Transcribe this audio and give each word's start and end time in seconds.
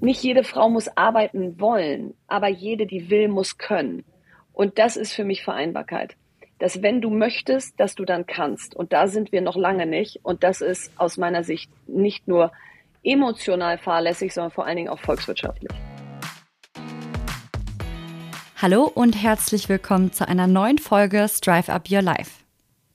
nicht 0.00 0.22
jede 0.22 0.44
Frau 0.44 0.68
muss 0.68 0.88
arbeiten 0.96 1.60
wollen, 1.60 2.14
aber 2.28 2.48
jede, 2.48 2.86
die 2.86 3.10
will, 3.10 3.28
muss 3.28 3.58
können. 3.58 4.04
Und 4.52 4.78
das 4.78 4.96
ist 4.96 5.12
für 5.12 5.24
mich 5.24 5.42
Vereinbarkeit. 5.42 6.16
Dass 6.58 6.82
wenn 6.82 7.00
du 7.00 7.10
möchtest, 7.10 7.78
dass 7.78 7.94
du 7.94 8.04
dann 8.04 8.26
kannst. 8.26 8.74
Und 8.74 8.92
da 8.92 9.06
sind 9.06 9.32
wir 9.32 9.40
noch 9.40 9.56
lange 9.56 9.86
nicht. 9.86 10.20
Und 10.24 10.42
das 10.42 10.60
ist 10.60 10.92
aus 10.96 11.16
meiner 11.16 11.44
Sicht 11.44 11.70
nicht 11.88 12.26
nur 12.26 12.52
emotional 13.02 13.78
fahrlässig, 13.78 14.34
sondern 14.34 14.50
vor 14.50 14.66
allen 14.66 14.76
Dingen 14.76 14.88
auch 14.88 14.98
volkswirtschaftlich. 14.98 15.70
Hallo 18.60 18.90
und 18.92 19.22
herzlich 19.22 19.68
willkommen 19.68 20.12
zu 20.12 20.26
einer 20.26 20.48
neuen 20.48 20.78
Folge 20.78 21.28
Strive 21.28 21.72
Up 21.72 21.88
Your 21.90 22.02
Life. 22.02 22.47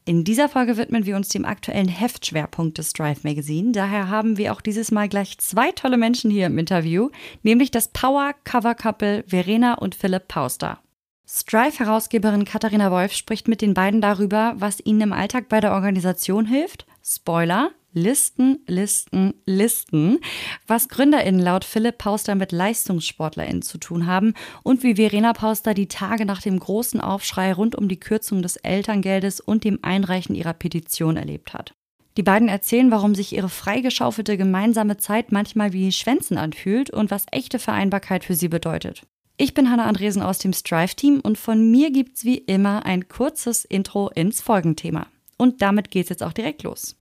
In 0.05 0.25
dieser 0.25 0.49
Folge 0.49 0.75
widmen 0.75 1.05
wir 1.05 1.15
uns 1.15 1.29
dem 1.29 1.45
aktuellen 1.45 1.87
Heftschwerpunkt 1.87 2.77
des 2.77 2.91
Drive 2.91 3.23
Magazine. 3.23 3.71
Daher 3.71 4.09
haben 4.09 4.37
wir 4.37 4.51
auch 4.51 4.59
dieses 4.59 4.91
Mal 4.91 5.07
gleich 5.07 5.37
zwei 5.37 5.71
tolle 5.71 5.95
Menschen 5.95 6.29
hier 6.29 6.47
im 6.47 6.57
Interview, 6.57 7.09
nämlich 7.41 7.71
das 7.71 7.87
Power 7.87 8.33
Cover 8.43 8.75
Couple 8.75 9.23
Verena 9.27 9.75
und 9.75 9.95
Philipp 9.95 10.27
Pauster. 10.27 10.79
Strive-Herausgeberin 11.25 12.43
Katharina 12.43 12.91
Wolf 12.91 13.13
spricht 13.13 13.47
mit 13.47 13.61
den 13.61 13.73
beiden 13.73 14.01
darüber, 14.01 14.55
was 14.57 14.85
ihnen 14.85 14.99
im 14.99 15.13
Alltag 15.13 15.47
bei 15.47 15.61
der 15.61 15.71
Organisation 15.71 16.45
hilft. 16.45 16.85
Spoiler, 17.01 17.71
Listen, 17.93 18.59
Listen, 18.67 19.35
Listen, 19.45 20.19
was 20.65 20.89
GründerInnen 20.89 21.39
laut 21.39 21.63
Philipp 21.63 21.99
Pauster 21.99 22.33
mit 22.33 22.51
LeistungssportlerInnen 22.51 23.61
zu 23.61 23.77
tun 23.77 24.07
haben 24.07 24.33
und 24.63 24.81
wie 24.81 24.95
Verena 24.95 25.33
Pauster 25.33 25.75
die 25.75 25.87
Tage 25.87 26.25
nach 26.25 26.41
dem 26.41 26.59
großen 26.59 26.99
Aufschrei 26.99 27.53
rund 27.53 27.75
um 27.75 27.87
die 27.87 27.99
Kürzung 27.99 28.41
des 28.41 28.55
Elterngeldes 28.55 29.39
und 29.39 29.63
dem 29.63 29.79
Einreichen 29.83 30.33
ihrer 30.33 30.53
Petition 30.53 31.17
erlebt 31.17 31.53
hat. 31.53 31.75
Die 32.17 32.23
beiden 32.23 32.47
erzählen, 32.47 32.89
warum 32.89 33.13
sich 33.13 33.33
ihre 33.33 33.49
freigeschaufelte 33.49 34.37
gemeinsame 34.37 34.97
Zeit 34.97 35.31
manchmal 35.31 35.71
wie 35.71 35.91
Schwänzen 35.91 36.37
anfühlt 36.37 36.89
und 36.89 37.11
was 37.11 37.25
echte 37.31 37.59
Vereinbarkeit 37.59 38.23
für 38.23 38.35
sie 38.35 38.49
bedeutet. 38.49 39.03
Ich 39.37 39.53
bin 39.53 39.69
Hanna 39.69 39.85
Andresen 39.85 40.21
aus 40.23 40.39
dem 40.39 40.53
Strive-Team 40.53 41.19
und 41.21 41.37
von 41.37 41.69
mir 41.69 41.91
gibt's 41.91 42.25
wie 42.25 42.37
immer 42.37 42.85
ein 42.85 43.07
kurzes 43.07 43.65
Intro 43.65 44.09
ins 44.09 44.41
Folgenthema. 44.41 45.07
Und 45.37 45.61
damit 45.61 45.91
geht's 45.91 46.09
jetzt 46.09 46.23
auch 46.23 46.33
direkt 46.33 46.63
los. 46.63 46.95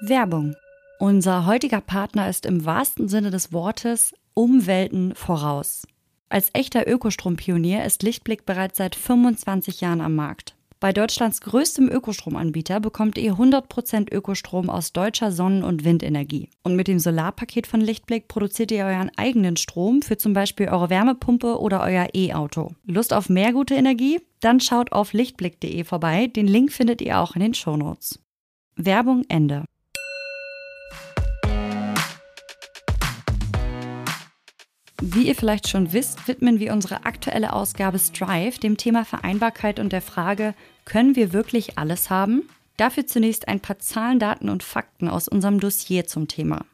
Werbung. 0.00 0.56
Unser 0.98 1.46
heutiger 1.46 1.80
Partner 1.80 2.28
ist 2.28 2.46
im 2.46 2.64
wahrsten 2.64 3.08
Sinne 3.08 3.30
des 3.30 3.52
Wortes 3.52 4.12
Umwelten 4.34 5.14
voraus. 5.14 5.86
Als 6.28 6.50
echter 6.52 6.88
Ökostrompionier 6.88 7.84
ist 7.84 8.02
Lichtblick 8.02 8.44
bereits 8.44 8.78
seit 8.78 8.96
25 8.96 9.80
Jahren 9.80 10.00
am 10.00 10.14
Markt. 10.16 10.56
Bei 10.80 10.92
Deutschlands 10.92 11.40
größtem 11.40 11.88
Ökostromanbieter 11.88 12.80
bekommt 12.80 13.16
ihr 13.16 13.34
100% 13.34 14.12
Ökostrom 14.12 14.68
aus 14.68 14.92
deutscher 14.92 15.32
Sonnen- 15.32 15.64
und 15.64 15.84
Windenergie. 15.84 16.50
Und 16.62 16.76
mit 16.76 16.88
dem 16.88 16.98
Solarpaket 16.98 17.66
von 17.66 17.80
Lichtblick 17.80 18.28
produziert 18.28 18.72
ihr 18.72 18.84
euren 18.84 19.10
eigenen 19.16 19.56
Strom 19.56 20.02
für 20.02 20.18
zum 20.18 20.34
Beispiel 20.34 20.68
eure 20.68 20.90
Wärmepumpe 20.90 21.58
oder 21.58 21.82
euer 21.82 22.08
E-Auto. 22.12 22.72
Lust 22.84 23.14
auf 23.14 23.30
mehr 23.30 23.52
gute 23.52 23.76
Energie? 23.76 24.20
Dann 24.40 24.60
schaut 24.60 24.92
auf 24.92 25.12
lichtblick.de 25.12 25.84
vorbei. 25.84 26.26
Den 26.26 26.48
Link 26.48 26.72
findet 26.72 27.00
ihr 27.00 27.20
auch 27.20 27.34
in 27.34 27.40
den 27.40 27.54
Shownotes. 27.54 28.18
Werbung 28.76 29.24
Ende. 29.28 29.64
Wie 35.00 35.26
ihr 35.26 35.34
vielleicht 35.34 35.68
schon 35.68 35.92
wisst, 35.92 36.28
widmen 36.28 36.60
wir 36.60 36.72
unsere 36.72 37.04
aktuelle 37.04 37.52
Ausgabe 37.52 37.98
Strive 37.98 38.58
dem 38.60 38.76
Thema 38.76 39.04
Vereinbarkeit 39.04 39.80
und 39.80 39.92
der 39.92 40.02
Frage, 40.02 40.54
können 40.84 41.16
wir 41.16 41.32
wirklich 41.32 41.78
alles 41.78 42.10
haben? 42.10 42.42
Dafür 42.76 43.06
zunächst 43.06 43.48
ein 43.48 43.60
paar 43.60 43.78
Zahlen, 43.78 44.18
Daten 44.18 44.48
und 44.48 44.62
Fakten 44.62 45.08
aus 45.08 45.28
unserem 45.28 45.60
Dossier 45.60 46.06
zum 46.06 46.28
Thema. 46.28 46.64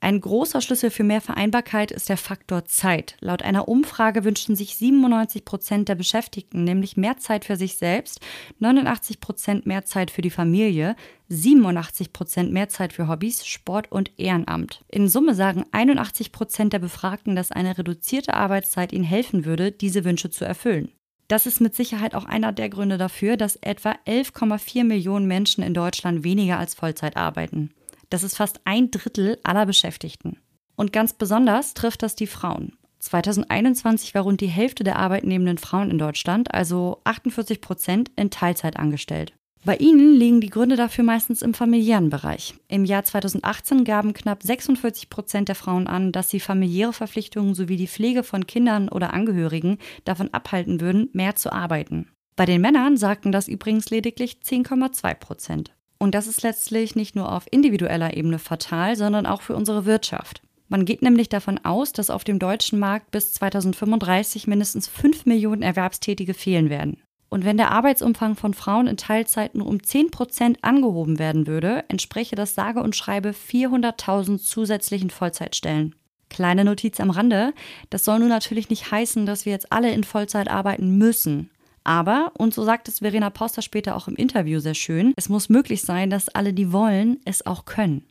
Ein 0.00 0.20
großer 0.20 0.60
Schlüssel 0.60 0.90
für 0.90 1.04
mehr 1.04 1.20
Vereinbarkeit 1.20 1.90
ist 1.90 2.08
der 2.08 2.18
Faktor 2.18 2.66
Zeit. 2.66 3.16
Laut 3.20 3.42
einer 3.42 3.66
Umfrage 3.66 4.24
wünschen 4.24 4.54
sich 4.54 4.76
97 4.76 5.44
Prozent 5.44 5.88
der 5.88 5.94
Beschäftigten 5.94 6.64
nämlich 6.64 6.96
mehr 6.96 7.16
Zeit 7.16 7.44
für 7.44 7.56
sich 7.56 7.78
selbst, 7.78 8.20
89 8.58 9.20
Prozent 9.20 9.66
mehr 9.66 9.84
Zeit 9.84 10.10
für 10.10 10.22
die 10.22 10.30
Familie, 10.30 10.96
87 11.28 12.12
Prozent 12.12 12.52
mehr 12.52 12.68
Zeit 12.68 12.92
für 12.92 13.08
Hobbys, 13.08 13.46
Sport 13.46 13.90
und 13.90 14.12
Ehrenamt. 14.18 14.84
In 14.88 15.08
Summe 15.08 15.34
sagen 15.34 15.64
81 15.72 16.30
Prozent 16.30 16.72
der 16.72 16.78
Befragten, 16.78 17.34
dass 17.34 17.50
eine 17.50 17.76
reduzierte 17.76 18.34
Arbeitszeit 18.34 18.92
ihnen 18.92 19.04
helfen 19.04 19.44
würde, 19.44 19.72
diese 19.72 20.04
Wünsche 20.04 20.30
zu 20.30 20.44
erfüllen. 20.44 20.92
Das 21.28 21.46
ist 21.46 21.60
mit 21.60 21.74
Sicherheit 21.74 22.14
auch 22.14 22.24
einer 22.24 22.52
der 22.52 22.68
Gründe 22.68 22.98
dafür, 22.98 23.36
dass 23.36 23.56
etwa 23.56 23.96
11,4 24.06 24.84
Millionen 24.84 25.26
Menschen 25.26 25.64
in 25.64 25.74
Deutschland 25.74 26.22
weniger 26.22 26.58
als 26.58 26.74
Vollzeit 26.74 27.16
arbeiten. 27.16 27.72
Das 28.10 28.22
ist 28.22 28.36
fast 28.36 28.60
ein 28.64 28.90
Drittel 28.90 29.38
aller 29.42 29.66
Beschäftigten. 29.66 30.38
Und 30.76 30.92
ganz 30.92 31.12
besonders 31.12 31.74
trifft 31.74 32.02
das 32.02 32.14
die 32.14 32.26
Frauen. 32.26 32.72
2021 33.00 34.14
war 34.14 34.22
rund 34.22 34.40
die 34.40 34.46
Hälfte 34.46 34.84
der 34.84 34.96
arbeitnehmenden 34.96 35.58
Frauen 35.58 35.90
in 35.90 35.98
Deutschland, 35.98 36.52
also 36.52 37.00
48 37.04 37.60
Prozent, 37.60 38.10
in 38.16 38.30
Teilzeit 38.30 38.76
angestellt. 38.76 39.32
Bei 39.64 39.76
ihnen 39.76 40.14
liegen 40.14 40.40
die 40.40 40.50
Gründe 40.50 40.76
dafür 40.76 41.02
meistens 41.02 41.42
im 41.42 41.52
familiären 41.52 42.08
Bereich. 42.08 42.54
Im 42.68 42.84
Jahr 42.84 43.02
2018 43.02 43.82
gaben 43.82 44.12
knapp 44.12 44.44
46 44.44 45.10
Prozent 45.10 45.48
der 45.48 45.56
Frauen 45.56 45.88
an, 45.88 46.12
dass 46.12 46.30
sie 46.30 46.38
familiäre 46.38 46.92
Verpflichtungen 46.92 47.54
sowie 47.54 47.76
die 47.76 47.88
Pflege 47.88 48.22
von 48.22 48.46
Kindern 48.46 48.88
oder 48.88 49.12
Angehörigen 49.12 49.78
davon 50.04 50.32
abhalten 50.32 50.80
würden, 50.80 51.10
mehr 51.14 51.34
zu 51.34 51.52
arbeiten. 51.52 52.08
Bei 52.36 52.44
den 52.44 52.60
Männern 52.60 52.96
sagten 52.96 53.32
das 53.32 53.48
übrigens 53.48 53.90
lediglich 53.90 54.38
10,2 54.44 55.14
Prozent. 55.14 55.75
Und 55.98 56.14
das 56.14 56.26
ist 56.26 56.42
letztlich 56.42 56.94
nicht 56.94 57.16
nur 57.16 57.32
auf 57.32 57.46
individueller 57.50 58.16
Ebene 58.16 58.38
fatal, 58.38 58.96
sondern 58.96 59.26
auch 59.26 59.42
für 59.42 59.56
unsere 59.56 59.86
Wirtschaft. 59.86 60.42
Man 60.68 60.84
geht 60.84 61.02
nämlich 61.02 61.28
davon 61.28 61.64
aus, 61.64 61.92
dass 61.92 62.10
auf 62.10 62.24
dem 62.24 62.38
deutschen 62.38 62.78
Markt 62.78 63.10
bis 63.10 63.32
2035 63.34 64.46
mindestens 64.46 64.88
5 64.88 65.26
Millionen 65.26 65.62
Erwerbstätige 65.62 66.34
fehlen 66.34 66.70
werden. 66.70 67.00
Und 67.28 67.44
wenn 67.44 67.56
der 67.56 67.70
Arbeitsumfang 67.70 68.36
von 68.36 68.54
Frauen 68.54 68.86
in 68.86 68.96
Teilzeit 68.96 69.54
nur 69.54 69.66
um 69.66 69.82
10 69.82 70.10
Prozent 70.10 70.58
angehoben 70.62 71.18
werden 71.18 71.46
würde, 71.46 71.84
entspräche 71.88 72.36
das 72.36 72.54
sage 72.54 72.82
und 72.82 72.96
schreibe 72.96 73.30
400.000 73.30 74.38
zusätzlichen 74.38 75.10
Vollzeitstellen. 75.10 75.94
Kleine 76.28 76.64
Notiz 76.64 77.00
am 77.00 77.10
Rande, 77.10 77.52
das 77.90 78.04
soll 78.04 78.18
nun 78.18 78.28
natürlich 78.28 78.68
nicht 78.68 78.90
heißen, 78.90 79.26
dass 79.26 79.44
wir 79.44 79.52
jetzt 79.52 79.72
alle 79.72 79.92
in 79.92 80.04
Vollzeit 80.04 80.48
arbeiten 80.48 80.98
müssen. 80.98 81.50
Aber, 81.86 82.32
und 82.36 82.52
so 82.52 82.64
sagt 82.64 82.88
es 82.88 82.98
Verena 82.98 83.30
Pauster 83.30 83.62
später 83.62 83.94
auch 83.94 84.08
im 84.08 84.16
Interview 84.16 84.58
sehr 84.58 84.74
schön, 84.74 85.14
es 85.14 85.28
muss 85.28 85.48
möglich 85.48 85.82
sein, 85.82 86.10
dass 86.10 86.28
alle, 86.28 86.52
die 86.52 86.72
wollen, 86.72 87.20
es 87.24 87.46
auch 87.46 87.64
können. 87.64 88.04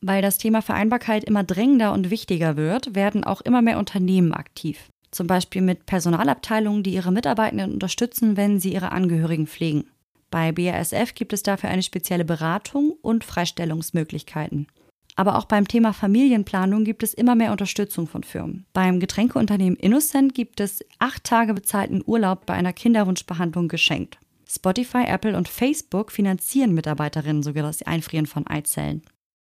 Weil 0.00 0.22
das 0.22 0.38
Thema 0.38 0.62
Vereinbarkeit 0.62 1.24
immer 1.24 1.42
drängender 1.42 1.92
und 1.92 2.10
wichtiger 2.10 2.56
wird, 2.56 2.94
werden 2.94 3.24
auch 3.24 3.40
immer 3.40 3.62
mehr 3.62 3.80
Unternehmen 3.80 4.32
aktiv. 4.32 4.90
Zum 5.10 5.26
Beispiel 5.26 5.60
mit 5.60 5.86
Personalabteilungen, 5.86 6.84
die 6.84 6.94
ihre 6.94 7.10
Mitarbeitenden 7.10 7.72
unterstützen, 7.72 8.36
wenn 8.36 8.60
sie 8.60 8.72
ihre 8.72 8.92
Angehörigen 8.92 9.48
pflegen. 9.48 9.88
Bei 10.30 10.52
BASF 10.52 11.16
gibt 11.16 11.32
es 11.32 11.42
dafür 11.42 11.70
eine 11.70 11.82
spezielle 11.82 12.24
Beratung 12.24 12.92
und 13.02 13.24
Freistellungsmöglichkeiten. 13.24 14.68
Aber 15.16 15.38
auch 15.38 15.44
beim 15.44 15.68
Thema 15.68 15.92
Familienplanung 15.92 16.84
gibt 16.84 17.02
es 17.02 17.14
immer 17.14 17.34
mehr 17.34 17.52
Unterstützung 17.52 18.06
von 18.06 18.24
Firmen. 18.24 18.66
Beim 18.72 18.98
Getränkeunternehmen 18.98 19.78
Innocent 19.78 20.34
gibt 20.34 20.60
es 20.60 20.84
acht 20.98 21.22
Tage 21.24 21.54
bezahlten 21.54 22.02
Urlaub 22.04 22.46
bei 22.46 22.54
einer 22.54 22.72
Kinderwunschbehandlung 22.72 23.68
geschenkt. 23.68 24.18
Spotify, 24.48 25.04
Apple 25.06 25.36
und 25.36 25.48
Facebook 25.48 26.10
finanzieren 26.12 26.74
Mitarbeiterinnen 26.74 27.42
sogar 27.42 27.62
das 27.62 27.82
Einfrieren 27.82 28.26
von 28.26 28.46
Eizellen. 28.46 29.02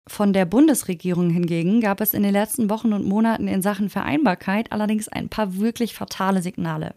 Von 0.09 0.33
der 0.33 0.45
Bundesregierung 0.45 1.31
hingegen 1.31 1.81
gab 1.81 2.01
es 2.01 2.15
in 2.15 2.23
den 2.23 2.33
letzten 2.33 2.71
Wochen 2.71 2.93
und 2.93 3.07
Monaten 3.07 3.49
in 3.49 3.61
Sachen 3.61 3.91
Vereinbarkeit 3.91 4.71
allerdings 4.71 5.09
ein 5.09 5.29
paar 5.29 5.57
wirklich 5.57 5.95
fatale 5.95 6.43
Signale. 6.43 6.95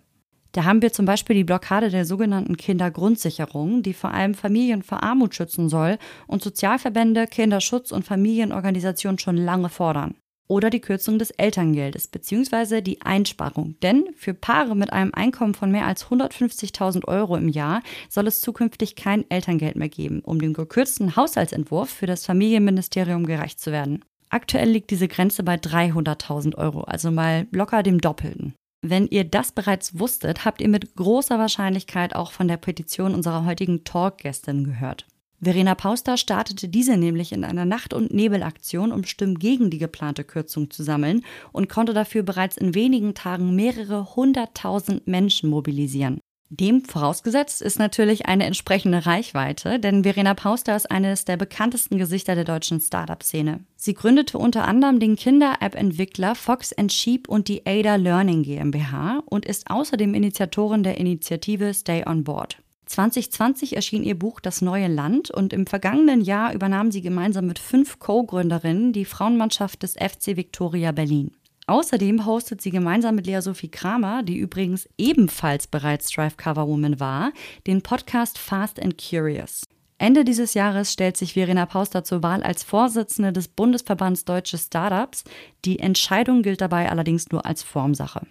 Da 0.51 0.63
haben 0.63 0.81
wir 0.81 0.91
zum 0.91 1.05
Beispiel 1.05 1.35
die 1.35 1.43
Blockade 1.43 1.89
der 1.89 2.05
sogenannten 2.05 2.57
Kindergrundsicherung, 2.57 3.83
die 3.83 3.93
vor 3.93 4.11
allem 4.11 4.33
Familien 4.33 4.81
vor 4.81 5.03
Armut 5.03 5.35
schützen 5.35 5.69
soll 5.69 5.97
und 6.25 6.41
Sozialverbände, 6.41 7.27
Kinderschutz 7.27 7.91
und 7.91 8.05
Familienorganisationen 8.05 9.19
schon 9.19 9.37
lange 9.37 9.69
fordern. 9.69 10.15
Oder 10.47 10.71
die 10.71 10.81
Kürzung 10.81 11.19
des 11.19 11.29
Elterngeldes 11.29 12.07
bzw. 12.07 12.81
die 12.81 13.01
Einsparung. 13.01 13.75
Denn 13.83 14.05
für 14.15 14.33
Paare 14.33 14.75
mit 14.75 14.91
einem 14.91 15.13
Einkommen 15.13 15.53
von 15.53 15.69
mehr 15.69 15.85
als 15.85 16.07
150.000 16.07 17.07
Euro 17.07 17.35
im 17.35 17.49
Jahr 17.49 17.83
soll 18.09 18.25
es 18.25 18.41
zukünftig 18.41 18.95
kein 18.95 19.29
Elterngeld 19.29 19.75
mehr 19.75 19.89
geben, 19.89 20.21
um 20.21 20.41
dem 20.41 20.53
gekürzten 20.53 21.15
Haushaltsentwurf 21.15 21.91
für 21.91 22.07
das 22.07 22.25
Familienministerium 22.25 23.27
gerecht 23.27 23.59
zu 23.59 23.71
werden. 23.71 24.03
Aktuell 24.29 24.69
liegt 24.69 24.89
diese 24.89 25.07
Grenze 25.07 25.43
bei 25.43 25.55
300.000 25.55 26.55
Euro, 26.55 26.81
also 26.81 27.11
mal 27.11 27.45
locker 27.51 27.83
dem 27.83 28.01
Doppelten. 28.01 28.55
Wenn 28.81 29.07
ihr 29.07 29.25
das 29.25 29.51
bereits 29.51 29.99
wusstet, 29.99 30.45
habt 30.45 30.61
ihr 30.61 30.69
mit 30.69 30.95
großer 30.95 31.37
Wahrscheinlichkeit 31.37 32.15
auch 32.15 32.31
von 32.31 32.47
der 32.47 32.57
Petition 32.57 33.13
unserer 33.13 33.45
heutigen 33.45 33.83
Talk-Gästin 33.83 34.63
gehört. 34.63 35.05
Verena 35.41 35.75
Pauster 35.75 36.17
startete 36.17 36.67
diese 36.67 36.97
nämlich 36.97 37.31
in 37.31 37.43
einer 37.43 37.65
Nacht- 37.65 37.93
und 37.93 38.13
Nebelaktion, 38.13 38.91
um 38.91 39.05
Stimmen 39.05 39.39
gegen 39.39 39.69
die 39.69 39.77
geplante 39.77 40.23
Kürzung 40.23 40.69
zu 40.69 40.83
sammeln 40.83 41.23
und 41.51 41.69
konnte 41.69 41.93
dafür 41.93 42.23
bereits 42.23 42.57
in 42.57 42.75
wenigen 42.75 43.13
Tagen 43.15 43.55
mehrere 43.55 44.15
hunderttausend 44.15 45.07
Menschen 45.07 45.49
mobilisieren. 45.49 46.18
Dem 46.51 46.83
vorausgesetzt 46.83 47.61
ist 47.61 47.77
natürlich 47.77 48.25
eine 48.25 48.45
entsprechende 48.45 49.05
Reichweite, 49.05 49.79
denn 49.79 50.01
Verena 50.01 50.33
Pauster 50.33 50.75
ist 50.75 50.89
eines 50.89 51.23
der 51.23 51.37
bekanntesten 51.37 51.99
Gesichter 51.99 52.33
der 52.33 52.43
deutschen 52.43 52.81
Startup-Szene. 52.81 53.59
Sie 53.75 53.93
gründete 53.93 54.39
unter 54.39 54.67
anderem 54.67 54.99
den 54.99 55.15
Kinder-App-Entwickler 55.15 56.33
Fox 56.33 56.73
Sheep 56.89 57.29
und 57.29 57.49
die 57.49 57.67
Ada 57.67 57.97
Learning 57.97 58.41
GmbH 58.41 59.21
und 59.27 59.45
ist 59.45 59.69
außerdem 59.69 60.15
Initiatorin 60.15 60.81
der 60.81 60.97
Initiative 60.97 61.71
Stay 61.75 62.03
on 62.07 62.23
Board. 62.23 62.57
2020 62.87 63.75
erschien 63.75 64.01
ihr 64.01 64.17
Buch 64.17 64.39
Das 64.39 64.63
neue 64.63 64.87
Land 64.87 65.29
und 65.29 65.53
im 65.53 65.67
vergangenen 65.67 66.21
Jahr 66.21 66.55
übernahm 66.55 66.89
sie 66.89 67.03
gemeinsam 67.03 67.45
mit 67.45 67.59
fünf 67.59 67.99
Co-Gründerinnen 67.99 68.91
die 68.91 69.05
Frauenmannschaft 69.05 69.83
des 69.83 69.93
FC 69.93 70.35
Victoria 70.35 70.91
Berlin. 70.91 71.29
Außerdem 71.69 72.25
hostet 72.25 72.61
sie 72.61 72.71
gemeinsam 72.71 73.13
mit 73.13 73.27
Lea 73.27 73.41
Sophie 73.41 73.69
Kramer, 73.69 74.23
die 74.23 74.37
übrigens 74.37 74.89
ebenfalls 74.97 75.67
bereits 75.67 76.09
Drive 76.09 76.35
Cover 76.35 76.67
Woman 76.67 76.99
war, 76.99 77.31
den 77.67 77.83
Podcast 77.83 78.39
Fast 78.39 78.81
and 78.81 78.97
Curious. 78.97 79.65
Ende 79.99 80.25
dieses 80.25 80.55
Jahres 80.55 80.91
stellt 80.91 81.15
sich 81.15 81.33
Verena 81.33 81.67
Pauster 81.67 82.03
zur 82.03 82.23
Wahl 82.23 82.41
als 82.41 82.63
Vorsitzende 82.63 83.31
des 83.31 83.49
Bundesverbands 83.49 84.25
Deutsche 84.25 84.57
Startups. 84.57 85.25
Die 85.63 85.77
Entscheidung 85.77 86.41
gilt 86.41 86.61
dabei 86.61 86.89
allerdings 86.89 87.29
nur 87.29 87.45
als 87.45 87.61
Formsache. 87.61 88.25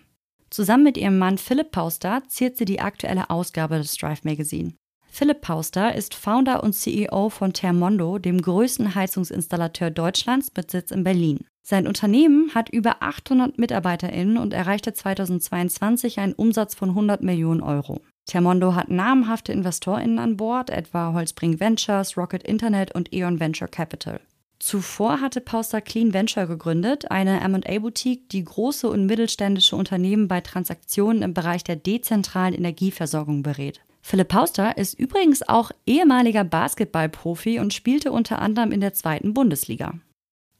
Zusammen 0.50 0.82
mit 0.82 0.96
ihrem 0.96 1.19
Mann 1.19 1.38
Philipp 1.38 1.70
Pauster 1.70 2.25
ziert 2.26 2.56
sie 2.56 2.64
die 2.64 2.81
aktuelle 2.81 3.31
Ausgabe 3.31 3.79
des 3.79 3.96
Drive 3.96 4.25
Magazine. 4.25 4.73
Philipp 5.18 5.40
Pauster 5.40 5.96
ist 5.96 6.14
Founder 6.14 6.62
und 6.62 6.74
CEO 6.74 7.28
von 7.28 7.52
Thermondo, 7.52 8.18
dem 8.18 8.40
größten 8.40 8.94
Heizungsinstallateur 8.94 9.90
Deutschlands 9.90 10.52
mit 10.56 10.70
Sitz 10.70 10.92
in 10.92 11.02
Berlin. 11.02 11.40
Sein 11.60 11.88
Unternehmen 11.88 12.54
hat 12.54 12.68
über 12.68 13.02
800 13.02 13.58
MitarbeiterInnen 13.58 14.36
und 14.36 14.54
erreichte 14.54 14.92
2022 14.92 16.20
einen 16.20 16.34
Umsatz 16.34 16.76
von 16.76 16.90
100 16.90 17.20
Millionen 17.24 17.62
Euro. 17.64 18.00
Thermondo 18.26 18.76
hat 18.76 18.90
namhafte 18.90 19.50
InvestorInnen 19.50 20.20
an 20.20 20.36
Bord, 20.36 20.70
etwa 20.70 21.12
Holzbring 21.12 21.58
Ventures, 21.58 22.16
Rocket 22.16 22.44
Internet 22.44 22.94
und 22.94 23.12
Eon 23.12 23.40
Venture 23.40 23.66
Capital. 23.66 24.20
Zuvor 24.60 25.20
hatte 25.20 25.40
Pauster 25.40 25.80
Clean 25.80 26.14
Venture 26.14 26.46
gegründet, 26.46 27.10
eine 27.10 27.40
MA-Boutique, 27.48 28.28
die 28.28 28.44
große 28.44 28.88
und 28.88 29.06
mittelständische 29.06 29.74
Unternehmen 29.74 30.28
bei 30.28 30.40
Transaktionen 30.42 31.22
im 31.22 31.34
Bereich 31.34 31.64
der 31.64 31.74
dezentralen 31.74 32.54
Energieversorgung 32.54 33.42
berät. 33.42 33.80
Philipp 34.00 34.28
Pauster 34.28 34.76
ist 34.76 34.94
übrigens 34.94 35.48
auch 35.48 35.70
ehemaliger 35.86 36.44
Basketballprofi 36.44 37.58
und 37.58 37.74
spielte 37.74 38.12
unter 38.12 38.40
anderem 38.40 38.72
in 38.72 38.80
der 38.80 38.94
zweiten 38.94 39.34
Bundesliga. 39.34 39.94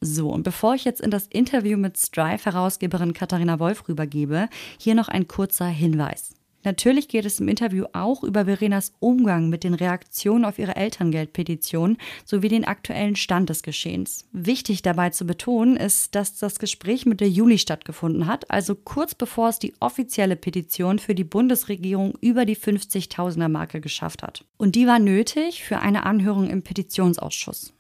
So, 0.01 0.31
und 0.31 0.45
bevor 0.45 0.75
ich 0.75 0.85
jetzt 0.85 1.01
in 1.01 1.11
das 1.11 1.27
Interview 1.27 1.77
mit 1.77 1.99
Strive-Herausgeberin 1.99 3.15
Katharina 3.15 3.59
Wolf 3.59 3.89
rübergebe, 3.89 4.49
hier 4.79 4.95
noch 4.95 5.09
ein 5.09 5.27
kurzer 5.27 5.67
Hinweis. 5.67 6.38
Natürlich 6.65 7.09
geht 7.09 7.25
es 7.25 7.41
im 7.41 7.49
Interview 7.49 7.85
auch 7.93 8.25
über 8.25 8.47
Verenas 8.47 8.93
Umgang 8.99 9.49
mit 9.49 9.65
den 9.65 9.75
Reaktionen 9.75 10.45
auf 10.45 10.59
ihre 10.59 10.77
Elterngeldpetition 10.77 11.97
sowie 12.25 12.49
den 12.49 12.65
aktuellen 12.65 13.17
Stand 13.17 13.49
des 13.49 13.63
Geschehens. 13.63 14.27
Wichtig 14.33 14.83
dabei 14.83 15.11
zu 15.11 15.25
betonen 15.25 15.77
ist, 15.77 16.15
dass 16.15 16.37
das 16.37 16.59
Gespräch 16.59 17.07
mit 17.07 17.21
der 17.21 17.29
Juli 17.29 17.59
stattgefunden 17.59 18.27
hat, 18.27 18.51
also 18.51 18.75
kurz 18.75 19.15
bevor 19.15 19.49
es 19.49 19.59
die 19.59 19.75
offizielle 19.81 20.37
Petition 20.37 20.99
für 20.99 21.15
die 21.15 21.25
Bundesregierung 21.25 22.15
über 22.21 22.45
die 22.45 22.57
50.000er 22.57 23.49
Marke 23.49 23.81
geschafft 23.81 24.23
hat. 24.23 24.45
Und 24.57 24.75
die 24.75 24.87
war 24.87 24.99
nötig 24.99 25.63
für 25.63 25.79
eine 25.79 26.05
Anhörung 26.05 26.51
im 26.51 26.63
Petitionsausschuss. 26.63 27.73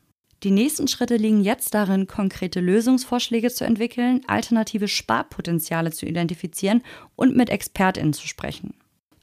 Die 0.44 0.52
nächsten 0.52 0.87
Schritte 0.87 1.17
liegen 1.17 1.43
jetzt 1.43 1.75
darin, 1.75 2.06
konkrete 2.06 2.61
Lösungsvorschläge 2.61 3.50
zu 3.50 3.64
entwickeln, 3.64 4.20
alternative 4.29 4.87
Sparpotenziale 4.87 5.90
zu 5.90 6.06
identifizieren 6.06 6.82
und 7.17 7.37
mit 7.37 7.50
ExpertInnen 7.50 8.12
zu 8.12 8.29
sprechen. 8.29 8.75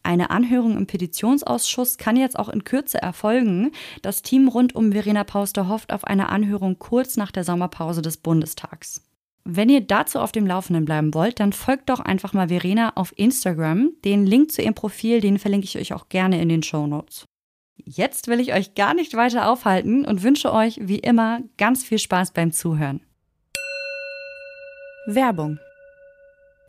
Eine 0.03 0.29
Anhörung 0.29 0.77
im 0.77 0.87
Petitionsausschuss 0.87 1.97
kann 1.97 2.17
jetzt 2.17 2.37
auch 2.37 2.49
in 2.49 2.63
Kürze 2.63 3.01
erfolgen. 3.01 3.71
Das 4.01 4.21
Team 4.21 4.49
rund 4.49 4.75
um 4.75 4.91
Verena 4.91 5.23
Pauster 5.23 5.67
hofft 5.67 5.93
auf 5.93 6.03
eine 6.03 6.29
Anhörung 6.29 6.77
kurz 6.77 7.17
nach 7.17 7.31
der 7.31 7.43
Sommerpause 7.43 8.01
des 8.01 8.17
Bundestags. 8.17 9.01
Wenn 9.45 9.69
ihr 9.69 9.81
dazu 9.81 10.19
auf 10.19 10.31
dem 10.31 10.45
Laufenden 10.45 10.85
bleiben 10.85 11.13
wollt, 11.13 11.39
dann 11.39 11.53
folgt 11.53 11.89
doch 11.89 11.99
einfach 11.99 12.33
mal 12.33 12.49
Verena 12.49 12.93
auf 12.95 13.17
Instagram. 13.17 13.93
Den 14.03 14.25
Link 14.25 14.51
zu 14.51 14.61
ihrem 14.61 14.75
Profil, 14.75 15.21
den 15.21 15.39
verlinke 15.39 15.65
ich 15.65 15.77
euch 15.77 15.93
auch 15.93 16.09
gerne 16.09 16.41
in 16.41 16.49
den 16.49 16.61
Show 16.61 16.85
Notes. 16.85 17.25
Jetzt 17.77 18.27
will 18.27 18.39
ich 18.39 18.53
euch 18.53 18.75
gar 18.75 18.93
nicht 18.93 19.15
weiter 19.15 19.49
aufhalten 19.49 20.05
und 20.05 20.23
wünsche 20.23 20.53
euch 20.53 20.79
wie 20.81 20.99
immer 20.99 21.41
ganz 21.57 21.83
viel 21.83 21.99
Spaß 21.99 22.31
beim 22.31 22.51
Zuhören. 22.51 23.01
Werbung. 25.07 25.59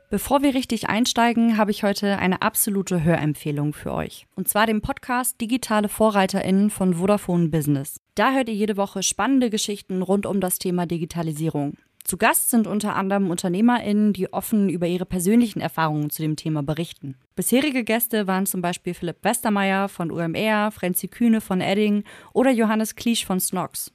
Bevor 0.08 0.43
wir 0.43 0.55
richtig 0.55 0.88
einsteigen, 0.88 1.56
habe 1.56 1.73
ich 1.73 1.82
heute 1.82 2.19
eine 2.19 2.43
absolute 2.43 3.03
Hörempfehlung 3.03 3.73
für 3.73 3.93
euch. 3.93 4.26
Und 4.37 4.49
zwar 4.49 4.67
den 4.67 4.81
Podcast 4.81 5.41
Digitale 5.41 5.88
VorreiterInnen 5.88 6.70
von 6.70 6.94
Vodafone 6.94 7.49
Business. 7.49 8.00
Da 8.14 8.32
hört 8.32 8.49
ihr 8.49 8.55
jede 8.55 8.76
Woche 8.76 9.03
spannende 9.03 9.50
Geschichten 9.50 10.03
rund 10.03 10.25
um 10.26 10.41
das 10.41 10.58
Thema 10.58 10.87
Digitalisierung. 10.87 11.76
Zu 12.06 12.19
Gast 12.19 12.50
sind 12.50 12.69
unter 12.69 12.94
anderem 12.94 13.31
UnternehmerInnen, 13.31 14.12
die 14.12 14.32
offen 14.32 14.69
über 14.69 14.87
ihre 14.87 15.06
persönlichen 15.06 15.61
Erfahrungen 15.61 16.08
zu 16.08 16.23
dem 16.23 16.37
Thema 16.37 16.62
berichten. 16.62 17.17
Bisherige 17.35 17.82
Gäste 17.82 18.29
waren 18.29 18.47
zum 18.47 18.62
Beispiel 18.62 18.94
Philipp 18.94 19.25
Westermeier 19.25 19.88
von 19.88 20.12
UMR, 20.12 20.70
Frenzi 20.70 21.08
Kühne 21.08 21.41
von 21.41 21.61
Edding 21.61 22.05
oder 22.32 22.53
Johannes 22.53 22.94
Kliesch 22.94 23.26
von 23.26 23.41
Snox. 23.41 23.93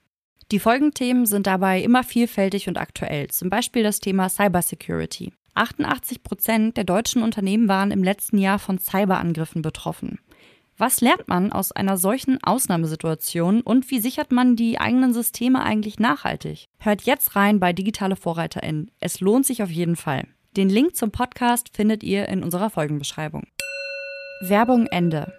Die 0.52 0.60
Folgenthemen 0.60 1.26
sind 1.26 1.48
dabei 1.48 1.82
immer 1.82 2.04
vielfältig 2.04 2.68
und 2.68 2.78
aktuell, 2.78 3.30
zum 3.30 3.50
Beispiel 3.50 3.84
das 3.84 4.02
Thema 4.02 4.28
Cybersecurity. 4.28 5.32
88 5.54 6.22
Prozent 6.22 6.76
der 6.76 6.84
deutschen 6.84 7.24
Unternehmen 7.24 7.70
waren 7.70 7.92
im 7.92 8.04
letzten 8.04 8.38
Jahr 8.38 8.60
von 8.60 8.78
Cyberangriffen 8.78 9.62
betroffen. 9.62 10.20
Was 10.82 11.00
lernt 11.00 11.28
man 11.28 11.52
aus 11.52 11.72
einer 11.72 11.96
solchen 11.96 12.44
Ausnahmesituation 12.44 13.62
und 13.62 13.92
wie 13.92 14.00
sichert 14.00 14.32
man 14.32 14.56
die 14.56 14.80
eigenen 14.80 15.14
Systeme 15.14 15.62
eigentlich 15.62 16.00
nachhaltig? 16.00 16.70
Hört 16.80 17.04
jetzt 17.04 17.36
rein 17.36 17.60
bei 17.60 17.72
Digitale 17.72 18.16
VorreiterInnen. 18.16 18.90
Es 19.00 19.20
lohnt 19.20 19.46
sich 19.46 19.62
auf 19.62 19.70
jeden 19.70 19.96
Fall. 19.96 20.26
Den 20.58 20.70
Link 20.70 20.96
zum 20.96 21.12
Podcast 21.12 21.70
findet 21.72 22.02
ihr 22.02 22.28
in 22.30 22.44
unserer 22.44 22.72
Folgenbeschreibung. 22.72 23.44
Werbung 24.42 24.88
Ende. 24.88 25.32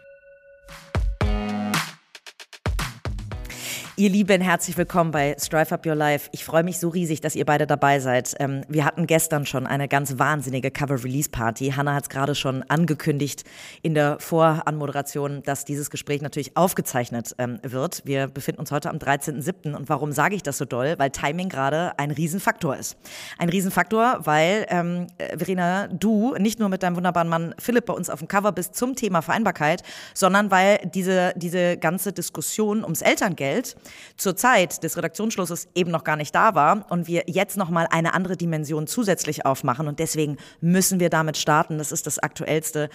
Ihr 4.03 4.11
Lieben, 4.11 4.41
herzlich 4.41 4.77
willkommen 4.77 5.13
bei 5.13 5.37
Strive 5.39 5.73
Up 5.73 5.87
Your 5.87 5.95
Life. 5.95 6.29
Ich 6.33 6.45
freue 6.45 6.65
mich 6.65 6.81
so 6.81 6.89
riesig, 6.89 7.21
dass 7.21 7.37
ihr 7.37 7.45
beide 7.45 7.69
dabei 7.69 8.01
seid. 8.01 8.35
Ähm, 8.41 8.63
wir 8.67 8.85
hatten 8.85 9.07
gestern 9.07 9.47
schon 9.47 9.65
eine 9.65 9.87
ganz 9.87 10.19
wahnsinnige 10.19 10.73
Cover-Release-Party. 10.73 11.75
Hanna 11.77 11.95
hat 11.95 12.03
es 12.03 12.09
gerade 12.09 12.35
schon 12.35 12.65
angekündigt 12.65 13.45
in 13.81 13.95
der 13.95 14.19
Voranmoderation, 14.19 15.45
dass 15.45 15.65
dieses 15.65 15.89
Gespräch 15.89 16.21
natürlich 16.21 16.57
aufgezeichnet 16.57 17.37
ähm, 17.39 17.61
wird. 17.63 18.03
Wir 18.05 18.27
befinden 18.27 18.59
uns 18.59 18.73
heute 18.73 18.91
am 18.91 18.97
13.07. 18.97 19.73
Und 19.73 19.89
warum 19.89 20.11
sage 20.11 20.35
ich 20.35 20.43
das 20.43 20.59
so 20.59 20.65
doll? 20.65 20.97
Weil 20.99 21.11
Timing 21.11 21.49
gerade 21.49 21.97
ein 21.97 22.11
Riesenfaktor 22.11 22.75
ist. 22.75 22.97
Ein 23.39 23.51
Riesenfaktor, 23.51 24.23
weil, 24.25 24.67
ähm, 24.71 25.07
Verena, 25.37 25.87
du 25.87 26.35
nicht 26.41 26.59
nur 26.59 26.71
mit 26.71 26.83
deinem 26.83 26.97
wunderbaren 26.97 27.29
Mann 27.29 27.55
Philipp 27.61 27.87
bei 27.87 27.95
uns 27.95 28.11
auf 28.11 28.19
dem 28.19 28.27
Cover 28.27 28.51
bist 28.51 28.75
zum 28.75 28.97
Thema 28.97 29.23
Vereinbarkeit, 29.23 29.85
sondern 30.13 30.51
weil 30.51 30.91
diese, 30.93 31.35
diese 31.37 31.77
ganze 31.77 32.13
Diskussion 32.13 32.83
ums 32.83 33.01
Elterngeld 33.01 33.77
zur 34.17 34.37
Zeit 34.37 34.83
des 34.83 34.97
Redaktionsschlusses 34.97 35.69
eben 35.75 35.91
noch 35.91 36.05
gar 36.05 36.17
nicht 36.17 36.35
da 36.35 36.55
war 36.55 36.87
und 36.91 37.07
wir 37.07 37.25
jetzt 37.27 37.57
noch 37.57 37.71
mal 37.71 37.87
eine 37.91 38.15
andere 38.15 38.37
Dimension 38.37 38.87
zusätzlich 38.87 39.47
aufmachen 39.47 39.89
und 39.89 39.99
deswegen 39.99 40.37
müssen 40.61 41.01
wir 41.01 41.11
damit 41.11 41.37
starten. 41.37 41.79
Das 41.79 41.93
ist 41.93 42.07
das 42.07 42.19
Aktuellste. 42.19 42.89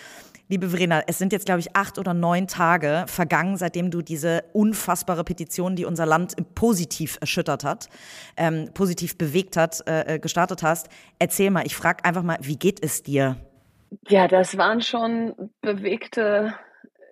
Liebe 0.50 0.70
Verena, 0.70 1.02
es 1.08 1.18
sind 1.18 1.34
jetzt, 1.34 1.46
glaube 1.46 1.60
ich, 1.60 1.76
acht 1.76 2.00
oder 2.00 2.14
neun 2.14 2.48
Tage 2.48 3.04
vergangen, 3.08 3.58
seitdem 3.58 3.92
du 3.92 4.02
diese 4.02 4.46
unfassbare 4.54 5.26
Petition, 5.26 5.76
die 5.76 5.84
unser 5.84 6.06
Land 6.06 6.36
positiv 6.56 7.18
erschüttert 7.20 7.66
hat, 7.66 7.90
ähm, 8.38 8.70
positiv 8.74 9.18
bewegt 9.18 9.58
hat, 9.58 9.86
äh, 9.88 10.16
äh 10.16 10.20
gestartet 10.20 10.64
hast. 10.64 10.88
Erzähl 11.20 11.52
mal, 11.52 11.66
ich 11.66 11.76
frage 11.76 12.06
einfach 12.06 12.24
mal, 12.24 12.38
wie 12.42 12.58
geht 12.58 12.82
es 12.84 13.04
dir? 13.04 13.36
Ja, 14.08 14.28
das 14.28 14.58
waren 14.58 14.82
schon 14.82 15.52
bewegte 15.62 16.54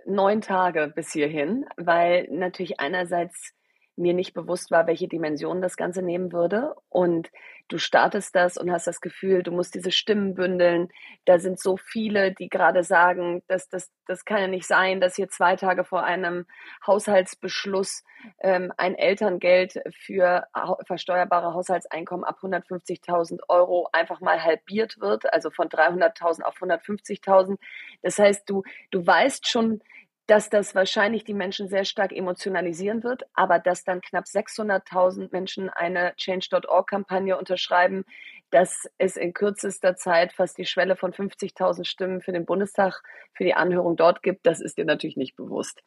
neun 0.06 0.42
Tage 0.42 0.92
bis 0.96 1.12
hierhin, 1.12 1.66
weil 1.78 2.28
natürlich 2.32 2.80
einerseits 2.80 3.52
mir 3.98 4.14
nicht 4.14 4.34
bewusst 4.34 4.72
war, 4.72 4.88
welche 4.88 5.08
Dimension 5.08 5.62
das 5.62 5.78
Ganze 5.78 6.02
nehmen 6.02 6.32
würde. 6.32 6.76
Und 6.90 7.32
du 7.68 7.78
startest 7.78 8.36
das 8.36 8.58
und 8.58 8.72
hast 8.72 8.88
das 8.88 9.02
Gefühl, 9.02 9.42
du 9.42 9.52
musst 9.52 9.74
diese 9.74 9.92
Stimmen 9.92 10.36
bündeln. 10.36 10.90
Da 11.26 11.40
sind 11.40 11.60
so 11.60 11.78
viele, 11.78 12.34
die 12.34 12.50
gerade 12.50 12.84
sagen, 12.84 13.42
dass 13.48 13.70
das, 13.70 13.92
das 14.06 14.26
kann 14.26 14.42
ja 14.42 14.48
nicht 14.48 14.68
sein, 14.68 15.00
dass 15.00 15.16
hier 15.16 15.30
zwei 15.30 15.56
Tage 15.56 15.86
vor 15.86 16.04
einem 16.04 16.46
Haushaltsbeschluss 16.86 18.04
ähm, 18.40 18.74
ein 18.78 18.96
Elterngeld 18.96 19.80
für 19.98 20.48
versteuerbare 20.86 21.54
Haushaltseinkommen 21.54 22.26
ab 22.26 22.40
150.000 22.42 23.42
Euro 23.48 23.88
einfach 23.94 24.20
mal 24.20 24.44
halbiert 24.44 25.00
wird, 25.00 25.32
also 25.34 25.50
von 25.52 25.70
300.000 25.70 26.42
auf 26.42 26.58
150.000. 26.62 27.58
Das 28.02 28.20
heißt, 28.20 28.50
du, 28.50 28.64
du 28.92 29.06
weißt 29.06 29.48
schon, 29.48 29.82
dass 30.28 30.50
das 30.50 30.74
wahrscheinlich 30.74 31.24
die 31.24 31.34
Menschen 31.34 31.68
sehr 31.68 31.86
stark 31.86 32.12
emotionalisieren 32.12 33.04
wird, 33.04 33.24
aber 33.34 33.60
dass 33.60 33.84
dann 33.84 34.02
knapp 34.02 34.26
600.000 34.26 35.30
Menschen 35.32 35.70
eine 35.70 36.16
Change.org-Kampagne 36.16 37.38
unterschreiben, 37.38 38.06
dass 38.50 38.86
es 38.98 39.18
in 39.18 39.34
kürzester 39.34 39.96
Zeit 39.96 40.34
fast 40.34 40.58
die 40.58 40.66
Schwelle 40.66 40.96
von 40.96 41.14
50.000 41.14 41.86
Stimmen 41.86 42.22
für 42.22 42.32
den 42.32 42.46
Bundestag, 42.46 43.02
für 43.34 43.44
die 43.44 43.54
Anhörung 43.54 43.96
dort 43.96 44.24
gibt, 44.24 44.46
das 44.46 44.62
ist 44.62 44.78
dir 44.78 44.86
natürlich 44.86 45.18
nicht 45.18 45.36
bewusst. 45.36 45.82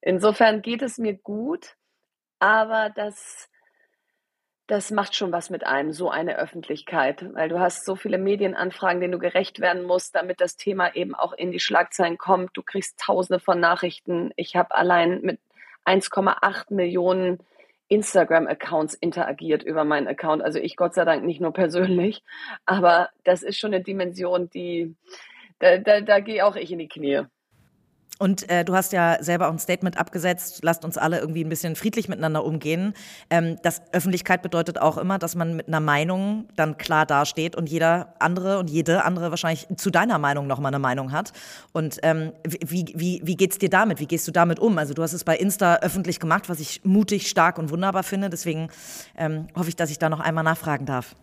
Insofern 0.00 0.62
geht 0.62 0.82
es 0.82 0.98
mir 0.98 1.14
gut, 1.14 1.76
aber 2.38 2.90
das, 2.90 3.48
das 4.66 4.90
macht 4.90 5.14
schon 5.14 5.30
was 5.30 5.50
mit 5.50 5.66
einem, 5.66 5.92
so 5.92 6.10
eine 6.10 6.38
Öffentlichkeit, 6.38 7.34
weil 7.34 7.48
du 7.48 7.60
hast 7.60 7.84
so 7.84 7.96
viele 7.96 8.16
Medienanfragen, 8.16 9.00
denen 9.00 9.12
du 9.12 9.18
gerecht 9.18 9.60
werden 9.60 9.82
musst, 9.82 10.14
damit 10.14 10.40
das 10.40 10.56
Thema 10.56 10.94
eben 10.94 11.14
auch 11.14 11.34
in 11.34 11.52
die 11.52 11.60
Schlagzeilen 11.60 12.16
kommt. 12.16 12.50
Du 12.54 12.62
kriegst 12.62 12.98
tausende 12.98 13.40
von 13.40 13.60
Nachrichten. 13.60 14.32
Ich 14.36 14.56
habe 14.56 14.74
allein 14.74 15.20
mit 15.20 15.38
1,8 15.84 16.72
Millionen 16.72 17.40
Instagram-Accounts 17.88 18.94
interagiert 18.94 19.62
über 19.62 19.84
meinen 19.84 20.08
Account. 20.08 20.42
Also 20.42 20.58
ich 20.58 20.76
Gott 20.76 20.94
sei 20.94 21.04
Dank 21.04 21.24
nicht 21.24 21.40
nur 21.40 21.52
persönlich, 21.52 22.22
aber 22.64 23.10
das 23.24 23.42
ist 23.42 23.58
schon 23.58 23.74
eine 23.74 23.84
Dimension, 23.84 24.48
die, 24.48 24.94
da, 25.58 25.76
da, 25.76 26.00
da 26.00 26.20
gehe 26.20 26.44
auch 26.44 26.56
ich 26.56 26.72
in 26.72 26.78
die 26.78 26.88
Knie. 26.88 27.22
Und 28.20 28.48
äh, 28.48 28.64
du 28.64 28.74
hast 28.74 28.92
ja 28.92 29.20
selber 29.20 29.48
auch 29.48 29.52
ein 29.52 29.58
Statement 29.58 29.98
abgesetzt, 29.98 30.60
lasst 30.62 30.84
uns 30.84 30.96
alle 30.96 31.18
irgendwie 31.18 31.44
ein 31.44 31.48
bisschen 31.48 31.74
friedlich 31.74 32.08
miteinander 32.08 32.44
umgehen. 32.44 32.94
Ähm, 33.28 33.56
das 33.62 33.82
Öffentlichkeit 33.92 34.40
bedeutet 34.40 34.80
auch 34.80 34.98
immer, 34.98 35.18
dass 35.18 35.34
man 35.34 35.56
mit 35.56 35.66
einer 35.66 35.80
Meinung 35.80 36.46
dann 36.54 36.78
klar 36.78 37.06
dasteht 37.06 37.56
und 37.56 37.68
jeder 37.68 38.14
andere 38.20 38.58
und 38.58 38.70
jede 38.70 39.04
andere 39.04 39.30
wahrscheinlich 39.30 39.66
zu 39.76 39.90
deiner 39.90 40.18
Meinung 40.18 40.46
nochmal 40.46 40.70
eine 40.70 40.78
Meinung 40.78 41.10
hat. 41.10 41.32
Und 41.72 41.98
ähm, 42.04 42.32
wie, 42.44 42.92
wie, 42.94 43.20
wie 43.24 43.36
geht's 43.36 43.58
dir 43.58 43.68
damit? 43.70 43.98
Wie 43.98 44.06
gehst 44.06 44.28
du 44.28 44.32
damit 44.32 44.60
um? 44.60 44.78
Also 44.78 44.94
du 44.94 45.02
hast 45.02 45.12
es 45.12 45.24
bei 45.24 45.36
Insta 45.36 45.78
öffentlich 45.82 46.20
gemacht, 46.20 46.48
was 46.48 46.60
ich 46.60 46.84
mutig, 46.84 47.28
stark 47.28 47.58
und 47.58 47.70
wunderbar 47.70 48.04
finde. 48.04 48.30
Deswegen 48.30 48.68
ähm, 49.18 49.48
hoffe 49.56 49.70
ich, 49.70 49.76
dass 49.76 49.90
ich 49.90 49.98
da 49.98 50.08
noch 50.08 50.20
einmal 50.20 50.44
nachfragen 50.44 50.86
darf. 50.86 51.16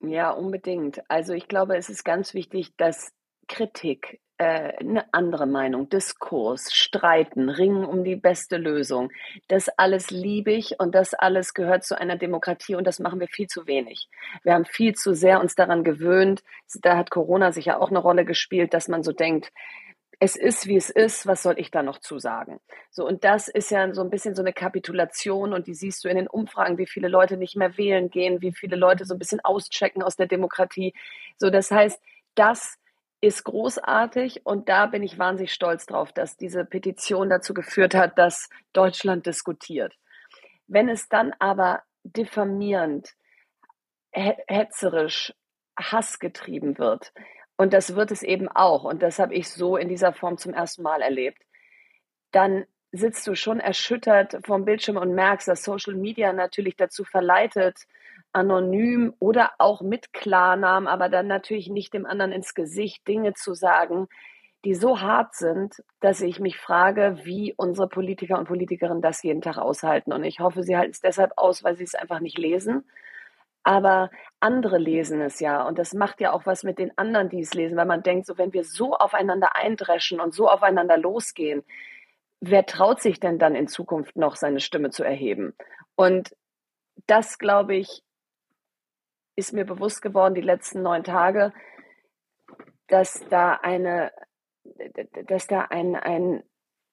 Ja, 0.00 0.30
unbedingt. 0.30 1.02
Also 1.10 1.34
ich 1.34 1.46
glaube, 1.46 1.76
es 1.76 1.90
ist 1.90 2.04
ganz 2.04 2.32
wichtig, 2.32 2.74
dass 2.78 3.12
Kritik 3.48 4.20
äh, 4.38 4.72
eine 4.78 5.12
andere 5.12 5.46
Meinung, 5.46 5.88
Diskurs, 5.88 6.72
Streiten, 6.72 7.48
Ringen 7.48 7.84
um 7.84 8.04
die 8.04 8.16
beste 8.16 8.56
Lösung. 8.56 9.10
Das 9.48 9.68
alles 9.68 10.10
liebe 10.10 10.52
ich 10.52 10.78
und 10.78 10.94
das 10.94 11.12
alles 11.12 11.54
gehört 11.54 11.84
zu 11.84 11.98
einer 11.98 12.16
Demokratie 12.16 12.76
und 12.76 12.86
das 12.86 13.00
machen 13.00 13.20
wir 13.20 13.28
viel 13.28 13.48
zu 13.48 13.66
wenig. 13.66 14.08
Wir 14.44 14.54
haben 14.54 14.64
viel 14.64 14.94
zu 14.94 15.14
sehr 15.14 15.40
uns 15.40 15.56
daran 15.56 15.82
gewöhnt. 15.82 16.42
Da 16.82 16.96
hat 16.96 17.10
Corona 17.10 17.52
sicher 17.52 17.80
auch 17.80 17.90
eine 17.90 17.98
Rolle 17.98 18.24
gespielt, 18.24 18.74
dass 18.74 18.88
man 18.88 19.02
so 19.02 19.12
denkt, 19.12 19.52
es 20.20 20.34
ist, 20.34 20.66
wie 20.66 20.76
es 20.76 20.90
ist, 20.90 21.26
was 21.26 21.42
soll 21.42 21.58
ich 21.58 21.70
da 21.70 21.82
noch 21.82 21.98
zu 21.98 22.18
sagen? 22.18 22.60
So, 22.90 23.06
und 23.06 23.24
das 23.24 23.48
ist 23.48 23.70
ja 23.70 23.92
so 23.94 24.02
ein 24.02 24.10
bisschen 24.10 24.34
so 24.34 24.42
eine 24.42 24.52
Kapitulation 24.52 25.52
und 25.52 25.66
die 25.66 25.74
siehst 25.74 26.04
du 26.04 26.08
in 26.08 26.16
den 26.16 26.26
Umfragen, 26.26 26.78
wie 26.78 26.86
viele 26.86 27.08
Leute 27.08 27.36
nicht 27.36 27.56
mehr 27.56 27.76
wählen 27.76 28.10
gehen, 28.10 28.40
wie 28.40 28.52
viele 28.52 28.76
Leute 28.76 29.04
so 29.04 29.14
ein 29.14 29.18
bisschen 29.18 29.40
auschecken 29.44 30.02
aus 30.02 30.16
der 30.16 30.26
Demokratie. 30.26 30.92
So, 31.36 31.50
das 31.50 31.70
heißt, 31.70 32.00
das 32.34 32.78
ist 33.20 33.44
großartig 33.44 34.46
und 34.46 34.68
da 34.68 34.86
bin 34.86 35.02
ich 35.02 35.18
wahnsinnig 35.18 35.52
stolz 35.52 35.86
drauf, 35.86 36.12
dass 36.12 36.36
diese 36.36 36.64
Petition 36.64 37.28
dazu 37.28 37.52
geführt 37.52 37.94
hat, 37.94 38.16
dass 38.18 38.48
Deutschland 38.72 39.26
diskutiert. 39.26 39.94
Wenn 40.66 40.88
es 40.88 41.08
dann 41.08 41.34
aber 41.38 41.82
diffamierend, 42.04 43.14
hetzerisch, 44.12 45.34
hassgetrieben 45.78 46.78
wird, 46.78 47.12
und 47.56 47.72
das 47.72 47.96
wird 47.96 48.12
es 48.12 48.22
eben 48.22 48.48
auch, 48.48 48.84
und 48.84 49.02
das 49.02 49.18
habe 49.18 49.34
ich 49.34 49.50
so 49.50 49.76
in 49.76 49.88
dieser 49.88 50.12
Form 50.12 50.38
zum 50.38 50.54
ersten 50.54 50.82
Mal 50.82 51.02
erlebt, 51.02 51.42
dann 52.30 52.66
sitzt 52.92 53.26
du 53.26 53.34
schon 53.34 53.58
erschüttert 53.58 54.38
vom 54.44 54.64
Bildschirm 54.64 54.96
und 54.96 55.14
merkst, 55.14 55.48
dass 55.48 55.64
Social 55.64 55.94
Media 55.94 56.32
natürlich 56.32 56.76
dazu 56.76 57.04
verleitet, 57.04 57.86
anonym 58.32 59.14
oder 59.18 59.52
auch 59.58 59.80
mit 59.80 60.12
Klarnamen, 60.12 60.88
aber 60.88 61.08
dann 61.08 61.26
natürlich 61.26 61.68
nicht 61.68 61.94
dem 61.94 62.06
anderen 62.06 62.32
ins 62.32 62.54
Gesicht 62.54 63.06
Dinge 63.08 63.34
zu 63.34 63.54
sagen, 63.54 64.08
die 64.64 64.74
so 64.74 65.00
hart 65.00 65.34
sind, 65.34 65.82
dass 66.00 66.20
ich 66.20 66.40
mich 66.40 66.58
frage, 66.58 67.20
wie 67.22 67.54
unsere 67.56 67.88
Politiker 67.88 68.38
und 68.38 68.48
Politikerinnen 68.48 69.02
das 69.02 69.22
jeden 69.22 69.40
Tag 69.40 69.56
aushalten. 69.58 70.12
Und 70.12 70.24
ich 70.24 70.40
hoffe, 70.40 70.62
sie 70.62 70.76
halten 70.76 70.90
es 70.90 71.00
deshalb 71.00 71.32
aus, 71.36 71.62
weil 71.62 71.76
sie 71.76 71.84
es 71.84 71.94
einfach 71.94 72.20
nicht 72.20 72.38
lesen. 72.38 72.84
Aber 73.62 74.10
andere 74.40 74.78
lesen 74.78 75.20
es 75.20 75.40
ja. 75.40 75.66
Und 75.66 75.78
das 75.78 75.94
macht 75.94 76.20
ja 76.20 76.32
auch 76.32 76.46
was 76.46 76.64
mit 76.64 76.78
den 76.78 76.96
anderen, 76.96 77.28
die 77.28 77.40
es 77.40 77.54
lesen, 77.54 77.76
weil 77.76 77.86
man 77.86 78.02
denkt, 78.02 78.26
so 78.26 78.38
wenn 78.38 78.52
wir 78.52 78.64
so 78.64 78.94
aufeinander 78.96 79.54
eindreschen 79.54 80.20
und 80.20 80.34
so 80.34 80.48
aufeinander 80.48 80.96
losgehen, 80.96 81.62
wer 82.40 82.66
traut 82.66 83.00
sich 83.00 83.20
denn 83.20 83.38
dann 83.38 83.54
in 83.54 83.68
Zukunft 83.68 84.16
noch 84.16 84.36
seine 84.36 84.60
Stimme 84.60 84.90
zu 84.90 85.04
erheben? 85.04 85.54
Und 85.96 86.34
das, 87.06 87.38
glaube 87.38 87.76
ich, 87.76 88.02
ist 89.38 89.52
mir 89.52 89.64
bewusst 89.64 90.02
geworden, 90.02 90.34
die 90.34 90.40
letzten 90.40 90.82
neun 90.82 91.04
Tage, 91.04 91.52
dass 92.88 93.24
da 93.30 93.52
eine, 93.52 94.10
dass 95.26 95.46
da 95.46 95.60
ein, 95.70 95.94
ein 95.94 96.42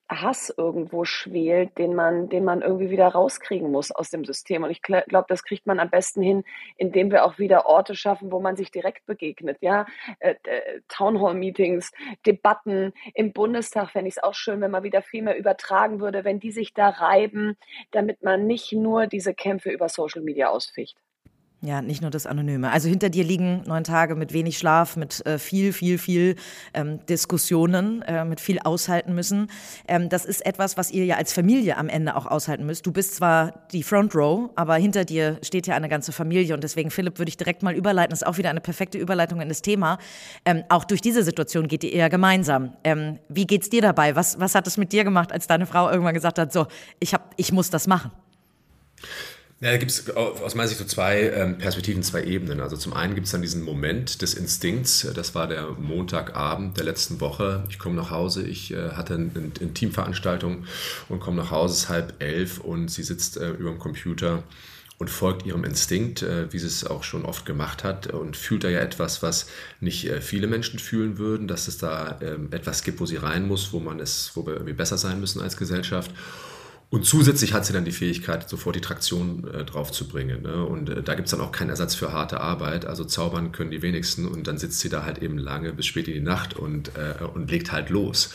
Hass 0.07 0.53
irgendwo 0.55 1.03
schwelt, 1.05 1.79
den 1.79 1.95
man, 1.95 2.29
den 2.29 2.43
man 2.43 2.61
irgendwie 2.61 2.91
wieder 2.91 3.07
rauskriegen 3.07 3.71
muss 3.71 3.89
aus 3.91 4.11
dem 4.11 4.23
System. 4.23 4.63
Und 4.63 4.69
ich 4.69 4.83
glaube, 4.83 5.25
das 5.27 5.43
kriegt 5.43 5.65
man 5.65 5.79
am 5.79 5.89
besten 5.89 6.21
hin, 6.21 6.43
indem 6.77 7.09
wir 7.09 7.25
auch 7.25 7.39
wieder 7.39 7.65
Orte 7.65 7.95
schaffen, 7.95 8.31
wo 8.31 8.39
man 8.39 8.55
sich 8.55 8.69
direkt 8.69 9.07
begegnet. 9.07 9.57
Ja, 9.61 9.87
äh, 10.19 10.35
äh, 10.43 10.81
Townhall-Meetings, 10.87 11.91
Debatten 12.27 12.93
im 13.15 13.33
Bundestag 13.33 13.89
fände 13.89 14.09
ich 14.09 14.17
es 14.17 14.23
auch 14.23 14.35
schön, 14.35 14.61
wenn 14.61 14.69
man 14.69 14.83
wieder 14.83 15.01
viel 15.01 15.23
mehr 15.23 15.39
übertragen 15.39 15.99
würde, 15.99 16.23
wenn 16.23 16.39
die 16.39 16.51
sich 16.51 16.75
da 16.75 16.89
reiben, 16.89 17.57
damit 17.89 18.21
man 18.21 18.45
nicht 18.45 18.71
nur 18.73 19.07
diese 19.07 19.33
Kämpfe 19.33 19.71
über 19.71 19.89
Social 19.89 20.21
Media 20.21 20.49
ausficht. 20.49 20.99
Ja, 21.61 21.81
nicht 21.81 22.01
nur 22.01 22.11
das 22.11 22.27
Anonyme. 22.27 22.71
Also 22.71 22.89
hinter 22.89 23.09
dir 23.09 23.23
liegen 23.23 23.63
neun 23.65 23.83
Tage 23.83 24.15
mit 24.15 24.33
wenig 24.33 24.57
Schlaf, 24.57 24.97
mit 24.97 25.25
äh, 25.25 25.39
viel, 25.39 25.73
viel, 25.73 25.97
viel 25.97 26.35
ähm, 26.73 27.03
Diskussionen, 27.07 28.03
äh, 28.03 28.23
mit 28.23 28.39
viel 28.39 28.59
aushalten 28.59 29.15
müssen. 29.15 29.49
Ähm, 29.87 30.09
das 30.09 30.25
ist 30.25 30.45
etwas, 30.45 30.77
was 30.77 30.91
ihr 30.91 31.05
ja 31.05 31.15
als 31.15 31.33
Familie 31.33 31.77
am 31.77 31.89
Ende 31.89 32.15
auch 32.15 32.27
aushalten 32.27 32.65
müsst. 32.65 32.85
Du 32.85 32.91
bist 32.91 33.15
zwar 33.15 33.65
die 33.71 33.81
Front 33.81 34.13
Row, 34.13 34.51
aber 34.55 34.75
hinter 34.75 35.05
dir 35.05 35.39
steht 35.41 35.65
ja 35.65 35.75
eine 35.75 35.89
ganze 35.89 36.11
Familie. 36.11 36.53
Und 36.53 36.63
deswegen, 36.63 36.91
Philipp, 36.91 37.17
würde 37.17 37.29
ich 37.29 37.37
direkt 37.37 37.63
mal 37.63 37.73
überleiten. 37.73 38.11
Das 38.11 38.21
ist 38.21 38.27
auch 38.27 38.37
wieder 38.37 38.51
eine 38.51 38.61
perfekte 38.61 38.99
Überleitung 38.99 39.41
in 39.41 39.49
das 39.49 39.63
Thema. 39.63 39.97
Ähm, 40.45 40.63
auch 40.69 40.83
durch 40.83 41.01
diese 41.01 41.23
Situation 41.23 41.67
geht 41.67 41.83
ihr 41.83 41.93
eher 41.93 42.09
gemeinsam. 42.09 42.73
Ähm, 42.83 43.17
wie 43.29 43.47
geht's 43.47 43.69
dir 43.69 43.81
dabei? 43.81 44.15
Was, 44.15 44.39
was 44.39 44.53
hat 44.53 44.67
es 44.67 44.77
mit 44.77 44.91
dir 44.91 45.03
gemacht, 45.03 45.31
als 45.31 45.47
deine 45.47 45.65
Frau 45.65 45.89
irgendwann 45.89 46.13
gesagt 46.13 46.37
hat, 46.37 46.53
so, 46.53 46.67
ich, 46.99 47.13
hab, 47.13 47.33
ich 47.37 47.51
muss 47.51 47.71
das 47.71 47.87
machen? 47.87 48.11
Ja, 49.61 49.71
da 49.71 49.77
gibt 49.77 49.89
es 49.89 50.09
aus 50.09 50.53
meiner 50.53 50.67
Sicht 50.67 50.79
so 50.79 50.85
zwei 50.85 51.29
ähm, 51.29 51.57
Perspektiven, 51.57 52.03
zwei 52.03 52.25
Ebenen. 52.25 52.59
Also 52.59 52.75
zum 52.75 52.91
einen 52.93 53.15
gibt 53.15 53.27
es 53.27 53.31
dann 53.31 53.41
diesen 53.41 53.63
Moment 53.63 54.21
des 54.21 54.33
Instinkts. 54.33 55.07
Das 55.15 55.33
war 55.33 55.47
der 55.47 55.71
Montagabend 55.79 56.75
der 56.75 56.83
letzten 56.83 57.21
Woche. 57.21 57.63
Ich 57.69 57.79
komme 57.79 57.95
nach 57.95 58.11
Hause, 58.11 58.45
ich 58.45 58.73
äh, 58.73 58.89
hatte 58.91 59.13
eine, 59.13 59.31
eine 59.33 59.73
Teamveranstaltung 59.73 60.65
und 61.07 61.21
komme 61.21 61.37
nach 61.37 61.51
Hause, 61.51 61.73
es 61.73 61.79
ist 61.83 61.89
halb 61.89 62.21
elf 62.21 62.59
und 62.59 62.91
sie 62.91 63.03
sitzt 63.03 63.37
äh, 63.37 63.51
über 63.51 63.69
dem 63.69 63.79
Computer 63.79 64.43
und 64.97 65.09
folgt 65.09 65.45
ihrem 65.45 65.63
Instinkt, 65.63 66.21
äh, 66.21 66.51
wie 66.51 66.59
sie 66.59 66.67
es 66.67 66.85
auch 66.85 67.03
schon 67.03 67.23
oft 67.23 67.45
gemacht 67.45 67.85
hat 67.85 68.07
und 68.07 68.35
fühlt 68.35 68.65
da 68.65 68.69
ja 68.69 68.79
etwas, 68.79 69.23
was 69.23 69.47
nicht 69.79 70.09
viele 70.19 70.47
Menschen 70.47 70.79
fühlen 70.79 71.17
würden, 71.17 71.47
dass 71.47 71.69
es 71.69 71.77
da 71.77 72.19
ähm, 72.21 72.49
etwas 72.51 72.83
gibt, 72.83 72.99
wo 72.99 73.05
sie 73.05 73.15
rein 73.15 73.47
muss, 73.47 73.71
wo 73.71 73.79
man 73.79 74.01
es, 74.01 74.31
wo 74.35 74.45
wir 74.45 74.53
irgendwie 74.55 74.73
besser 74.73 74.97
sein 74.97 75.21
müssen 75.21 75.41
als 75.41 75.55
Gesellschaft. 75.55 76.11
Und 76.89 77.05
zusätzlich 77.05 77.53
hat 77.53 77.65
sie 77.65 77.73
dann 77.73 77.85
die 77.85 77.91
Fähigkeit, 77.91 78.47
sofort 78.47 78.75
die 78.75 78.81
Traktion 78.81 79.47
äh, 79.51 79.65
draufzubringen. 79.65 80.43
Ne? 80.43 80.63
Und 80.65 80.89
äh, 80.89 81.03
da 81.03 81.15
gibt 81.15 81.27
es 81.27 81.31
dann 81.31 81.41
auch 81.41 81.51
keinen 81.51 81.69
Ersatz 81.69 81.95
für 81.95 82.13
harte 82.13 82.39
Arbeit. 82.39 82.85
Also 82.85 83.03
zaubern 83.03 83.51
können 83.51 83.71
die 83.71 83.81
wenigsten 83.81 84.27
und 84.27 84.47
dann 84.47 84.57
sitzt 84.57 84.79
sie 84.79 84.89
da 84.89 85.03
halt 85.03 85.17
eben 85.17 85.37
lange 85.37 85.73
bis 85.73 85.87
spät 85.87 86.07
in 86.07 86.13
die 86.13 86.19
Nacht 86.21 86.53
und, 86.53 86.91
äh, 86.95 87.23
und 87.23 87.49
legt 87.49 87.71
halt 87.71 87.89
los. 87.89 88.29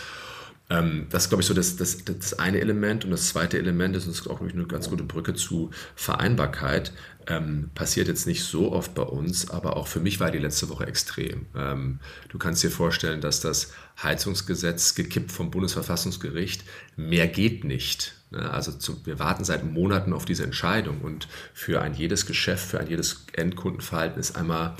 Ähm, 0.68 1.06
das 1.10 1.24
ist, 1.24 1.28
glaube 1.30 1.42
ich, 1.42 1.48
so 1.48 1.54
das, 1.54 1.76
das, 1.76 2.04
das 2.04 2.38
eine 2.38 2.60
Element. 2.60 3.04
Und 3.04 3.12
das 3.12 3.28
zweite 3.28 3.58
Element 3.58 3.96
ist, 3.96 4.06
und 4.06 4.12
das 4.14 4.20
ist 4.20 4.28
auch 4.28 4.40
eine 4.40 4.66
ganz 4.66 4.90
gute 4.90 5.04
Brücke 5.04 5.34
zu 5.34 5.70
Vereinbarkeit, 5.94 6.92
ähm, 7.28 7.70
passiert 7.74 8.08
jetzt 8.08 8.26
nicht 8.26 8.44
so 8.44 8.72
oft 8.72 8.94
bei 8.94 9.02
uns, 9.02 9.50
aber 9.50 9.76
auch 9.76 9.86
für 9.86 10.00
mich 10.00 10.20
war 10.20 10.30
die 10.30 10.38
letzte 10.38 10.68
Woche 10.68 10.86
extrem. 10.86 11.46
Ähm, 11.56 12.00
du 12.28 12.38
kannst 12.38 12.62
dir 12.62 12.70
vorstellen, 12.70 13.20
dass 13.20 13.40
das 13.40 13.72
Heizungsgesetz 14.02 14.94
gekippt 14.94 15.32
vom 15.32 15.50
Bundesverfassungsgericht, 15.50 16.64
mehr 16.96 17.28
geht 17.28 17.64
nicht 17.64 18.19
also 18.38 18.72
zu, 18.72 19.04
wir 19.04 19.18
warten 19.18 19.44
seit 19.44 19.64
Monaten 19.64 20.12
auf 20.12 20.24
diese 20.24 20.44
Entscheidung 20.44 21.00
und 21.00 21.28
für 21.52 21.82
ein 21.82 21.94
jedes 21.94 22.26
Geschäft, 22.26 22.66
für 22.66 22.80
ein 22.80 22.86
jedes 22.86 23.24
Endkundenverhalten 23.32 24.20
ist 24.20 24.36
einmal 24.36 24.74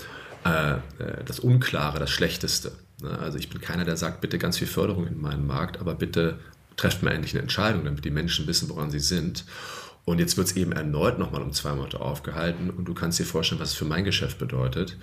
äh, 0.45 0.73
äh, 0.73 1.25
das 1.25 1.41
Unklare 1.41 1.99
das 1.99 2.11
Schlechteste. 2.11 2.73
Ne, 3.03 3.19
also 3.19 3.39
ich 3.39 3.51
bin 3.51 3.61
keiner, 3.61 3.85
der 3.85 3.97
sagt, 3.97 4.21
bitte 4.21 4.39
ganz 4.39 4.59
viel 4.59 4.69
Förderung 4.69 5.07
in 5.07 5.21
meinen 5.21 5.47
Markt, 5.47 5.81
aber 5.81 5.95
bitte 5.95 6.39
trefft 6.77 7.03
mir 7.03 7.11
endlich 7.11 7.35
eine 7.35 7.43
Entscheidung, 7.43 7.85
damit 7.85 8.05
die 8.05 8.11
Menschen 8.11 8.47
wissen, 8.47 8.69
woran 8.69 8.91
sie 8.91 9.01
sind. 9.01 9.45
Und 10.07 10.19
jetzt 10.19 10.37
wird 10.37 10.47
es 10.47 10.57
eben 10.57 10.73
erneut 10.73 11.19
nochmal 11.19 11.43
um 11.43 11.53
zwei 11.53 11.75
Monate 11.75 12.01
aufgehalten 12.01 12.71
und 12.71 12.87
du 12.87 12.95
kannst 12.95 13.19
dir 13.19 13.27
vorstellen, 13.27 13.61
was 13.61 13.71
es 13.71 13.75
für 13.75 13.85
mein 13.85 14.05
Geschäft 14.05 14.39
bedeutet. 14.39 14.97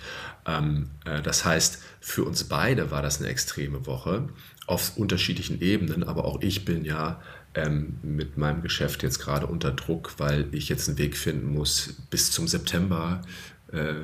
Ähm, 0.44 0.90
äh, 1.04 1.22
das 1.22 1.44
heißt, 1.44 1.82
für 2.00 2.24
uns 2.24 2.44
beide 2.44 2.90
war 2.90 3.02
das 3.02 3.20
eine 3.20 3.28
extreme 3.28 3.86
Woche 3.86 4.28
auf 4.66 4.96
unterschiedlichen 4.96 5.60
Ebenen, 5.60 6.02
aber 6.02 6.24
auch 6.24 6.42
ich 6.42 6.64
bin 6.64 6.84
ja 6.84 7.20
ähm, 7.66 7.98
mit 8.02 8.36
meinem 8.36 8.62
Geschäft 8.62 9.02
jetzt 9.02 9.18
gerade 9.18 9.46
unter 9.46 9.72
Druck, 9.72 10.14
weil 10.18 10.46
ich 10.52 10.68
jetzt 10.68 10.88
einen 10.88 10.98
Weg 10.98 11.16
finden 11.16 11.52
muss, 11.52 11.94
bis 12.10 12.30
zum 12.30 12.48
September 12.48 13.22
äh, 13.72 13.94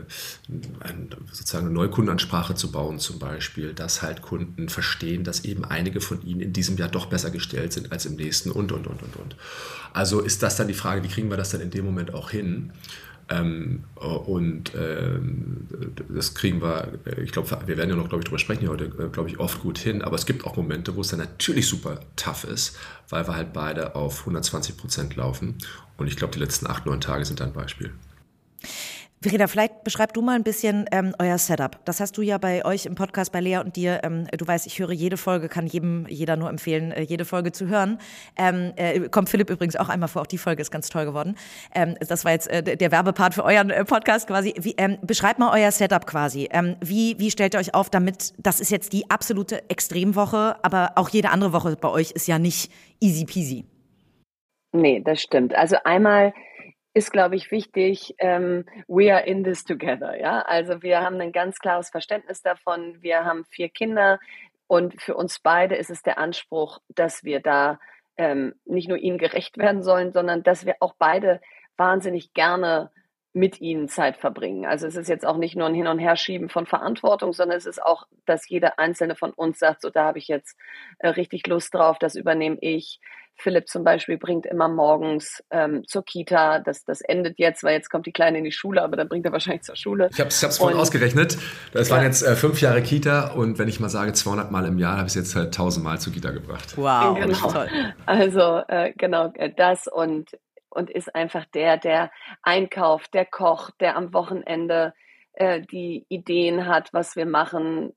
sozusagen 1.33 1.67
eine 1.67 1.75
Neukundenansprache 1.75 2.55
zu 2.55 2.71
bauen 2.71 2.99
zum 2.99 3.19
Beispiel, 3.19 3.73
dass 3.73 4.03
halt 4.03 4.21
Kunden 4.21 4.69
verstehen, 4.69 5.25
dass 5.25 5.45
eben 5.45 5.65
einige 5.65 6.01
von 6.01 6.23
ihnen 6.23 6.41
in 6.41 6.53
diesem 6.53 6.77
Jahr 6.77 6.91
doch 6.91 7.07
besser 7.07 7.31
gestellt 7.31 7.73
sind 7.73 7.91
als 7.91 8.05
im 8.05 8.17
nächsten 8.17 8.51
und, 8.51 8.73
und, 8.73 8.87
und, 8.87 9.03
und, 9.03 9.17
und. 9.17 9.37
Also 9.95 10.21
ist 10.21 10.43
das 10.43 10.57
dann 10.57 10.69
die 10.69 10.75
Frage, 10.75 11.03
wie 11.03 11.09
kriegen 11.09 11.31
wir 11.31 11.39
das 11.39 11.51
dann 11.51 11.63
in 11.63 11.71
dem 11.71 11.87
Moment 11.87 12.13
auch 12.13 12.31
hin? 12.31 12.73
Ähm, 13.31 13.85
und 13.97 14.73
ähm, 14.75 15.67
das 16.09 16.35
kriegen 16.35 16.61
wir, 16.61 16.99
ich 17.23 17.33
glaube, 17.33 17.59
wir 17.67 17.77
werden 17.77 17.91
ja 17.91 17.97
noch, 17.97 18.09
glaube 18.09 18.21
ich, 18.23 18.25
drüber 18.27 18.39
sprechen 18.39 18.69
heute, 18.69 18.85
äh, 18.85 19.09
glaube 19.09 19.29
ich, 19.29 19.39
oft 19.39 19.61
gut 19.61 19.79
hin. 19.79 20.03
Aber 20.03 20.17
es 20.17 20.27
gibt 20.27 20.45
auch 20.45 20.57
Momente, 20.57 20.95
wo 20.97 21.01
es 21.01 21.09
dann 21.09 21.21
natürlich 21.21 21.67
super 21.67 22.01
tough 22.17 22.45
ist, 22.45 22.77
weil 23.09 23.27
wir 23.27 23.35
halt 23.35 23.53
beide 23.53 23.95
auf 23.95 24.21
120 24.21 24.77
Prozent 24.77 25.17
laufen. 25.17 25.57
Und 25.97 26.07
ich 26.07 26.17
glaube, 26.17 26.35
die 26.35 26.41
letzten 26.41 26.67
acht, 26.67 26.87
neun 26.87 27.01
Tage 27.01 27.25
sind 27.25 27.41
da 27.41 27.45
ein 27.45 27.53
Beispiel. 27.53 27.93
Verena, 29.25 29.47
vielleicht 29.47 29.85
beschreib 29.85 30.13
du 30.13 30.21
mal 30.21 30.37
ein 30.37 30.43
bisschen 30.43 30.85
ähm, 30.93 31.15
euer 31.19 31.39
Setup. 31.39 31.83
Das 31.87 31.99
hast 31.99 32.19
du 32.19 32.21
ja 32.21 32.37
bei 32.37 32.63
euch 32.67 32.85
im 32.85 32.95
Podcast 32.95 33.33
bei 33.33 33.41
Lea 33.41 33.57
und 33.57 33.75
dir. 33.75 34.01
Ähm, 34.03 34.27
du 34.27 34.47
weißt, 34.47 34.67
ich 34.67 34.79
höre 34.79 34.93
jede 34.93 35.17
Folge, 35.17 35.49
kann 35.49 35.67
jedem, 35.67 36.05
jeder 36.11 36.37
nur 36.37 36.51
empfehlen, 36.51 36.93
äh, 36.93 37.01
jede 37.01 37.25
Folge 37.25 37.51
zu 37.51 37.67
hören. 37.67 37.97
Ähm, 38.37 38.75
äh, 38.77 39.09
kommt 39.09 39.31
Philipp 39.31 39.49
übrigens 39.49 39.77
auch 39.77 39.89
einmal 39.89 40.11
vor. 40.11 40.21
Auch 40.21 40.27
die 40.27 40.37
Folge 40.37 40.61
ist 40.61 40.71
ganz 40.71 40.91
toll 40.91 41.07
geworden. 41.07 41.37
Ähm, 41.75 41.95
das 42.07 42.27
war 42.27 42.33
jetzt 42.33 42.51
äh, 42.51 42.77
der 42.77 42.93
Werbepart 42.93 43.33
für 43.33 43.45
euren 43.45 43.71
äh, 43.71 43.87
Podcast 43.87 44.27
quasi. 44.27 44.53
Wie, 44.59 44.75
ähm, 44.77 44.99
beschreibt 45.01 45.39
mal 45.39 45.59
euer 45.59 45.71
Setup 45.71 46.05
quasi. 46.07 46.51
Ähm, 46.53 46.77
wie, 46.83 47.19
wie 47.19 47.31
stellt 47.31 47.55
ihr 47.55 47.61
euch 47.61 47.73
auf, 47.73 47.89
damit 47.89 48.35
das 48.37 48.61
ist 48.61 48.71
jetzt 48.71 48.93
die 48.93 49.09
absolute 49.11 49.71
Extremwoche, 49.71 50.57
aber 50.63 50.93
auch 50.97 51.09
jede 51.09 51.31
andere 51.31 51.55
Woche 51.55 51.77
bei 51.81 51.89
euch 51.89 52.11
ist 52.11 52.29
ja 52.29 52.39
nicht 52.39 52.71
easy 53.01 53.25
peasy. 53.25 53.65
Nee, 54.73 55.01
das 55.01 55.23
stimmt. 55.23 55.55
Also 55.55 55.77
einmal 55.85 56.35
ist, 56.95 57.11
glaube 57.11 57.35
ich, 57.35 57.51
wichtig, 57.51 58.15
ähm, 58.19 58.65
we 58.87 59.13
are 59.13 59.27
in 59.27 59.43
this 59.43 59.65
together. 59.65 60.19
Ja, 60.19 60.43
also 60.43 60.83
wir 60.83 61.01
haben 61.01 61.21
ein 61.21 61.33
ganz 61.33 61.59
klares 61.59 61.91
Verständnis 61.91 62.41
davon. 62.41 63.03
Wir 63.03 63.25
haben 63.25 63.45
vier 63.51 63.69
Kinder 63.69 64.21
und 64.69 65.01
für 65.03 65.17
uns 65.17 65.41
beide 65.41 65.75
ist 65.75 65.91
es 65.91 66.03
der 66.03 66.19
Anspruch, 66.19 66.79
dass 66.89 67.25
wir 67.25 67.41
da 67.41 67.79
ähm, 68.17 68.55
nicht 68.65 68.89
nur 68.89 68.99
ihnen 68.99 69.19
gerecht 69.19 69.59
werden 69.59 69.83
sollen, 69.83 70.13
sondern 70.13 70.45
dass 70.45 70.67
wir 70.67 70.77
auch 70.79 70.95
beide 70.97 71.41
wahnsinnig 71.77 72.33
gerne 72.33 72.91
mit 73.33 73.61
ihnen 73.61 73.89
Zeit 73.89 74.17
verbringen. 74.17 74.65
Also 74.65 74.87
es 74.87 74.95
ist 74.95 75.09
jetzt 75.09 75.27
auch 75.27 75.37
nicht 75.37 75.57
nur 75.57 75.67
ein 75.67 75.75
Hin- 75.75 75.89
und 75.89 75.99
Herschieben 75.99 76.49
von 76.49 76.67
Verantwortung, 76.67 77.33
sondern 77.33 77.59
es 77.59 77.67
ist 77.67 77.83
auch, 77.83 78.07
dass 78.27 78.49
jeder 78.49 78.79
einzelne 78.79 79.17
von 79.17 79.33
uns 79.33 79.59
sagt, 79.59 79.83
so 79.83 79.91
da 79.91 80.05
habe 80.05 80.19
ich 80.19 80.29
jetzt 80.29 80.57
äh, 81.01 81.09
richtig 81.09 81.45
Lust 81.49 81.75
drauf, 81.75 81.99
das 81.99 82.15
übernehme 82.15 82.59
ich. 82.61 83.01
Philipp 83.37 83.69
zum 83.69 83.85
Beispiel 83.85 84.17
bringt 84.17 84.47
immer 84.47 84.69
morgens 84.69 85.43
ähm, 85.51 85.85
zur 85.87 86.05
Kita. 86.05 86.61
Das, 86.61 86.85
das 86.85 87.01
endet 87.01 87.39
jetzt, 87.39 87.63
weil 87.65 87.75
jetzt 87.75 87.91
kommt 87.91 88.07
die 88.07 88.13
Kleine 88.13 88.39
in 88.39 88.45
die 88.45 88.53
Schule, 88.53 88.83
aber 88.83 88.97
dann 88.97 89.09
bringt 89.09 89.27
er 89.27 89.33
wahrscheinlich 89.33 89.63
zur 89.63 89.77
Schule. 89.77 90.09
Ich 90.13 90.21
habe 90.21 90.29
es 90.29 90.59
vorhin 90.59 90.79
ausgerechnet. 90.79 91.37
Das 91.73 91.89
ja. 91.89 91.97
waren 91.97 92.05
jetzt 92.05 92.23
äh, 92.23 92.37
fünf 92.37 92.61
Jahre 92.61 92.83
Kita 92.83 93.33
und 93.33 93.59
wenn 93.59 93.69
ich 93.69 93.81
mal 93.81 93.89
sage 93.89 94.13
200 94.13 94.51
Mal 94.51 94.67
im 94.67 94.79
Jahr, 94.79 94.99
habe 94.99 95.07
ich 95.07 95.13
es 95.13 95.15
jetzt 95.15 95.37
halt 95.37 95.47
1000 95.47 95.85
Mal 95.85 95.99
zur 96.01 96.13
Kita 96.13 96.31
gebracht. 96.31 96.77
Wow, 96.77 97.19
genau. 97.19 97.51
toll. 97.51 97.69
Also 98.07 98.63
äh, 98.69 98.93
genau 98.97 99.33
äh, 99.35 99.51
das 99.55 99.89
und 99.89 100.31
und 100.75 100.91
ist 100.91 101.15
einfach 101.15 101.45
der, 101.55 101.77
der 101.77 102.11
einkauft, 102.43 103.15
der 103.15 103.25
kocht, 103.25 103.75
der 103.81 103.97
am 103.97 104.13
Wochenende 104.13 104.93
äh, 105.35 105.61
die 105.61 106.05
Ideen 106.09 106.67
hat, 106.67 106.93
was 106.93 107.17
wir 107.17 107.27
machen, 107.27 107.93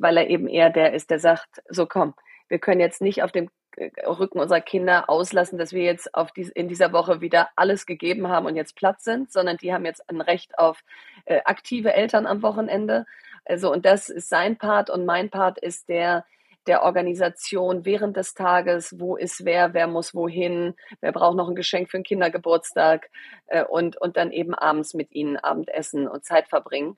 weil 0.00 0.16
er 0.18 0.28
eben 0.28 0.46
eher 0.46 0.70
der 0.70 0.92
ist, 0.92 1.10
der 1.10 1.18
sagt, 1.18 1.62
so 1.68 1.86
komm, 1.86 2.14
wir 2.48 2.58
können 2.58 2.80
jetzt 2.80 3.00
nicht 3.00 3.22
auf 3.22 3.32
dem 3.32 3.48
Rücken 3.78 4.40
unserer 4.40 4.60
Kinder 4.60 5.08
auslassen, 5.08 5.58
dass 5.58 5.72
wir 5.72 5.82
jetzt 5.82 6.14
auf 6.14 6.32
dies, 6.32 6.48
in 6.50 6.68
dieser 6.68 6.92
Woche 6.92 7.20
wieder 7.20 7.48
alles 7.56 7.86
gegeben 7.86 8.28
haben 8.28 8.46
und 8.46 8.56
jetzt 8.56 8.76
Platz 8.76 9.04
sind, 9.04 9.32
sondern 9.32 9.56
die 9.56 9.72
haben 9.72 9.84
jetzt 9.84 10.08
ein 10.08 10.20
Recht 10.20 10.58
auf 10.58 10.82
äh, 11.24 11.40
aktive 11.44 11.92
Eltern 11.94 12.26
am 12.26 12.42
Wochenende. 12.42 13.06
Also, 13.44 13.72
und 13.72 13.86
das 13.86 14.08
ist 14.08 14.28
sein 14.28 14.58
Part 14.58 14.90
und 14.90 15.04
mein 15.04 15.30
Part 15.30 15.58
ist 15.58 15.88
der, 15.88 16.24
der 16.66 16.82
Organisation 16.82 17.84
während 17.84 18.16
des 18.16 18.34
Tages, 18.34 18.98
wo 18.98 19.16
ist 19.16 19.44
wer, 19.44 19.74
wer 19.74 19.86
muss 19.86 20.14
wohin, 20.14 20.74
wer 21.00 21.12
braucht 21.12 21.36
noch 21.36 21.48
ein 21.48 21.54
Geschenk 21.54 21.90
für 21.90 21.96
einen 21.96 22.04
Kindergeburtstag 22.04 23.10
äh, 23.46 23.64
und, 23.64 23.96
und 23.96 24.16
dann 24.16 24.30
eben 24.30 24.54
abends 24.54 24.94
mit 24.94 25.12
ihnen 25.12 25.36
Abendessen 25.36 26.06
und 26.06 26.24
Zeit 26.24 26.48
verbringen. 26.48 26.96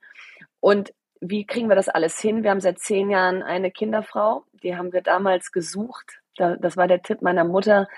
Und 0.60 0.92
wie 1.20 1.46
kriegen 1.46 1.68
wir 1.68 1.76
das 1.76 1.88
alles 1.88 2.18
hin? 2.18 2.42
Wir 2.42 2.50
haben 2.50 2.60
seit 2.60 2.80
zehn 2.80 3.08
Jahren 3.08 3.42
eine 3.42 3.70
Kinderfrau, 3.70 4.44
die 4.62 4.76
haben 4.76 4.92
wir 4.92 5.02
damals 5.02 5.52
gesucht. 5.52 6.21
Das 6.36 6.76
war 6.76 6.88
der 6.88 7.02
Tipp 7.02 7.22
meiner 7.22 7.44
Mutter, 7.44 7.88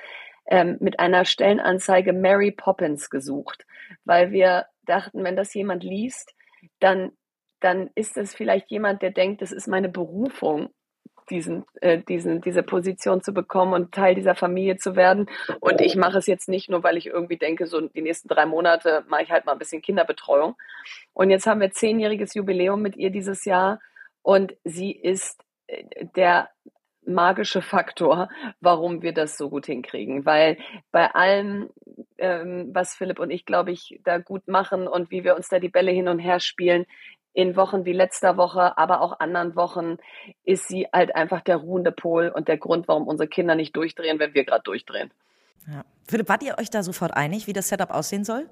ähm, 0.47 0.77
mit 0.81 1.01
einer 1.01 1.25
Stellenanzeige 1.25 2.12
Mary 2.12 2.51
Poppins 2.53 3.11
gesucht, 3.11 3.66
weil 4.05 4.31
wir 4.31 4.66
dachten, 4.85 5.25
wenn 5.25 5.37
das 5.37 5.55
jemand 5.55 5.83
liest, 5.83 6.35
dann, 6.81 7.12
dann 7.61 7.90
ist 7.94 8.16
es 8.16 8.35
vielleicht 8.35 8.70
jemand, 8.70 9.03
der 9.03 9.11
denkt, 9.11 9.42
das 9.42 9.53
ist 9.53 9.68
meine 9.68 9.88
Berufung 9.88 10.70
diesen, 11.31 11.64
äh, 11.81 11.99
diesen, 11.99 12.40
diese 12.40 12.62
Position 12.62 13.23
zu 13.23 13.33
bekommen 13.33 13.73
und 13.73 13.92
Teil 13.92 14.14
dieser 14.14 14.35
Familie 14.35 14.77
zu 14.77 14.94
werden. 14.97 15.31
Und 15.61 15.81
ich 15.81 15.97
mache 15.97 16.18
es 16.18 16.27
jetzt 16.27 16.49
nicht 16.49 16.68
nur, 16.68 16.83
weil 16.83 16.97
ich 16.97 17.07
irgendwie 17.07 17.38
denke, 17.38 17.66
so 17.66 17.81
die 17.81 18.03
nächsten 18.03 18.29
drei 18.29 18.47
Monate 18.47 19.05
mache 19.09 19.23
ich 19.23 19.31
halt 19.31 19.47
mal 19.47 19.53
ein 19.53 19.59
bisschen 19.59 19.83
Kinderbetreuung. 19.83 20.55
Und 21.12 21.31
jetzt 21.31 21.47
haben 21.47 21.61
wir 21.61 21.70
zehnjähriges 21.70 22.35
Jubiläum 22.35 22.83
mit 22.83 22.97
ihr 22.97 23.11
dieses 23.11 23.44
Jahr 23.44 23.81
und 24.23 24.55
sie 24.64 24.92
ist 24.92 25.42
äh, 25.66 26.07
der 26.14 26.51
magische 27.06 27.62
Faktor, 27.62 28.28
warum 28.60 29.02
wir 29.02 29.12
das 29.12 29.36
so 29.36 29.50
gut 29.50 29.66
hinkriegen. 29.66 30.24
Weil 30.24 30.58
bei 30.90 31.10
allem, 31.14 31.70
ähm, 32.18 32.70
was 32.72 32.94
Philipp 32.94 33.18
und 33.18 33.30
ich, 33.30 33.44
glaube 33.44 33.72
ich, 33.72 34.00
da 34.04 34.18
gut 34.18 34.48
machen 34.48 34.88
und 34.88 35.10
wie 35.10 35.24
wir 35.24 35.36
uns 35.36 35.48
da 35.48 35.58
die 35.58 35.68
Bälle 35.68 35.90
hin 35.90 36.08
und 36.08 36.18
her 36.18 36.40
spielen, 36.40 36.86
in 37.34 37.56
Wochen 37.56 37.84
wie 37.84 37.92
letzter 37.92 38.36
Woche, 38.36 38.78
aber 38.78 39.00
auch 39.00 39.18
anderen 39.18 39.56
Wochen 39.56 39.98
ist 40.44 40.68
sie 40.68 40.86
halt 40.92 41.16
einfach 41.16 41.40
der 41.40 41.56
ruhende 41.56 41.90
Pol 41.90 42.28
und 42.28 42.46
der 42.46 42.58
Grund, 42.58 42.86
warum 42.86 43.08
unsere 43.08 43.28
Kinder 43.28 43.56
nicht 43.56 43.74
durchdrehen, 43.74 44.20
wenn 44.20 44.34
wir 44.34 44.44
gerade 44.44 44.62
durchdrehen. 44.62 45.10
Ja. 45.66 45.84
Philipp, 46.06 46.28
wart 46.28 46.44
ihr 46.44 46.58
euch 46.58 46.70
da 46.70 46.82
sofort 46.82 47.12
einig, 47.12 47.46
wie 47.48 47.52
das 47.52 47.68
Setup 47.68 47.90
aussehen 47.90 48.24
soll? 48.24 48.48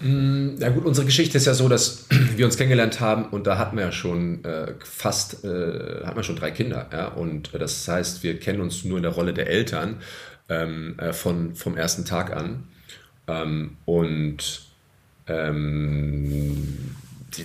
Mm, 0.00 0.56
ja 0.58 0.68
gut, 0.68 0.84
unsere 0.84 1.06
Geschichte 1.06 1.38
ist 1.38 1.46
ja 1.46 1.54
so, 1.54 1.68
dass 1.68 2.06
wir 2.36 2.44
uns 2.44 2.56
kennengelernt 2.56 3.00
haben 3.00 3.26
und 3.26 3.46
da 3.46 3.58
hatten 3.58 3.76
wir 3.76 3.84
ja 3.84 3.92
schon 3.92 4.44
äh, 4.44 4.74
fast, 4.84 5.44
äh, 5.44 6.04
hatten 6.04 6.16
wir 6.16 6.22
schon 6.22 6.36
drei 6.36 6.50
Kinder. 6.50 6.88
Ja? 6.92 7.08
Und 7.08 7.54
äh, 7.54 7.58
das 7.58 7.86
heißt, 7.88 8.22
wir 8.22 8.38
kennen 8.38 8.60
uns 8.60 8.84
nur 8.84 8.98
in 8.98 9.02
der 9.02 9.12
Rolle 9.12 9.32
der 9.32 9.48
Eltern 9.48 9.96
ähm, 10.48 10.98
äh, 10.98 11.12
von, 11.12 11.54
vom 11.54 11.76
ersten 11.76 12.04
Tag 12.04 12.34
an. 12.34 12.64
Ähm, 13.26 13.76
und 13.84 14.66
ähm, 15.26 16.94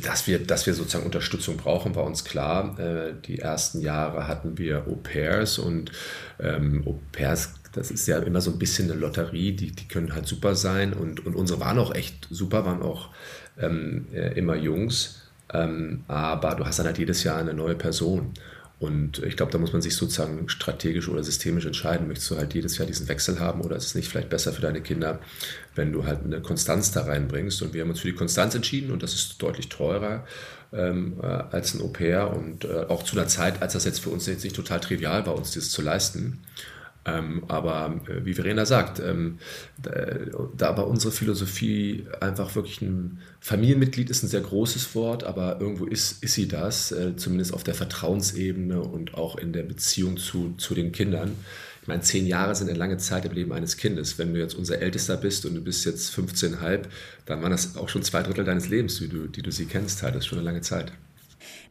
dass 0.03 0.27
wir, 0.27 0.39
dass 0.39 0.65
wir 0.65 0.73
sozusagen 0.73 1.05
Unterstützung 1.05 1.57
brauchen, 1.57 1.95
war 1.95 2.03
uns 2.03 2.23
klar. 2.23 2.79
Äh, 2.79 3.13
die 3.25 3.39
ersten 3.39 3.81
Jahre 3.81 4.27
hatten 4.27 4.57
wir 4.57 4.87
Au 4.87 4.95
pairs 4.95 5.57
und 5.57 5.91
ähm, 6.39 6.83
Au 6.85 6.99
pairs, 7.11 7.53
das 7.71 7.91
ist 7.91 8.07
ja 8.07 8.19
immer 8.19 8.41
so 8.41 8.51
ein 8.51 8.59
bisschen 8.59 8.91
eine 8.91 8.99
Lotterie, 8.99 9.53
die, 9.53 9.71
die 9.71 9.87
können 9.87 10.13
halt 10.13 10.27
super 10.27 10.55
sein 10.55 10.93
und, 10.93 11.25
und 11.25 11.35
unsere 11.35 11.59
waren 11.59 11.79
auch 11.79 11.95
echt 11.95 12.27
super, 12.29 12.65
waren 12.65 12.81
auch 12.81 13.09
ähm, 13.59 14.07
äh, 14.13 14.37
immer 14.37 14.55
Jungs, 14.55 15.21
ähm, 15.53 16.03
aber 16.07 16.55
du 16.55 16.65
hast 16.65 16.79
dann 16.79 16.85
halt 16.85 16.97
jedes 16.97 17.23
Jahr 17.23 17.37
eine 17.37 17.53
neue 17.53 17.75
Person. 17.75 18.33
Und 18.79 19.19
ich 19.19 19.37
glaube, 19.37 19.51
da 19.51 19.59
muss 19.59 19.73
man 19.73 19.83
sich 19.83 19.95
sozusagen 19.95 20.49
strategisch 20.49 21.07
oder 21.07 21.23
systemisch 21.23 21.67
entscheiden. 21.67 22.07
Möchtest 22.07 22.31
du 22.31 22.37
halt 22.37 22.55
jedes 22.55 22.79
Jahr 22.79 22.87
diesen 22.87 23.07
Wechsel 23.07 23.39
haben 23.39 23.61
oder 23.61 23.75
ist 23.75 23.85
es 23.85 23.93
nicht 23.93 24.09
vielleicht 24.09 24.29
besser 24.29 24.53
für 24.53 24.61
deine 24.63 24.81
Kinder, 24.81 25.19
wenn 25.75 25.93
du 25.93 26.05
halt 26.07 26.23
eine 26.25 26.41
Konstanz 26.41 26.89
da 26.89 27.03
reinbringst? 27.03 27.61
Und 27.61 27.75
wir 27.75 27.83
haben 27.83 27.91
uns 27.91 27.99
für 27.99 28.07
die 28.07 28.15
Konstanz 28.15 28.55
entschieden 28.55 28.91
und 28.91 29.03
das 29.03 29.13
ist 29.13 29.39
deutlich 29.39 29.69
teurer 29.69 30.25
ähm, 30.73 31.19
äh, 31.21 31.25
als 31.25 31.75
ein 31.75 31.81
Au-pair 31.81 32.31
und 32.31 32.65
äh, 32.65 32.85
auch 32.87 33.03
zu 33.03 33.15
einer 33.15 33.27
Zeit, 33.27 33.61
als 33.61 33.73
das 33.73 33.85
jetzt 33.85 33.99
für 33.99 34.09
uns 34.09 34.25
jetzt 34.25 34.43
nicht 34.43 34.55
total 34.55 34.79
trivial 34.79 35.27
war, 35.27 35.35
uns 35.35 35.51
das 35.51 35.69
zu 35.69 35.83
leisten. 35.83 36.39
Ähm, 37.03 37.43
aber 37.47 37.99
äh, 38.07 38.25
wie 38.25 38.33
Verena 38.33 38.65
sagt, 38.65 38.99
ähm, 38.99 39.39
da, 39.81 39.91
da 40.55 40.69
aber 40.69 40.87
unsere 40.87 41.11
Philosophie 41.11 42.05
einfach 42.19 42.53
wirklich 42.55 42.81
ein 42.81 43.19
Familienmitglied 43.39 44.11
ist 44.11 44.21
ein 44.21 44.27
sehr 44.27 44.41
großes 44.41 44.93
Wort, 44.93 45.23
aber 45.23 45.59
irgendwo 45.59 45.85
ist, 45.85 46.23
ist 46.23 46.35
sie 46.35 46.47
das, 46.47 46.91
äh, 46.91 47.15
zumindest 47.15 47.55
auf 47.55 47.63
der 47.63 47.73
Vertrauensebene 47.73 48.79
und 48.79 49.15
auch 49.15 49.35
in 49.35 49.51
der 49.51 49.63
Beziehung 49.63 50.17
zu, 50.17 50.53
zu 50.57 50.75
den 50.75 50.91
Kindern. 50.91 51.31
Ich 51.81 51.87
meine, 51.87 52.01
zehn 52.01 52.27
Jahre 52.27 52.53
sind 52.53 52.69
eine 52.69 52.77
lange 52.77 52.97
Zeit 52.97 53.25
im 53.25 53.31
Leben 53.31 53.51
eines 53.51 53.77
Kindes. 53.77 54.19
Wenn 54.19 54.35
du 54.35 54.39
jetzt 54.39 54.53
unser 54.53 54.79
Ältester 54.79 55.17
bist 55.17 55.47
und 55.47 55.55
du 55.55 55.61
bist 55.61 55.83
jetzt 55.85 56.13
15,5, 56.13 56.83
dann 57.25 57.41
waren 57.41 57.49
das 57.49 57.75
auch 57.75 57.89
schon 57.89 58.03
zwei 58.03 58.21
Drittel 58.21 58.45
deines 58.45 58.69
Lebens, 58.69 58.99
die 58.99 59.07
du, 59.07 59.25
die 59.25 59.41
du 59.41 59.51
sie 59.51 59.65
kennst. 59.65 60.03
Halt. 60.03 60.13
Das 60.13 60.21
ist 60.21 60.27
schon 60.27 60.37
eine 60.37 60.45
lange 60.45 60.61
Zeit. 60.61 60.91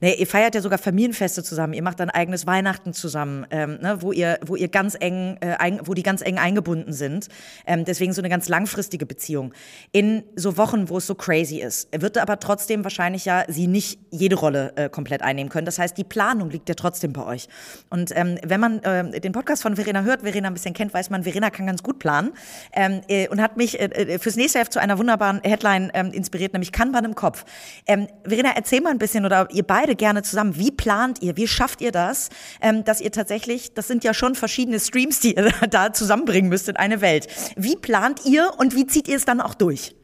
Nee, 0.01 0.15
ihr 0.15 0.27
feiert 0.27 0.55
ja 0.55 0.61
sogar 0.63 0.79
Familienfeste 0.79 1.43
zusammen. 1.43 1.75
Ihr 1.75 1.83
macht 1.83 2.01
dann 2.01 2.11
eigenes 2.11 2.47
Weihnachten 2.47 2.93
zusammen, 2.93 3.47
ähm, 3.51 3.79
ne, 3.81 3.99
wo 4.01 4.13
ihr, 4.13 4.39
wo 4.45 4.57
ihr 4.57 4.69
ganz 4.69 4.97
eng, 4.99 5.37
äh, 5.41 5.57
ein, 5.59 5.81
wo 5.85 5.95
die 5.95 6.03
ganz 6.03 6.23
eng 6.23 6.39
eingebunden 6.39 6.93
sind. 6.93 7.29
Ähm, 7.67 7.85
deswegen 7.85 8.13
so 8.13 8.23
eine 8.23 8.31
ganz 8.31 8.49
langfristige 8.49 9.05
Beziehung. 9.05 9.53
In 9.93 10.23
so 10.37 10.57
Wochen, 10.57 10.89
wo 10.89 10.99
es 10.99 11.07
so 11.07 11.15
crazy 11.15 11.59
ist, 11.59 11.89
wird 12.01 12.17
aber 12.19 12.41
trotzdem 12.41 12.85
wahrscheinlich 12.85 13.25
ja 13.25 13.45
sie 13.49 13.67
nicht 13.67 13.99
jede 14.11 14.37
Rolle 14.37 14.73
äh, 14.77 14.89
komplett 14.89 15.23
einnehmen 15.23 15.51
können. 15.51 15.67
Das 15.67 15.79
heißt, 15.79 15.97
die 15.99 16.05
Planung 16.05 16.51
liegt 16.51 16.69
ja 16.69 16.75
trotzdem 16.75 17.13
bei 17.13 17.25
euch. 17.25 17.49
Und 17.91 18.11
ähm, 18.17 18.39
wenn 18.45 18.61
man 18.61 18.79
äh, 18.83 19.21
den 19.21 19.33
Podcast 19.33 19.63
von 19.63 19.77
Verena 19.77 20.03
hört, 20.03 20.23
Verena 20.23 20.49
ein 20.49 20.55
bisschen 20.55 20.75
kennt, 20.75 20.95
weiß 20.95 21.11
man, 21.11 21.25
Verena 21.25 21.51
kann 21.51 21.67
ganz 21.67 21.83
gut 21.83 21.99
planen 21.99 22.33
ähm, 22.73 23.03
äh, 23.09 23.29
und 23.29 23.41
hat 23.41 23.57
mich 23.57 23.79
äh, 23.79 23.85
äh, 23.85 24.19
fürs 24.19 24.37
nächste 24.37 24.61
Heft 24.61 24.73
zu 24.73 24.81
einer 24.81 24.99
wunderbaren 24.99 25.41
Headline 25.43 25.91
ähm, 25.95 26.11
inspiriert, 26.13 26.53
nämlich 26.55 26.73
Kanban 26.73 27.05
im 27.05 27.15
Kopf. 27.15 27.45
Ähm, 27.87 28.09
Verena, 28.25 28.53
erzähl 28.57 28.81
mal 28.81 28.91
ein 28.91 28.99
bisschen 28.99 29.27
oder 29.27 29.49
ihr 29.51 29.63
beide 29.63 29.90
gerne 29.97 30.23
zusammen. 30.23 30.57
Wie 30.57 30.71
plant 30.71 31.23
ihr? 31.23 31.37
Wie 31.37 31.47
schafft 31.47 31.81
ihr 31.81 31.93
das, 31.93 32.29
ähm, 32.61 32.85
dass 32.85 33.01
ihr 33.01 33.13
tatsächlich, 33.13 33.75
das 33.75 33.89
sind 33.89 34.05
ja 34.05 34.15
schon 34.15 34.35
verschiedene 34.35 34.81
Streams, 34.81 35.21
die 35.21 35.37
ihr 35.37 35.53
da 35.71 35.93
zusammenbringen 35.93 36.49
müsst 36.49 36.69
in 36.69 36.77
eine 36.77 37.01
Welt. 37.01 37.29
Wie 37.57 37.77
plant 37.77 38.25
ihr 38.25 38.53
und 38.59 38.75
wie 38.75 38.87
zieht 38.87 39.09
ihr 39.09 39.17
es 39.17 39.25
dann 39.25 39.41
auch 39.41 39.55
durch? 39.55 39.95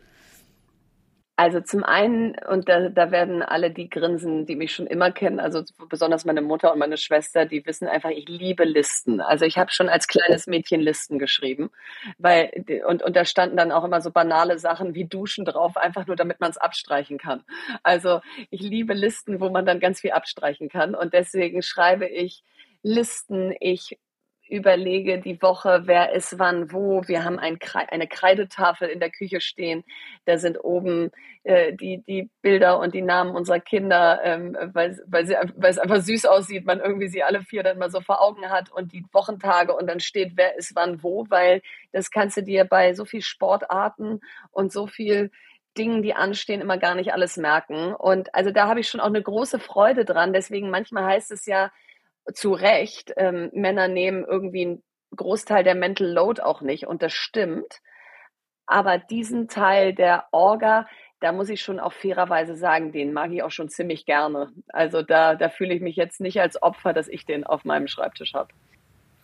Also 1.38 1.60
zum 1.60 1.84
einen, 1.84 2.34
und 2.48 2.66
da, 2.66 2.88
da 2.88 3.10
werden 3.10 3.42
alle 3.42 3.70
die 3.70 3.90
grinsen, 3.90 4.46
die 4.46 4.56
mich 4.56 4.74
schon 4.74 4.86
immer 4.86 5.12
kennen, 5.12 5.38
also 5.38 5.62
besonders 5.90 6.24
meine 6.24 6.40
Mutter 6.40 6.72
und 6.72 6.78
meine 6.78 6.96
Schwester, 6.96 7.44
die 7.44 7.66
wissen 7.66 7.86
einfach, 7.88 8.08
ich 8.08 8.26
liebe 8.26 8.64
Listen. 8.64 9.20
Also 9.20 9.44
ich 9.44 9.58
habe 9.58 9.70
schon 9.70 9.90
als 9.90 10.06
kleines 10.08 10.46
Mädchen 10.46 10.80
Listen 10.80 11.18
geschrieben, 11.18 11.70
weil 12.16 12.50
und, 12.86 13.02
und 13.02 13.16
da 13.16 13.26
standen 13.26 13.58
dann 13.58 13.70
auch 13.70 13.84
immer 13.84 14.00
so 14.00 14.10
banale 14.10 14.58
Sachen 14.58 14.94
wie 14.94 15.04
Duschen 15.04 15.44
drauf, 15.44 15.76
einfach 15.76 16.06
nur 16.06 16.16
damit 16.16 16.40
man 16.40 16.50
es 16.50 16.56
abstreichen 16.56 17.18
kann. 17.18 17.44
Also 17.82 18.20
ich 18.48 18.62
liebe 18.62 18.94
Listen, 18.94 19.38
wo 19.38 19.50
man 19.50 19.66
dann 19.66 19.78
ganz 19.78 20.00
viel 20.00 20.12
abstreichen 20.12 20.70
kann 20.70 20.94
und 20.94 21.12
deswegen 21.12 21.60
schreibe 21.60 22.06
ich 22.06 22.44
Listen, 22.82 23.54
ich 23.60 23.98
überlege 24.48 25.20
die 25.20 25.40
Woche, 25.42 25.82
wer 25.84 26.12
ist 26.12 26.38
wann 26.38 26.72
wo. 26.72 27.02
Wir 27.06 27.24
haben 27.24 27.38
ein, 27.38 27.58
eine 27.88 28.06
Kreidetafel 28.06 28.88
in 28.88 29.00
der 29.00 29.10
Küche 29.10 29.40
stehen. 29.40 29.84
Da 30.24 30.38
sind 30.38 30.62
oben 30.62 31.10
äh, 31.44 31.72
die, 31.72 32.02
die 32.06 32.30
Bilder 32.42 32.78
und 32.78 32.94
die 32.94 33.02
Namen 33.02 33.34
unserer 33.34 33.60
Kinder, 33.60 34.20
ähm, 34.24 34.56
weil, 34.72 34.98
weil, 35.06 35.28
weil 35.56 35.70
es 35.70 35.78
einfach 35.78 36.00
süß 36.00 36.26
aussieht, 36.26 36.64
man 36.64 36.80
irgendwie 36.80 37.08
sie 37.08 37.22
alle 37.22 37.42
vier 37.42 37.62
dann 37.62 37.78
mal 37.78 37.90
so 37.90 38.00
vor 38.00 38.22
Augen 38.22 38.48
hat 38.50 38.70
und 38.70 38.92
die 38.92 39.04
Wochentage 39.12 39.74
und 39.74 39.86
dann 39.88 40.00
steht, 40.00 40.32
wer 40.36 40.56
ist 40.56 40.74
wann 40.74 41.02
wo, 41.02 41.26
weil 41.28 41.62
das 41.92 42.10
kannst 42.10 42.36
du 42.36 42.42
dir 42.42 42.64
bei 42.64 42.94
so 42.94 43.04
viel 43.04 43.22
Sportarten 43.22 44.20
und 44.50 44.72
so 44.72 44.86
viel 44.86 45.30
Dingen, 45.76 46.02
die 46.02 46.14
anstehen, 46.14 46.60
immer 46.60 46.78
gar 46.78 46.94
nicht 46.94 47.12
alles 47.12 47.36
merken. 47.36 47.94
Und 47.94 48.34
also 48.34 48.50
da 48.50 48.68
habe 48.68 48.80
ich 48.80 48.88
schon 48.88 49.00
auch 49.00 49.06
eine 49.06 49.22
große 49.22 49.58
Freude 49.58 50.04
dran. 50.04 50.32
Deswegen 50.32 50.70
manchmal 50.70 51.04
heißt 51.04 51.30
es 51.30 51.46
ja, 51.46 51.70
zu 52.32 52.52
Recht, 52.52 53.12
ähm, 53.16 53.50
Männer 53.52 53.88
nehmen 53.88 54.24
irgendwie 54.24 54.62
einen 54.62 54.82
Großteil 55.14 55.64
der 55.64 55.74
Mental 55.74 56.08
Load 56.08 56.42
auch 56.42 56.60
nicht 56.60 56.86
und 56.86 57.02
das 57.02 57.12
stimmt. 57.12 57.80
Aber 58.66 58.98
diesen 58.98 59.48
Teil 59.48 59.94
der 59.94 60.26
Orga, 60.32 60.86
da 61.20 61.32
muss 61.32 61.48
ich 61.48 61.62
schon 61.62 61.80
auch 61.80 61.92
fairerweise 61.92 62.56
sagen, 62.56 62.92
den 62.92 63.12
mag 63.12 63.32
ich 63.32 63.42
auch 63.42 63.50
schon 63.50 63.68
ziemlich 63.68 64.06
gerne. 64.06 64.52
Also 64.68 65.02
da, 65.02 65.34
da 65.36 65.48
fühle 65.48 65.74
ich 65.74 65.80
mich 65.80 65.96
jetzt 65.96 66.20
nicht 66.20 66.40
als 66.40 66.60
Opfer, 66.62 66.92
dass 66.92 67.08
ich 67.08 67.24
den 67.24 67.44
auf 67.44 67.64
meinem 67.64 67.86
Schreibtisch 67.86 68.34
habe. 68.34 68.52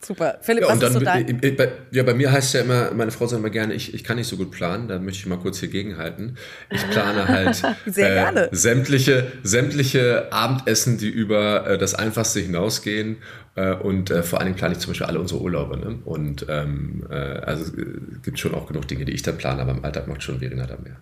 Super. 0.03 0.37
Philipp, 0.41 0.63
ja, 0.63 0.69
was 0.69 0.81
ist 0.81 0.93
so 0.93 0.99
dein? 0.99 1.41
Äh, 1.41 1.51
bei, 1.51 1.71
ja, 1.91 2.03
bei 2.03 2.13
mir 2.13 2.31
heißt 2.31 2.53
ja 2.53 2.61
immer, 2.61 2.93
meine 2.93 3.11
Frau 3.11 3.25
sagt 3.25 3.39
immer 3.39 3.49
gerne, 3.49 3.73
ich, 3.73 3.93
ich 3.93 4.03
kann 4.03 4.17
nicht 4.17 4.27
so 4.27 4.37
gut 4.37 4.51
planen, 4.51 4.87
da 4.87 4.99
möchte 4.99 5.19
ich 5.19 5.25
mal 5.25 5.37
kurz 5.37 5.59
hier 5.59 5.69
gegenhalten. 5.69 6.37
Ich 6.69 6.89
plane 6.89 7.27
halt 7.27 7.63
äh, 7.97 8.49
sämtliche, 8.51 9.31
sämtliche 9.43 10.31
Abendessen, 10.31 10.97
die 10.97 11.09
über 11.09 11.67
äh, 11.67 11.77
das 11.77 11.95
Einfachste 11.95 12.41
hinausgehen 12.41 13.17
äh, 13.55 13.73
und 13.73 14.11
äh, 14.11 14.23
vor 14.23 14.39
allen 14.39 14.47
Dingen 14.47 14.57
plane 14.57 14.73
ich 14.73 14.79
zum 14.79 14.91
Beispiel 14.91 15.07
alle 15.07 15.19
unsere 15.19 15.41
Urlaube. 15.41 15.77
Ne? 15.77 15.99
Und 16.03 16.45
ähm, 16.49 17.05
äh, 17.09 17.15
also 17.15 17.63
es 17.63 18.21
gibt 18.23 18.39
schon 18.39 18.53
auch 18.53 18.67
genug 18.67 18.87
Dinge, 18.87 19.05
die 19.05 19.13
ich 19.13 19.21
da 19.21 19.31
plane, 19.31 19.61
aber 19.61 19.71
im 19.71 19.85
Alltag 19.85 20.07
macht 20.07 20.23
schon 20.23 20.39
Verena 20.39 20.65
da 20.65 20.77
mehr. 20.83 20.97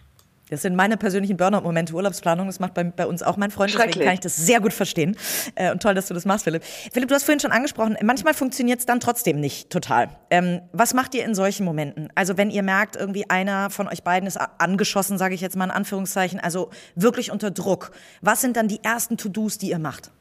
Das 0.52 0.62
sind 0.62 0.76
meine 0.76 0.98
persönlichen 0.98 1.38
Burnout-Momente, 1.38 1.94
Urlaubsplanung. 1.94 2.48
Das 2.48 2.60
macht 2.60 2.74
bei, 2.74 2.84
bei, 2.84 3.08
uns 3.08 3.24
auch 3.24 3.38
mein 3.38 3.52
Freund, 3.52 3.74
deswegen 3.74 4.06
kann 4.06 4.14
ich 4.14 4.20
das 4.20 4.36
sehr 4.36 4.60
gut 4.60 4.74
verstehen. 4.74 5.16
Äh, 5.56 5.72
und 5.72 5.82
toll, 5.82 5.96
dass 5.96 6.08
du 6.08 6.14
das 6.14 6.26
machst, 6.26 6.44
Philipp. 6.44 6.64
Philipp, 6.92 7.08
du 7.08 7.16
hast 7.16 7.24
vorhin 7.24 7.40
schon 7.40 7.54
angesprochen, 7.54 7.98
manchmal 8.04 8.34
funktioniert 8.34 8.80
es 8.80 8.86
dann 8.86 9.00
trotzdem 9.00 9.40
nicht 9.40 9.70
total. 9.70 10.10
Ähm, 10.30 10.62
was 10.74 10.94
macht 10.94 11.16
ihr 11.16 11.24
in 11.24 11.36
solchen 11.36 11.66
Momenten? 11.66 12.10
Also 12.16 12.38
wenn 12.38 12.52
ihr 12.52 12.64
merkt, 12.64 12.98
irgendwie 12.98 13.30
einer 13.30 13.70
von 13.70 13.88
euch 13.88 14.04
beiden 14.04 14.28
ist 14.28 14.38
angeschossen, 14.38 15.18
sage 15.18 15.36
ich 15.36 15.42
jetzt 15.42 15.56
mal 15.56 15.66
in 15.66 15.72
Anführungszeichen, 15.72 16.40
also 16.42 16.70
wirklich 16.96 17.32
unter 17.32 17.50
Druck. 17.50 17.92
Was 18.22 18.42
sind 18.42 18.58
dann 18.58 18.68
die 18.68 18.84
ersten 18.84 19.16
To-Dos, 19.16 19.58
die 19.58 19.70
ihr 19.70 19.80
macht? 19.80 20.12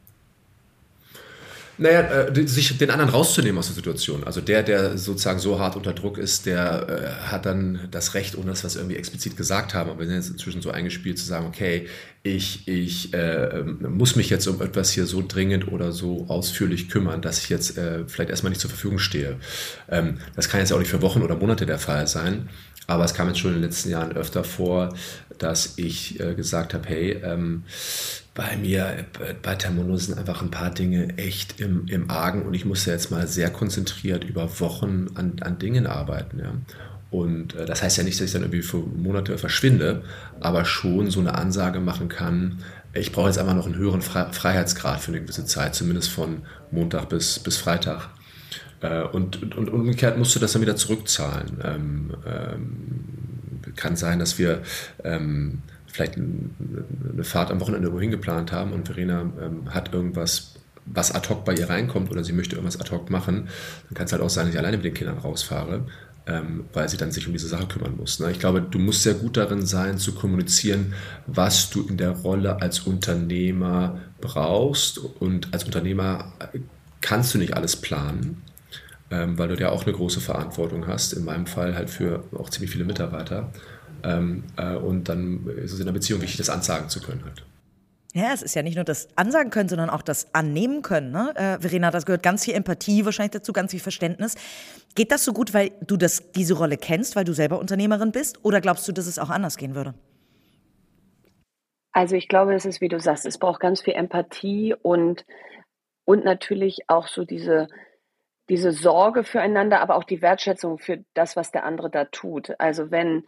Naja, 1.80 2.26
äh, 2.26 2.46
sich 2.46 2.76
den 2.76 2.90
anderen 2.90 3.10
rauszunehmen 3.10 3.58
aus 3.58 3.68
der 3.68 3.74
Situation. 3.74 4.24
Also 4.24 4.42
der, 4.42 4.62
der 4.62 4.98
sozusagen 4.98 5.38
so 5.38 5.58
hart 5.58 5.76
unter 5.76 5.94
Druck 5.94 6.18
ist, 6.18 6.44
der 6.44 6.86
äh, 7.24 7.30
hat 7.30 7.46
dann 7.46 7.88
das 7.90 8.12
Recht, 8.12 8.36
ohne 8.36 8.50
dass 8.50 8.62
wir 8.62 8.66
es 8.66 8.76
irgendwie 8.76 8.96
explizit 8.96 9.34
gesagt 9.34 9.72
haben, 9.72 9.88
aber 9.88 10.00
wir 10.00 10.06
sind 10.06 10.16
jetzt 10.16 10.28
inzwischen 10.28 10.60
so 10.60 10.70
eingespielt 10.70 11.18
zu 11.18 11.24
sagen, 11.24 11.46
okay, 11.46 11.88
ich, 12.22 12.68
ich 12.68 13.14
äh, 13.14 13.62
muss 13.62 14.14
mich 14.14 14.28
jetzt 14.28 14.46
um 14.46 14.60
etwas 14.60 14.90
hier 14.90 15.06
so 15.06 15.24
dringend 15.26 15.68
oder 15.68 15.90
so 15.90 16.26
ausführlich 16.28 16.90
kümmern, 16.90 17.22
dass 17.22 17.42
ich 17.42 17.48
jetzt 17.48 17.78
äh, 17.78 18.06
vielleicht 18.06 18.28
erstmal 18.28 18.50
nicht 18.50 18.60
zur 18.60 18.68
Verfügung 18.68 18.98
stehe. 18.98 19.36
Ähm, 19.88 20.18
das 20.36 20.50
kann 20.50 20.60
jetzt 20.60 20.74
auch 20.74 20.78
nicht 20.78 20.90
für 20.90 21.00
Wochen 21.00 21.22
oder 21.22 21.36
Monate 21.36 21.64
der 21.64 21.78
Fall 21.78 22.06
sein. 22.06 22.50
Aber 22.90 23.04
es 23.04 23.14
kam 23.14 23.28
jetzt 23.28 23.38
schon 23.38 23.50
in 23.52 23.58
den 23.58 23.64
letzten 23.64 23.90
Jahren 23.90 24.12
öfter 24.12 24.42
vor, 24.42 24.92
dass 25.38 25.74
ich 25.76 26.18
äh, 26.18 26.34
gesagt 26.34 26.74
habe, 26.74 26.88
hey, 26.88 27.12
ähm, 27.22 27.62
bei 28.34 28.56
mir, 28.56 29.06
bei 29.42 29.54
Thermono 29.54 29.96
sind 29.96 30.18
einfach 30.18 30.42
ein 30.42 30.50
paar 30.50 30.70
Dinge 30.70 31.16
echt 31.18 31.60
im, 31.60 31.86
im 31.86 32.10
Argen 32.10 32.42
und 32.42 32.54
ich 32.54 32.64
musste 32.64 32.90
jetzt 32.90 33.10
mal 33.10 33.26
sehr 33.26 33.50
konzentriert 33.50 34.24
über 34.24 34.60
Wochen 34.60 35.08
an, 35.14 35.36
an 35.40 35.58
Dingen 35.58 35.86
arbeiten. 35.86 36.38
Ja. 36.40 36.52
Und 37.10 37.54
äh, 37.54 37.64
das 37.64 37.82
heißt 37.82 37.96
ja 37.98 38.02
nicht, 38.02 38.18
dass 38.18 38.26
ich 38.26 38.32
dann 38.32 38.42
irgendwie 38.42 38.62
für 38.62 38.78
Monate 38.78 39.38
verschwinde, 39.38 40.02
aber 40.40 40.64
schon 40.64 41.10
so 41.10 41.20
eine 41.20 41.34
Ansage 41.34 41.78
machen 41.78 42.08
kann, 42.08 42.58
ich 42.92 43.12
brauche 43.12 43.28
jetzt 43.28 43.38
einfach 43.38 43.54
noch 43.54 43.66
einen 43.66 43.76
höheren 43.76 44.02
Freiheitsgrad 44.02 44.98
für 45.00 45.12
eine 45.12 45.20
gewisse 45.20 45.44
Zeit, 45.44 45.76
zumindest 45.76 46.10
von 46.10 46.42
Montag 46.72 47.08
bis, 47.08 47.38
bis 47.38 47.56
Freitag. 47.56 48.08
Äh, 48.80 49.02
und, 49.02 49.42
und, 49.42 49.56
und 49.56 49.68
umgekehrt 49.70 50.18
musst 50.18 50.34
du 50.34 50.40
das 50.40 50.52
dann 50.52 50.62
wieder 50.62 50.76
zurückzahlen. 50.76 51.58
Ähm, 51.62 52.10
ähm, 52.26 53.00
kann 53.76 53.96
sein, 53.96 54.18
dass 54.18 54.38
wir 54.38 54.62
ähm, 55.04 55.62
vielleicht 55.86 56.16
eine 56.16 57.24
Fahrt 57.24 57.50
am 57.50 57.60
Wochenende 57.60 57.92
wohin 57.92 58.10
geplant 58.10 58.52
haben 58.52 58.72
und 58.72 58.86
Verena 58.86 59.22
ähm, 59.40 59.72
hat 59.72 59.92
irgendwas, 59.92 60.54
was 60.86 61.12
ad 61.14 61.28
hoc 61.28 61.44
bei 61.44 61.54
ihr 61.54 61.68
reinkommt 61.68 62.10
oder 62.10 62.24
sie 62.24 62.32
möchte 62.32 62.56
irgendwas 62.56 62.80
ad 62.80 62.90
hoc 62.90 63.10
machen, 63.10 63.48
dann 63.88 63.94
kann 63.94 64.06
es 64.06 64.12
halt 64.12 64.22
auch 64.22 64.30
sein, 64.30 64.46
dass 64.46 64.54
ich 64.54 64.58
alleine 64.58 64.76
mit 64.76 64.86
den 64.86 64.94
Kindern 64.94 65.18
rausfahre, 65.18 65.86
ähm, 66.26 66.64
weil 66.72 66.88
sie 66.88 66.96
dann 66.96 67.10
sich 67.10 67.26
um 67.26 67.32
diese 67.32 67.48
Sache 67.48 67.66
kümmern 67.66 67.96
muss. 67.96 68.20
Ne? 68.20 68.30
Ich 68.30 68.38
glaube, 68.38 68.62
du 68.62 68.78
musst 68.78 69.02
sehr 69.02 69.14
gut 69.14 69.36
darin 69.36 69.66
sein, 69.66 69.98
zu 69.98 70.14
kommunizieren, 70.14 70.94
was 71.26 71.70
du 71.70 71.86
in 71.86 71.96
der 71.96 72.10
Rolle 72.10 72.60
als 72.60 72.80
Unternehmer 72.80 73.98
brauchst 74.20 74.98
und 74.98 75.52
als 75.52 75.64
Unternehmer 75.64 76.32
kannst 77.00 77.34
du 77.34 77.38
nicht 77.38 77.54
alles 77.54 77.76
planen. 77.76 78.42
Ähm, 79.10 79.38
weil 79.38 79.48
du 79.48 79.56
ja 79.56 79.70
auch 79.70 79.84
eine 79.84 79.92
große 79.92 80.20
Verantwortung 80.20 80.86
hast, 80.86 81.12
in 81.12 81.24
meinem 81.24 81.46
Fall 81.46 81.74
halt 81.74 81.90
für 81.90 82.22
auch 82.36 82.48
ziemlich 82.48 82.70
viele 82.70 82.84
Mitarbeiter. 82.84 83.50
Ähm, 84.04 84.44
äh, 84.56 84.76
und 84.76 85.08
dann 85.08 85.46
ist 85.46 85.72
es 85.72 85.80
in 85.80 85.86
der 85.86 85.92
Beziehung 85.92 86.20
wichtig, 86.22 86.38
das 86.38 86.48
ansagen 86.48 86.88
zu 86.88 87.00
können 87.00 87.24
halt. 87.24 87.44
Ja, 88.12 88.32
es 88.32 88.42
ist 88.42 88.54
ja 88.56 88.62
nicht 88.62 88.74
nur 88.74 88.84
das 88.84 89.08
Ansagen 89.16 89.50
können, 89.50 89.68
sondern 89.68 89.88
auch 89.88 90.02
das 90.02 90.34
Annehmen 90.34 90.82
können. 90.82 91.12
Ne? 91.12 91.32
Äh, 91.36 91.60
Verena, 91.60 91.92
das 91.92 92.06
gehört 92.06 92.24
ganz 92.24 92.44
viel 92.44 92.54
Empathie 92.54 93.04
wahrscheinlich 93.04 93.30
dazu, 93.32 93.52
ganz 93.52 93.70
viel 93.70 93.80
Verständnis. 93.80 94.34
Geht 94.96 95.12
das 95.12 95.24
so 95.24 95.32
gut, 95.32 95.54
weil 95.54 95.70
du 95.86 95.96
das, 95.96 96.32
diese 96.32 96.54
Rolle 96.54 96.76
kennst, 96.76 97.14
weil 97.14 97.24
du 97.24 97.32
selber 97.32 97.60
Unternehmerin 97.60 98.10
bist? 98.10 98.44
Oder 98.44 98.60
glaubst 98.60 98.88
du, 98.88 98.92
dass 98.92 99.06
es 99.06 99.20
auch 99.20 99.30
anders 99.30 99.56
gehen 99.56 99.76
würde? 99.76 99.94
Also 101.92 102.16
ich 102.16 102.28
glaube, 102.28 102.54
es 102.54 102.64
ist, 102.64 102.80
wie 102.80 102.88
du 102.88 102.98
sagst, 102.98 103.26
es 103.26 103.38
braucht 103.38 103.60
ganz 103.60 103.80
viel 103.80 103.94
Empathie 103.94 104.74
und, 104.80 105.24
und 106.04 106.24
natürlich 106.24 106.78
auch 106.88 107.06
so 107.06 107.24
diese, 107.24 107.68
diese 108.50 108.72
Sorge 108.72 109.24
füreinander, 109.24 109.80
aber 109.80 109.96
auch 109.96 110.04
die 110.04 110.20
Wertschätzung 110.20 110.78
für 110.78 111.04
das, 111.14 111.36
was 111.36 111.52
der 111.52 111.64
andere 111.64 111.88
da 111.88 112.04
tut. 112.04 112.52
Also 112.58 112.90
wenn 112.90 113.24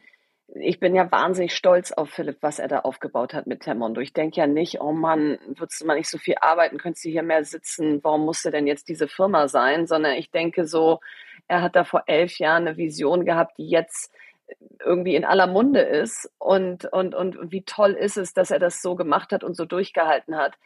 ich 0.54 0.80
bin 0.80 0.94
ja 0.94 1.10
wahnsinnig 1.10 1.54
stolz 1.54 1.92
auf 1.92 2.10
Philipp, 2.10 2.38
was 2.42 2.58
er 2.58 2.68
da 2.68 2.80
aufgebaut 2.80 3.32
hat 3.32 3.46
mit 3.46 3.60
Termondo. 3.60 4.00
Ich 4.00 4.12
denke 4.12 4.36
ja 4.36 4.46
nicht, 4.46 4.80
oh 4.80 4.92
Mann, 4.92 5.38
würdest 5.46 5.80
du 5.80 5.86
mal 5.86 5.96
nicht 5.96 6.10
so 6.10 6.18
viel 6.18 6.34
arbeiten, 6.40 6.76
könntest 6.76 7.04
du 7.04 7.08
hier 7.08 7.22
mehr 7.22 7.44
sitzen, 7.44 8.00
warum 8.02 8.26
musste 8.26 8.50
denn 8.50 8.66
jetzt 8.66 8.88
diese 8.88 9.08
Firma 9.08 9.48
sein? 9.48 9.86
Sondern 9.86 10.12
ich 10.12 10.30
denke 10.30 10.66
so, 10.66 11.00
er 11.48 11.62
hat 11.62 11.74
da 11.74 11.84
vor 11.84 12.02
elf 12.06 12.38
Jahren 12.38 12.66
eine 12.66 12.76
Vision 12.76 13.24
gehabt, 13.24 13.56
die 13.56 13.68
jetzt 13.68 14.12
irgendwie 14.84 15.14
in 15.14 15.24
aller 15.24 15.46
Munde 15.46 15.80
ist 15.80 16.30
und, 16.38 16.84
und, 16.84 17.14
und 17.14 17.50
wie 17.50 17.62
toll 17.62 17.92
ist 17.92 18.18
es, 18.18 18.34
dass 18.34 18.50
er 18.50 18.58
das 18.58 18.82
so 18.82 18.94
gemacht 18.94 19.32
hat 19.32 19.44
und 19.44 19.56
so 19.56 19.64
durchgehalten 19.64 20.36
hat. 20.36 20.58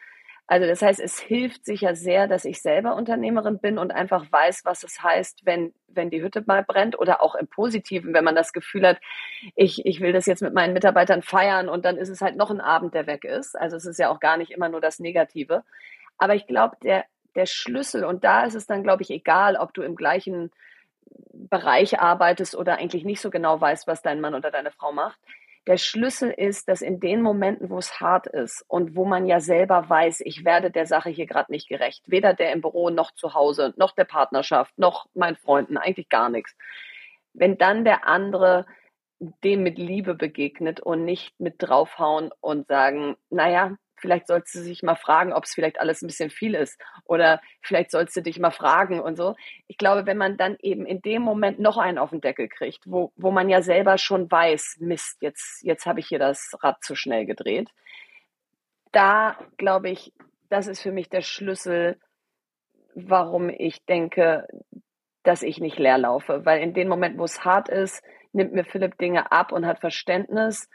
Also 0.49 0.65
das 0.65 0.81
heißt, 0.81 1.01
es 1.01 1.19
hilft 1.19 1.65
sicher 1.65 1.93
sehr, 1.93 2.27
dass 2.27 2.45
ich 2.45 2.61
selber 2.61 2.95
Unternehmerin 2.95 3.59
bin 3.59 3.77
und 3.77 3.91
einfach 3.91 4.31
weiß, 4.31 4.63
was 4.63 4.83
es 4.83 5.03
heißt, 5.03 5.45
wenn, 5.45 5.73
wenn 5.89 6.09
die 6.09 6.21
Hütte 6.21 6.41
mal 6.47 6.63
brennt 6.63 6.97
oder 6.97 7.21
auch 7.21 7.35
im 7.35 7.47
Positiven, 7.47 8.13
wenn 8.13 8.23
man 8.23 8.35
das 8.35 8.53
Gefühl 8.53 8.87
hat, 8.87 8.97
ich, 9.55 9.85
ich 9.85 9.99
will 9.99 10.13
das 10.13 10.25
jetzt 10.25 10.41
mit 10.41 10.53
meinen 10.53 10.73
Mitarbeitern 10.73 11.21
feiern 11.21 11.67
und 11.67 11.83
dann 11.83 11.97
ist 11.97 12.07
es 12.07 12.21
halt 12.21 12.37
noch 12.37 12.49
ein 12.49 12.61
Abend, 12.61 12.93
der 12.93 13.07
weg 13.07 13.25
ist. 13.25 13.59
Also 13.59 13.75
es 13.75 13.85
ist 13.85 13.99
ja 13.99 14.09
auch 14.09 14.21
gar 14.21 14.37
nicht 14.37 14.51
immer 14.51 14.69
nur 14.69 14.79
das 14.79 14.99
Negative. 14.99 15.63
Aber 16.17 16.33
ich 16.33 16.47
glaube, 16.47 16.77
der, 16.81 17.03
der 17.35 17.45
Schlüssel, 17.45 18.05
und 18.05 18.23
da 18.23 18.45
ist 18.45 18.55
es 18.55 18.65
dann, 18.65 18.83
glaube 18.83 19.03
ich, 19.03 19.09
egal, 19.09 19.57
ob 19.57 19.73
du 19.73 19.81
im 19.81 19.97
gleichen 19.97 20.51
Bereich 21.33 21.99
arbeitest 21.99 22.55
oder 22.55 22.77
eigentlich 22.77 23.03
nicht 23.03 23.19
so 23.19 23.29
genau 23.29 23.59
weißt, 23.59 23.85
was 23.85 24.01
dein 24.01 24.21
Mann 24.21 24.33
oder 24.33 24.49
deine 24.49 24.71
Frau 24.71 24.93
macht, 24.93 25.19
der 25.67 25.77
Schlüssel 25.77 26.31
ist, 26.31 26.69
dass 26.69 26.81
in 26.81 26.99
den 26.99 27.21
Momenten, 27.21 27.69
wo 27.69 27.77
es 27.77 27.99
hart 27.99 28.25
ist 28.27 28.63
und 28.67 28.95
wo 28.95 29.05
man 29.05 29.27
ja 29.27 29.41
selber 29.41 29.89
weiß, 29.89 30.21
ich 30.21 30.45
werde 30.45 30.71
der 30.71 30.85
Sache 30.85 31.09
hier 31.09 31.27
gerade 31.27 31.51
nicht 31.51 31.67
gerecht, 31.67 32.03
weder 32.07 32.33
der 32.33 32.53
im 32.53 32.61
Büro 32.61 32.89
noch 32.89 33.11
zu 33.11 33.33
Hause, 33.33 33.73
noch 33.75 33.93
der 33.93 34.05
Partnerschaft, 34.05 34.77
noch 34.77 35.07
meinen 35.13 35.35
Freunden, 35.35 35.77
eigentlich 35.77 36.09
gar 36.09 36.29
nichts. 36.29 36.55
Wenn 37.33 37.57
dann 37.57 37.83
der 37.83 38.07
andere 38.07 38.65
dem 39.43 39.63
mit 39.63 39.77
Liebe 39.77 40.15
begegnet 40.15 40.79
und 40.79 41.03
nicht 41.03 41.39
mit 41.39 41.55
draufhauen 41.57 42.31
und 42.39 42.67
sagen, 42.67 43.17
naja, 43.29 43.75
vielleicht 43.97 44.27
sollst 44.27 44.53
du 44.55 44.59
sich 44.59 44.83
mal 44.83 44.95
fragen, 44.95 45.33
ob 45.33 45.43
es 45.43 45.53
vielleicht 45.53 45.79
alles 45.79 46.01
ein 46.01 46.07
bisschen 46.07 46.29
viel 46.29 46.55
ist 46.55 46.79
oder 47.05 47.41
vielleicht 47.61 47.91
sollst 47.91 48.15
du 48.15 48.21
dich 48.21 48.39
mal 48.39 48.51
fragen 48.51 48.99
und 48.99 49.15
so. 49.15 49.35
Ich 49.67 49.77
glaube, 49.77 50.05
wenn 50.05 50.17
man 50.17 50.37
dann 50.37 50.57
eben 50.61 50.85
in 50.85 51.01
dem 51.01 51.21
Moment 51.21 51.59
noch 51.59 51.77
einen 51.77 51.97
auf 51.97 52.11
den 52.11 52.21
Deckel 52.21 52.47
kriegt, 52.47 52.83
wo, 52.85 53.11
wo 53.15 53.31
man 53.31 53.49
ja 53.49 53.61
selber 53.61 53.97
schon 53.97 54.29
weiß, 54.29 54.77
Mist, 54.79 55.17
jetzt, 55.21 55.63
jetzt 55.63 55.85
habe 55.85 55.99
ich 55.99 56.07
hier 56.07 56.19
das 56.19 56.51
Rad 56.61 56.83
zu 56.83 56.95
schnell 56.95 57.25
gedreht, 57.25 57.69
da 58.91 59.37
glaube 59.57 59.89
ich, 59.89 60.13
das 60.49 60.67
ist 60.67 60.81
für 60.81 60.91
mich 60.91 61.09
der 61.09 61.21
Schlüssel, 61.21 61.99
warum 62.95 63.49
ich 63.49 63.85
denke, 63.85 64.47
dass 65.23 65.43
ich 65.43 65.59
nicht 65.59 65.77
leer 65.77 65.97
laufe. 65.97 66.45
Weil 66.45 66.61
in 66.61 66.73
dem 66.73 66.87
Moment, 66.87 67.17
wo 67.17 67.25
es 67.25 67.43
hart 67.43 67.69
ist, 67.69 68.01
nimmt 68.31 68.53
mir 68.53 68.63
Philipp 68.63 68.97
Dinge 68.97 69.31
ab 69.31 69.51
und 69.51 69.65
hat 69.65 69.79
Verständnis 69.79 70.69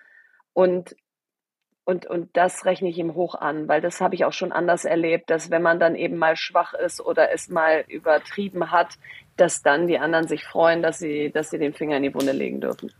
und 0.52 0.94
und, 1.84 2.06
und 2.06 2.28
das 2.34 2.64
rechne 2.64 2.88
ich 2.88 2.98
ihm 2.98 3.14
hoch 3.14 3.34
an, 3.34 3.66
weil 3.66 3.80
das 3.80 4.00
habe 4.00 4.14
ich 4.14 4.24
auch 4.24 4.32
schon 4.32 4.52
anders 4.52 4.84
erlebt, 4.84 5.30
dass 5.30 5.50
wenn 5.50 5.62
man 5.62 5.80
dann 5.80 5.96
eben 5.96 6.16
mal 6.16 6.36
schwach 6.36 6.74
ist 6.74 7.00
oder 7.00 7.32
es 7.32 7.48
mal 7.48 7.84
übertrieben 7.88 8.70
hat, 8.70 8.94
dass 9.36 9.62
dann 9.62 9.88
die 9.88 9.98
anderen 9.98 10.28
sich 10.28 10.44
freuen, 10.44 10.82
dass 10.82 10.98
sie, 10.98 11.30
dass 11.32 11.50
sie 11.50 11.58
den 11.58 11.72
Finger 11.72 11.96
in 11.96 12.04
die 12.04 12.14
Wunde 12.14 12.32
legen 12.32 12.60
dürfen. 12.60 12.92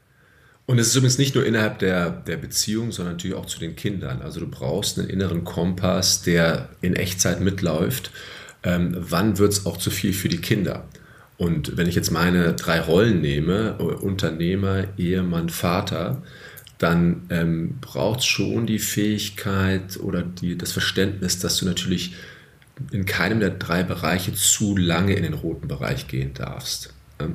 Und 0.67 0.79
es 0.79 0.89
ist 0.89 0.97
übrigens 0.97 1.19
nicht 1.19 1.35
nur 1.35 1.45
innerhalb 1.45 1.79
der, 1.81 2.11
der 2.11 2.37
Beziehung, 2.37 2.93
sondern 2.93 3.15
natürlich 3.15 3.37
auch 3.37 3.47
zu 3.47 3.61
den 3.61 3.77
Kindern. 3.77 4.23
Also 4.23 4.41
du 4.41 4.49
brauchst 4.49 4.99
einen 4.99 5.09
inneren 5.09 5.45
Kompass, 5.45 6.23
der 6.23 6.69
in 6.81 6.95
Echtzeit 6.95 7.41
mitläuft. 7.41 8.11
Ähm, 8.65 8.97
wann 8.97 9.39
wird 9.39 9.53
es 9.53 9.67
auch 9.67 9.77
zu 9.77 9.91
viel 9.91 10.13
für 10.13 10.29
die 10.29 10.41
Kinder? 10.41 10.89
Und 11.37 11.77
wenn 11.77 11.89
ich 11.89 11.97
jetzt 11.97 12.13
meine 12.13 12.55
drei 12.55 12.81
Rollen 12.81 13.21
nehme, 13.21 13.77
Unternehmer, 13.79 14.85
Ehemann, 14.97 15.49
Vater, 15.49 16.23
dann 16.83 17.23
ähm, 17.31 17.79
braucht 17.81 18.21
es 18.21 18.27
schon 18.27 18.67
die 18.67 18.81
Fähigkeit 18.81 19.99
oder 20.01 20.23
die, 20.23 20.59
das 20.59 20.73
Verständnis, 20.73 21.39
dass 21.39 21.57
du 21.59 21.67
natürlich 21.67 22.15
in 22.91 23.07
keinem 23.07 23.39
der 23.39 23.51
drei 23.51 23.85
Bereiche 23.85 24.35
zu 24.35 24.77
lange 24.77 25.15
in 25.15 25.23
den 25.23 25.35
roten 25.35 25.69
Bereich 25.69 26.09
gehen 26.09 26.35
darfst. 26.35 26.93
Ähm, 27.21 27.35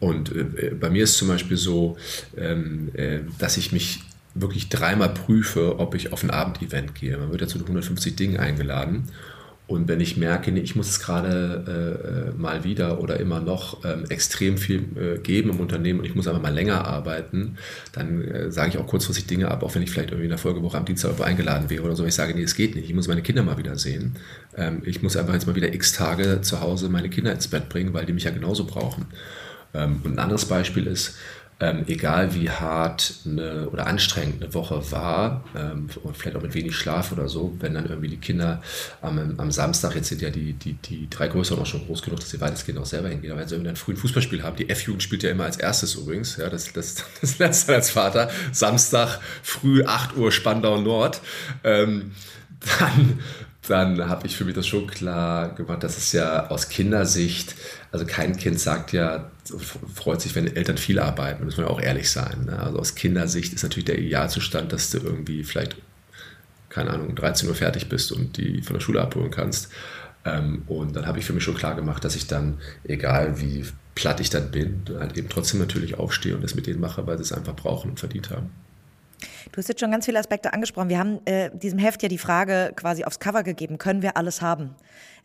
und 0.00 0.34
äh, 0.34 0.74
bei 0.78 0.90
mir 0.90 1.04
ist 1.04 1.16
zum 1.16 1.28
Beispiel 1.28 1.56
so, 1.56 1.96
ähm, 2.36 2.90
äh, 2.94 3.20
dass 3.38 3.56
ich 3.56 3.70
mich 3.70 4.00
wirklich 4.34 4.68
dreimal 4.68 5.10
prüfe, 5.10 5.78
ob 5.78 5.94
ich 5.94 6.12
auf 6.12 6.24
ein 6.24 6.30
Abendevent 6.30 6.94
gehe. 6.96 7.16
Man 7.18 7.30
wird 7.30 7.42
ja 7.42 7.46
zu 7.46 7.58
150 7.58 8.16
Dingen 8.16 8.38
eingeladen 8.38 9.04
und 9.68 9.86
wenn 9.86 10.00
ich 10.00 10.16
merke, 10.16 10.50
ich 10.50 10.76
muss 10.76 10.88
es 10.88 10.98
gerade 10.98 12.32
äh, 12.34 12.38
mal 12.40 12.64
wieder 12.64 13.02
oder 13.02 13.20
immer 13.20 13.38
noch 13.40 13.84
ähm, 13.84 14.06
extrem 14.08 14.56
viel 14.56 14.82
äh, 14.96 15.18
geben 15.18 15.50
im 15.50 15.60
Unternehmen 15.60 15.98
und 15.98 16.06
ich 16.06 16.14
muss 16.14 16.26
einfach 16.26 16.40
mal 16.40 16.54
länger 16.54 16.86
arbeiten, 16.86 17.58
dann 17.92 18.24
äh, 18.24 18.50
sage 18.50 18.70
ich 18.70 18.78
auch 18.78 18.86
kurzfristig 18.86 19.26
Dinge 19.26 19.50
ab, 19.50 19.62
auch 19.62 19.74
wenn 19.74 19.82
ich 19.82 19.90
vielleicht 19.90 20.08
irgendwie 20.08 20.24
in 20.24 20.30
der 20.30 20.38
Folgewoche 20.38 20.78
am 20.78 20.86
Dienstag 20.86 21.10
irgendwo 21.10 21.24
eingeladen 21.24 21.68
wäre 21.68 21.82
oder 21.82 21.94
so. 21.94 22.06
Ich 22.06 22.14
sage, 22.14 22.34
nee, 22.34 22.44
es 22.44 22.54
geht 22.54 22.76
nicht. 22.76 22.88
Ich 22.88 22.94
muss 22.94 23.08
meine 23.08 23.20
Kinder 23.20 23.42
mal 23.42 23.58
wieder 23.58 23.76
sehen. 23.76 24.16
Ähm, 24.56 24.80
ich 24.86 25.02
muss 25.02 25.18
einfach 25.18 25.34
jetzt 25.34 25.46
mal 25.46 25.54
wieder 25.54 25.74
x 25.74 25.92
Tage 25.92 26.40
zu 26.40 26.62
Hause 26.62 26.88
meine 26.88 27.10
Kinder 27.10 27.32
ins 27.32 27.48
Bett 27.48 27.68
bringen, 27.68 27.92
weil 27.92 28.06
die 28.06 28.14
mich 28.14 28.24
ja 28.24 28.30
genauso 28.30 28.64
brauchen. 28.64 29.04
Ähm, 29.74 30.00
und 30.02 30.14
ein 30.14 30.18
anderes 30.18 30.46
Beispiel 30.46 30.86
ist, 30.86 31.16
ähm, 31.60 31.84
egal 31.88 32.34
wie 32.34 32.50
hart 32.50 33.14
eine, 33.26 33.68
oder 33.70 33.86
anstrengend 33.86 34.42
eine 34.42 34.54
Woche 34.54 34.92
war 34.92 35.44
ähm, 35.56 35.88
und 36.04 36.16
vielleicht 36.16 36.36
auch 36.36 36.42
mit 36.42 36.54
wenig 36.54 36.76
Schlaf 36.76 37.10
oder 37.10 37.28
so, 37.28 37.56
wenn 37.58 37.74
dann 37.74 37.86
irgendwie 37.86 38.08
die 38.08 38.18
Kinder 38.18 38.62
am, 39.02 39.34
am 39.38 39.50
Samstag, 39.50 39.96
jetzt 39.96 40.08
sind 40.08 40.22
ja 40.22 40.30
die, 40.30 40.52
die, 40.52 40.74
die 40.74 41.10
drei 41.10 41.26
Größeren 41.26 41.60
auch 41.60 41.66
schon 41.66 41.84
groß 41.86 42.02
genug, 42.02 42.20
dass 42.20 42.30
sie 42.30 42.40
weitestgehend 42.40 42.80
auch 42.80 42.86
selber 42.86 43.08
hingehen, 43.08 43.32
aber 43.32 43.40
wenn 43.40 43.48
sie 43.48 43.54
irgendein 43.56 43.76
frühen 43.76 43.96
Fußballspiel 43.96 44.42
haben, 44.44 44.56
die 44.56 44.68
F-Jugend 44.68 45.02
spielt 45.02 45.24
ja 45.24 45.30
immer 45.30 45.44
als 45.44 45.56
erstes 45.56 45.96
übrigens, 45.96 46.36
ja, 46.36 46.48
das, 46.48 46.72
das, 46.72 47.04
das 47.20 47.38
lernst 47.38 47.68
du 47.68 47.74
als 47.74 47.90
Vater, 47.90 48.30
Samstag 48.52 49.18
früh 49.42 49.84
8 49.84 50.16
Uhr 50.16 50.30
Spandau 50.30 50.80
Nord, 50.80 51.20
ähm, 51.64 52.12
dann 52.78 53.18
dann 53.68 54.08
habe 54.08 54.26
ich 54.26 54.36
für 54.36 54.44
mich 54.44 54.54
das 54.54 54.66
schon 54.66 54.86
klar 54.86 55.54
gemacht, 55.54 55.82
dass 55.82 55.98
es 55.98 56.12
ja 56.12 56.48
aus 56.48 56.68
Kindersicht, 56.68 57.54
also 57.92 58.06
kein 58.06 58.36
Kind 58.36 58.58
sagt 58.58 58.92
ja, 58.92 59.30
freut 59.94 60.20
sich, 60.20 60.34
wenn 60.34 60.54
Eltern 60.56 60.78
viel 60.78 60.98
arbeiten, 60.98 61.44
muss 61.44 61.56
man 61.56 61.66
ja 61.66 61.72
auch 61.72 61.80
ehrlich 61.80 62.10
sein. 62.10 62.46
Ne? 62.46 62.58
Also 62.58 62.78
aus 62.78 62.94
Kindersicht 62.94 63.52
ist 63.52 63.62
natürlich 63.62 63.84
der 63.84 63.98
Idealzustand, 63.98 64.72
dass 64.72 64.90
du 64.90 64.98
irgendwie 64.98 65.44
vielleicht, 65.44 65.76
keine 66.70 66.90
Ahnung, 66.90 67.14
13 67.14 67.48
Uhr 67.48 67.54
fertig 67.54 67.88
bist 67.88 68.10
und 68.12 68.36
die 68.36 68.62
von 68.62 68.74
der 68.74 68.80
Schule 68.80 69.00
abholen 69.00 69.30
kannst. 69.30 69.70
Ähm, 70.24 70.62
und 70.66 70.96
dann 70.96 71.06
habe 71.06 71.18
ich 71.18 71.24
für 71.24 71.32
mich 71.32 71.44
schon 71.44 71.56
klar 71.56 71.74
gemacht, 71.74 72.04
dass 72.04 72.16
ich 72.16 72.26
dann, 72.26 72.58
egal 72.84 73.40
wie 73.40 73.64
platt 73.94 74.20
ich 74.20 74.30
dann 74.30 74.50
bin, 74.50 74.82
halt 74.98 75.16
eben 75.16 75.28
trotzdem 75.28 75.60
natürlich 75.60 75.98
aufstehe 75.98 76.34
und 76.34 76.42
das 76.42 76.54
mit 76.54 76.66
denen 76.66 76.80
mache, 76.80 77.06
weil 77.06 77.18
sie 77.18 77.24
es 77.24 77.32
einfach 77.32 77.54
brauchen 77.56 77.90
und 77.90 78.00
verdient 78.00 78.30
haben. 78.30 78.50
Du 79.52 79.58
hast 79.58 79.68
jetzt 79.68 79.80
schon 79.80 79.90
ganz 79.90 80.04
viele 80.04 80.18
Aspekte 80.18 80.52
angesprochen. 80.52 80.88
Wir 80.88 80.98
haben 80.98 81.20
äh, 81.24 81.50
diesem 81.52 81.78
Heft 81.78 82.02
ja 82.02 82.08
die 82.08 82.18
Frage 82.18 82.72
quasi 82.76 83.04
aufs 83.04 83.18
Cover 83.18 83.42
gegeben, 83.42 83.78
können 83.78 84.02
wir 84.02 84.16
alles 84.16 84.42
haben? 84.42 84.74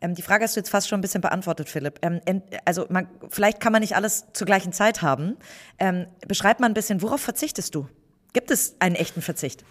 Ähm, 0.01 0.15
die 0.15 0.21
Frage 0.21 0.43
hast 0.43 0.55
du 0.55 0.59
jetzt 0.59 0.69
fast 0.69 0.87
schon 0.87 0.99
ein 0.99 1.01
bisschen 1.01 1.21
beantwortet, 1.21 1.69
Philipp. 1.69 1.99
Ähm, 2.01 2.21
also 2.65 2.85
man, 2.89 3.07
vielleicht 3.29 3.59
kann 3.59 3.71
man 3.71 3.81
nicht 3.81 3.95
alles 3.95 4.25
zur 4.33 4.45
gleichen 4.45 4.73
Zeit 4.73 5.01
haben. 5.01 5.37
Ähm, 5.79 6.07
beschreib 6.27 6.59
mal 6.59 6.67
ein 6.67 6.73
bisschen, 6.73 7.01
worauf 7.01 7.21
verzichtest 7.21 7.75
du? 7.75 7.87
Gibt 8.33 8.49
es 8.49 8.75
einen 8.79 8.95
echten 8.95 9.21
Verzicht? 9.21 9.63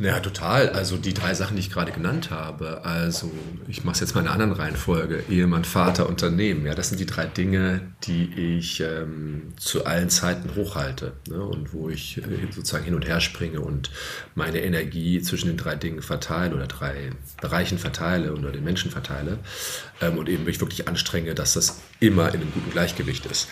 Ja, 0.00 0.20
total. 0.20 0.68
Also 0.68 0.96
die 0.96 1.12
drei 1.12 1.34
Sachen, 1.34 1.56
die 1.56 1.60
ich 1.60 1.70
gerade 1.70 1.90
genannt 1.90 2.30
habe. 2.30 2.84
Also 2.84 3.32
ich 3.66 3.82
mache 3.82 3.94
es 3.94 4.00
jetzt 4.00 4.14
mal 4.14 4.20
in 4.20 4.28
einer 4.28 4.34
anderen 4.34 4.52
Reihenfolge. 4.52 5.24
Ehemann, 5.28 5.64
Vater, 5.64 6.08
Unternehmen. 6.08 6.64
Ja, 6.66 6.76
das 6.76 6.90
sind 6.90 7.00
die 7.00 7.06
drei 7.06 7.26
Dinge, 7.26 7.80
die 8.04 8.56
ich 8.56 8.80
ähm, 8.80 9.54
zu 9.56 9.86
allen 9.86 10.08
Zeiten 10.08 10.54
hochhalte 10.54 11.14
ne? 11.28 11.42
und 11.42 11.72
wo 11.72 11.88
ich 11.88 12.18
äh, 12.18 12.22
sozusagen 12.52 12.84
hin 12.84 12.94
und 12.94 13.08
her 13.08 13.20
springe 13.20 13.60
und 13.60 13.90
meine 14.36 14.62
Energie 14.62 15.20
zwischen 15.20 15.48
den 15.48 15.56
drei 15.56 15.74
Dingen 15.74 16.00
verteile 16.00 16.54
oder 16.54 16.68
drei 16.68 17.10
Bereichen 17.40 17.78
verteile 17.78 18.34
oder 18.34 18.52
den 18.52 18.62
Menschen 18.62 18.92
verteile 18.92 19.40
ähm, 20.00 20.16
und 20.16 20.28
eben 20.28 20.44
mich 20.44 20.60
wirklich 20.60 20.86
anstrenge, 20.86 21.34
dass 21.34 21.54
das 21.54 21.80
immer 21.98 22.28
in 22.28 22.40
einem 22.40 22.52
guten 22.52 22.70
Gleichgewicht 22.70 23.26
ist. 23.26 23.48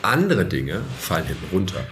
Andere 0.00 0.46
Dinge 0.46 0.80
fallen 0.98 1.26
hinten 1.26 1.46
runter. 1.52 1.84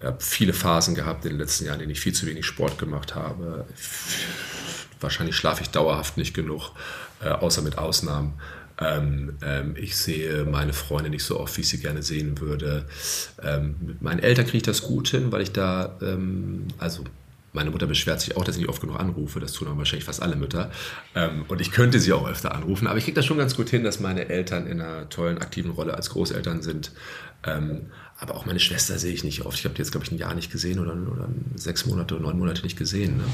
Ich 0.00 0.04
habe 0.04 0.20
viele 0.20 0.52
Phasen 0.52 0.94
gehabt 0.94 1.24
in 1.24 1.32
den 1.32 1.38
letzten 1.38 1.66
Jahren, 1.66 1.76
in 1.76 1.80
denen 1.80 1.92
ich 1.92 2.00
viel 2.00 2.12
zu 2.14 2.26
wenig 2.26 2.46
Sport 2.46 2.78
gemacht 2.78 3.14
habe. 3.14 3.66
Wahrscheinlich 5.00 5.36
schlafe 5.36 5.62
ich 5.62 5.70
dauerhaft 5.70 6.16
nicht 6.16 6.34
genug, 6.34 6.72
äh, 7.20 7.28
außer 7.28 7.62
mit 7.62 7.78
Ausnahmen. 7.78 8.34
Ähm, 8.80 9.36
ähm, 9.42 9.74
ich 9.76 9.96
sehe 9.96 10.44
meine 10.44 10.72
Freunde 10.72 11.10
nicht 11.10 11.24
so 11.24 11.40
oft, 11.40 11.56
wie 11.56 11.62
ich 11.62 11.68
sie 11.68 11.80
gerne 11.80 12.02
sehen 12.02 12.40
würde. 12.40 12.86
Ähm, 13.42 13.74
mit 13.80 14.02
meinen 14.02 14.20
Eltern 14.20 14.44
kriege 14.44 14.58
ich 14.58 14.62
das 14.62 14.82
gut 14.82 15.08
hin, 15.08 15.32
weil 15.32 15.42
ich 15.42 15.52
da, 15.52 15.96
ähm, 16.00 16.68
also 16.78 17.04
meine 17.52 17.70
Mutter 17.70 17.86
beschwert 17.86 18.20
sich 18.20 18.36
auch, 18.36 18.44
dass 18.44 18.54
ich 18.54 18.60
nicht 18.60 18.70
oft 18.70 18.80
genug 18.80 19.00
anrufe. 19.00 19.40
Das 19.40 19.52
tun 19.52 19.66
aber 19.66 19.78
wahrscheinlich 19.78 20.04
fast 20.04 20.22
alle 20.22 20.36
Mütter. 20.36 20.70
Ähm, 21.16 21.44
und 21.48 21.60
ich 21.60 21.72
könnte 21.72 21.98
sie 21.98 22.12
auch 22.12 22.28
öfter 22.28 22.54
anrufen. 22.54 22.86
Aber 22.86 22.98
ich 22.98 23.04
kriege 23.04 23.16
das 23.16 23.26
schon 23.26 23.38
ganz 23.38 23.56
gut 23.56 23.68
hin, 23.68 23.82
dass 23.82 23.98
meine 23.98 24.28
Eltern 24.28 24.66
in 24.66 24.80
einer 24.80 25.08
tollen, 25.08 25.38
aktiven 25.38 25.72
Rolle 25.72 25.94
als 25.94 26.10
Großeltern 26.10 26.62
sind. 26.62 26.92
Aber 28.20 28.34
auch 28.34 28.46
meine 28.46 28.58
Schwester 28.58 28.98
sehe 28.98 29.12
ich 29.12 29.22
nicht 29.22 29.46
oft. 29.46 29.58
Ich 29.58 29.64
habe 29.64 29.74
die 29.74 29.80
jetzt, 29.80 29.92
glaube 29.92 30.04
ich, 30.04 30.12
ein 30.12 30.18
Jahr 30.18 30.34
nicht 30.34 30.50
gesehen 30.50 30.80
oder, 30.80 30.92
oder 30.92 31.28
sechs 31.54 31.86
Monate 31.86 32.14
oder 32.14 32.24
neun 32.24 32.38
Monate 32.38 32.62
nicht 32.62 32.76
gesehen. 32.76 33.18
Ne? 33.18 33.24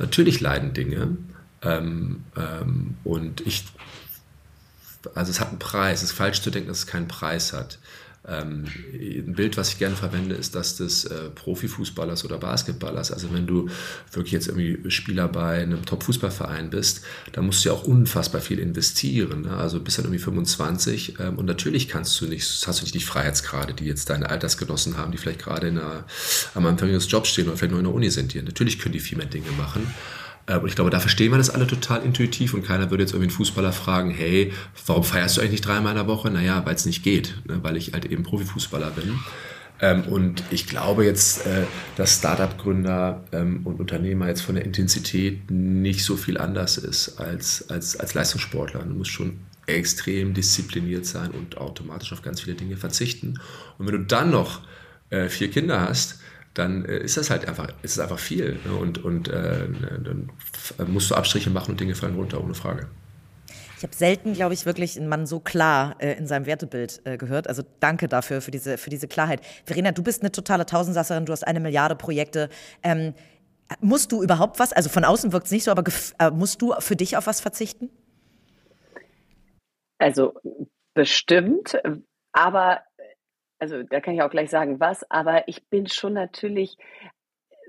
Natürlich 0.00 0.40
leiden 0.40 0.72
Dinge. 0.72 1.16
Ähm, 1.62 2.24
ähm, 2.36 2.96
und 3.04 3.40
ich, 3.46 3.64
also 5.14 5.30
es 5.30 5.38
hat 5.38 5.50
einen 5.50 5.60
Preis. 5.60 6.02
Es 6.02 6.10
ist 6.10 6.16
falsch 6.16 6.42
zu 6.42 6.50
denken, 6.50 6.68
dass 6.68 6.78
es 6.78 6.86
keinen 6.88 7.06
Preis 7.06 7.52
hat. 7.52 7.78
Ähm, 8.26 8.66
ein 8.92 9.34
Bild, 9.34 9.56
was 9.56 9.70
ich 9.70 9.78
gerne 9.78 9.96
verwende, 9.96 10.36
ist 10.36 10.54
das 10.54 10.76
des 10.76 11.04
äh, 11.04 11.30
Profifußballers 11.30 12.24
oder 12.24 12.38
Basketballers. 12.38 13.10
Also 13.10 13.32
wenn 13.32 13.48
du 13.48 13.68
wirklich 14.12 14.32
jetzt 14.32 14.46
irgendwie 14.46 14.90
Spieler 14.90 15.26
bei 15.26 15.62
einem 15.62 15.84
Top-Fußballverein 15.84 16.70
bist, 16.70 17.02
dann 17.32 17.46
musst 17.46 17.64
du 17.64 17.70
ja 17.70 17.74
auch 17.74 17.82
unfassbar 17.82 18.40
viel 18.40 18.60
investieren. 18.60 19.42
Ne? 19.42 19.56
Also 19.56 19.80
bist 19.80 19.98
dann 19.98 20.04
irgendwie 20.04 20.22
25 20.22 21.18
ähm, 21.18 21.36
und 21.36 21.46
natürlich 21.46 21.88
kannst 21.88 22.20
du 22.20 22.26
nicht, 22.26 22.64
hast 22.66 22.80
du 22.80 22.84
nicht 22.84 22.94
die 22.94 23.00
Freiheitsgrade, 23.00 23.74
die 23.74 23.86
jetzt 23.86 24.08
deine 24.08 24.30
Altersgenossen 24.30 24.96
haben, 24.96 25.10
die 25.10 25.18
vielleicht 25.18 25.40
gerade 25.40 25.66
in 25.66 25.78
einer, 25.78 26.04
am 26.54 26.64
Anfang 26.66 26.90
ihres 26.90 27.10
Jobs 27.10 27.30
stehen 27.30 27.48
oder 27.48 27.56
vielleicht 27.56 27.72
nur 27.72 27.80
in 27.80 27.86
der 27.86 27.94
Uni 27.94 28.10
sind. 28.10 28.34
Die, 28.34 28.42
natürlich 28.42 28.78
können 28.78 28.92
die 28.92 29.00
viel 29.00 29.18
mehr 29.18 29.26
Dinge 29.26 29.50
machen. 29.58 29.92
Äh, 30.46 30.58
und 30.58 30.68
ich 30.68 30.74
glaube, 30.74 30.90
da 30.90 31.00
verstehen 31.00 31.30
wir 31.30 31.38
das 31.38 31.50
alle 31.50 31.66
total 31.66 32.02
intuitiv 32.02 32.54
und 32.54 32.64
keiner 32.64 32.90
würde 32.90 33.02
jetzt 33.02 33.12
irgendwie 33.12 33.28
einen 33.28 33.36
Fußballer 33.36 33.72
fragen, 33.72 34.10
hey, 34.10 34.52
warum 34.86 35.04
feierst 35.04 35.36
du 35.36 35.40
eigentlich 35.40 35.52
nicht 35.52 35.66
dreimal 35.66 35.92
in 35.92 35.98
der 35.98 36.06
Woche? 36.06 36.30
Naja, 36.30 36.64
weil 36.64 36.74
es 36.74 36.86
nicht 36.86 37.02
geht, 37.02 37.36
ne? 37.46 37.60
weil 37.62 37.76
ich 37.76 37.92
halt 37.92 38.04
eben 38.06 38.22
Profifußballer 38.22 38.90
bin. 38.90 39.18
Ähm, 39.80 40.04
und 40.04 40.44
ich 40.50 40.66
glaube 40.66 41.04
jetzt, 41.04 41.44
äh, 41.46 41.64
dass 41.96 42.18
Startup-Gründer 42.18 43.24
ähm, 43.32 43.62
und 43.64 43.80
Unternehmer 43.80 44.28
jetzt 44.28 44.42
von 44.42 44.54
der 44.54 44.64
Intensität 44.64 45.50
nicht 45.50 46.04
so 46.04 46.16
viel 46.16 46.38
anders 46.38 46.78
ist 46.78 47.18
als, 47.18 47.68
als, 47.68 47.98
als 47.98 48.14
Leistungssportler. 48.14 48.82
Du 48.84 48.94
musst 48.94 49.10
schon 49.10 49.40
extrem 49.66 50.34
diszipliniert 50.34 51.06
sein 51.06 51.30
und 51.30 51.58
automatisch 51.58 52.12
auf 52.12 52.22
ganz 52.22 52.40
viele 52.40 52.56
Dinge 52.56 52.76
verzichten. 52.76 53.40
Und 53.78 53.86
wenn 53.86 53.94
du 53.94 54.04
dann 54.04 54.30
noch 54.30 54.60
äh, 55.10 55.28
vier 55.28 55.50
Kinder 55.50 55.80
hast, 55.80 56.20
dann 56.54 56.84
äh, 56.84 56.98
ist 56.98 57.16
das 57.16 57.30
halt 57.30 57.48
einfach, 57.48 57.68
ist 57.82 57.92
es 57.92 57.98
einfach 57.98 58.18
viel. 58.18 58.58
Ne? 58.64 58.74
Und, 58.74 59.02
und 59.02 59.28
äh, 59.28 59.66
dann 60.04 60.30
musst 60.86 61.10
du 61.10 61.14
Abstriche 61.14 61.50
machen 61.50 61.72
und 61.72 61.80
Dinge 61.80 61.94
fallen 61.94 62.14
runter, 62.14 62.42
ohne 62.42 62.54
Frage. 62.54 62.88
Ich 63.82 63.84
habe 63.84 63.96
selten, 63.96 64.34
glaube 64.34 64.54
ich, 64.54 64.64
wirklich 64.64 64.96
einen 64.96 65.08
Mann 65.08 65.26
so 65.26 65.40
klar 65.40 65.96
äh, 65.98 66.12
in 66.12 66.28
seinem 66.28 66.46
Wertebild 66.46 67.00
äh, 67.04 67.16
gehört. 67.16 67.48
Also 67.48 67.64
danke 67.80 68.06
dafür, 68.06 68.40
für 68.40 68.52
diese, 68.52 68.78
für 68.78 68.90
diese 68.90 69.08
Klarheit. 69.08 69.40
Verena, 69.64 69.90
du 69.90 70.04
bist 70.04 70.22
eine 70.22 70.30
totale 70.30 70.66
Tausendsasserin, 70.66 71.26
du 71.26 71.32
hast 71.32 71.44
eine 71.44 71.58
Milliarde 71.58 71.96
Projekte. 71.96 72.48
Ähm, 72.84 73.14
musst 73.80 74.12
du 74.12 74.22
überhaupt 74.22 74.60
was, 74.60 74.72
also 74.72 74.88
von 74.88 75.04
außen 75.04 75.32
wirkt 75.32 75.46
es 75.46 75.52
nicht 75.52 75.64
so, 75.64 75.70
aber 75.70 75.82
äh, 76.18 76.30
musst 76.30 76.62
du 76.62 76.74
für 76.78 76.94
dich 76.94 77.16
auf 77.16 77.26
was 77.26 77.40
verzichten? 77.40 77.90
Also 79.98 80.34
bestimmt, 80.94 81.76
aber 82.32 82.82
also 83.62 83.84
da 83.84 84.00
kann 84.00 84.14
ich 84.14 84.22
auch 84.22 84.30
gleich 84.30 84.50
sagen, 84.50 84.80
was, 84.80 85.08
aber 85.08 85.46
ich 85.46 85.68
bin 85.68 85.86
schon 85.86 86.14
natürlich 86.14 86.76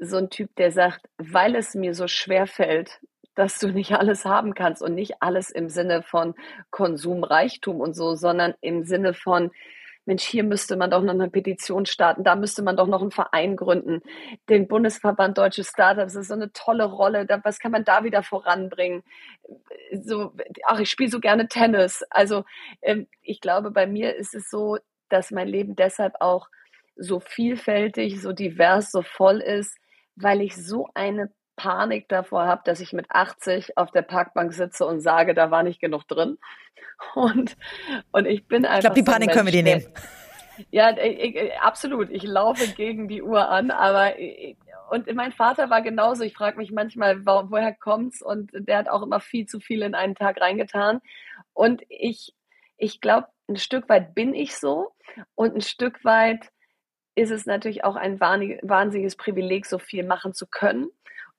so 0.01 0.17
ein 0.17 0.31
Typ, 0.31 0.55
der 0.55 0.71
sagt, 0.71 1.07
weil 1.19 1.55
es 1.55 1.75
mir 1.75 1.93
so 1.93 2.07
schwer 2.07 2.47
fällt, 2.47 2.99
dass 3.35 3.59
du 3.59 3.67
nicht 3.67 3.91
alles 3.91 4.25
haben 4.25 4.55
kannst 4.55 4.81
und 4.81 4.95
nicht 4.95 5.21
alles 5.21 5.51
im 5.51 5.69
Sinne 5.69 6.01
von 6.01 6.33
Konsumreichtum 6.71 7.79
und 7.79 7.93
so, 7.93 8.15
sondern 8.15 8.55
im 8.61 8.85
Sinne 8.85 9.13
von, 9.13 9.51
Mensch, 10.05 10.23
hier 10.23 10.43
müsste 10.43 10.77
man 10.77 10.89
doch 10.89 11.03
noch 11.03 11.13
eine 11.13 11.29
Petition 11.29 11.85
starten, 11.85 12.23
da 12.23 12.35
müsste 12.35 12.63
man 12.63 12.75
doch 12.75 12.87
noch 12.87 13.01
einen 13.01 13.11
Verein 13.11 13.55
gründen. 13.55 14.01
Den 14.49 14.67
Bundesverband 14.67 15.37
Deutsche 15.37 15.63
Startups 15.63 16.15
ist 16.15 16.29
so 16.29 16.33
eine 16.33 16.51
tolle 16.53 16.85
Rolle. 16.85 17.27
was 17.43 17.59
kann 17.59 17.71
man 17.71 17.85
da 17.85 18.03
wieder 18.03 18.23
voranbringen? 18.23 19.03
So, 19.91 20.33
ach, 20.65 20.79
ich 20.79 20.89
spiele 20.89 21.11
so 21.11 21.19
gerne 21.19 21.47
Tennis. 21.47 22.03
Also 22.09 22.45
ähm, 22.81 23.05
ich 23.21 23.41
glaube, 23.41 23.69
bei 23.69 23.85
mir 23.85 24.15
ist 24.15 24.33
es 24.33 24.49
so, 24.49 24.79
dass 25.13 25.31
mein 25.31 25.47
Leben 25.47 25.75
deshalb 25.75 26.15
auch 26.19 26.47
so 26.95 27.19
vielfältig, 27.19 28.21
so 28.21 28.33
divers, 28.33 28.91
so 28.91 29.01
voll 29.01 29.39
ist, 29.39 29.77
weil 30.15 30.41
ich 30.41 30.55
so 30.55 30.89
eine 30.93 31.31
Panik 31.55 32.09
davor 32.09 32.45
habe, 32.45 32.61
dass 32.65 32.79
ich 32.79 32.93
mit 32.93 33.05
80 33.09 33.77
auf 33.77 33.91
der 33.91 34.01
Parkbank 34.01 34.53
sitze 34.53 34.85
und 34.85 34.99
sage, 34.99 35.33
da 35.33 35.51
war 35.51 35.63
nicht 35.63 35.79
genug 35.79 36.07
drin. 36.07 36.37
Und, 37.15 37.57
und 38.13 38.25
ich 38.25 38.47
bin 38.47 38.65
einfach. 38.65 38.77
Ich 38.77 38.81
glaube, 38.81 38.95
die 38.95 39.03
Panik 39.03 39.29
so 39.29 39.33
können 39.33 39.47
wir 39.47 39.51
dir 39.51 39.63
nehmen. 39.63 39.85
Ja, 40.71 40.95
ich, 40.95 41.35
ich, 41.35 41.59
absolut. 41.59 42.09
Ich 42.09 42.23
laufe 42.23 42.65
gegen 42.75 43.09
die 43.09 43.21
Uhr 43.21 43.49
an, 43.49 43.71
aber 43.71 44.17
ich, 44.17 44.55
und 44.89 45.13
mein 45.13 45.31
Vater 45.31 45.69
war 45.69 45.81
genauso. 45.81 46.23
Ich 46.23 46.33
frage 46.33 46.57
mich 46.57 46.71
manchmal, 46.71 47.25
wo, 47.25 47.49
woher 47.49 47.73
kommt's? 47.73 48.21
Und 48.21 48.51
der 48.53 48.77
hat 48.77 48.89
auch 48.89 49.01
immer 49.01 49.19
viel 49.19 49.47
zu 49.47 49.59
viel 49.59 49.81
in 49.81 49.95
einen 49.95 50.15
Tag 50.15 50.39
reingetan. 50.39 51.01
Und 51.53 51.81
ich, 51.89 52.33
ich 52.77 53.01
glaube, 53.01 53.27
ein 53.53 53.57
Stück 53.57 53.89
weit 53.89 54.15
bin 54.15 54.33
ich 54.33 54.55
so 54.55 54.93
und 55.35 55.55
ein 55.55 55.61
Stück 55.61 56.03
weit 56.03 56.49
ist 57.15 57.31
es 57.31 57.45
natürlich 57.45 57.83
auch 57.83 57.95
ein 57.95 58.19
wahnsinniges 58.19 59.15
Privileg, 59.15 59.65
so 59.65 59.77
viel 59.77 60.03
machen 60.03 60.33
zu 60.33 60.47
können. 60.47 60.89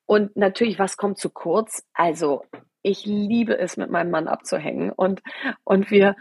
Und 0.06 0.36
natürlich, 0.36 0.78
was 0.78 0.96
kommt 0.96 1.18
zu 1.18 1.30
kurz? 1.30 1.84
Also, 1.94 2.44
ich 2.82 3.06
liebe 3.06 3.58
es, 3.58 3.76
mit 3.76 3.90
meinem 3.90 4.10
Mann 4.10 4.28
abzuhängen 4.28 4.90
und, 4.90 5.22
und 5.64 5.90
wir 5.90 6.16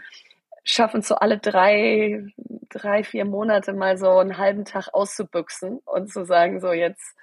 schaffen 0.64 1.02
so 1.02 1.16
alle 1.16 1.38
drei, 1.38 2.26
drei, 2.70 3.04
vier 3.04 3.26
Monate 3.26 3.74
mal 3.74 3.98
so 3.98 4.08
einen 4.08 4.38
halben 4.38 4.64
Tag 4.64 4.88
auszubüchsen 4.92 5.78
und 5.84 6.10
zu 6.10 6.24
sagen, 6.24 6.60
so 6.60 6.72
jetzt 6.72 7.14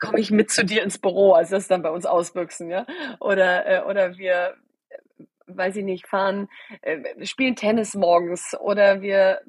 komme 0.00 0.20
ich 0.20 0.30
mit 0.30 0.50
zu 0.50 0.64
dir 0.64 0.82
ins 0.82 0.98
Büro, 0.98 1.32
also 1.32 1.56
das 1.56 1.68
dann 1.68 1.82
bei 1.82 1.90
uns 1.90 2.06
ausbüchsen, 2.06 2.70
ja. 2.70 2.86
Oder, 3.20 3.66
äh, 3.66 3.82
oder 3.82 4.16
wir, 4.16 4.54
weiß 5.48 5.76
ich 5.76 5.84
nicht, 5.84 6.06
fahren, 6.06 6.48
äh, 6.82 7.24
spielen 7.24 7.56
Tennis 7.56 7.94
morgens 7.94 8.56
oder 8.60 9.02
wir 9.02 9.40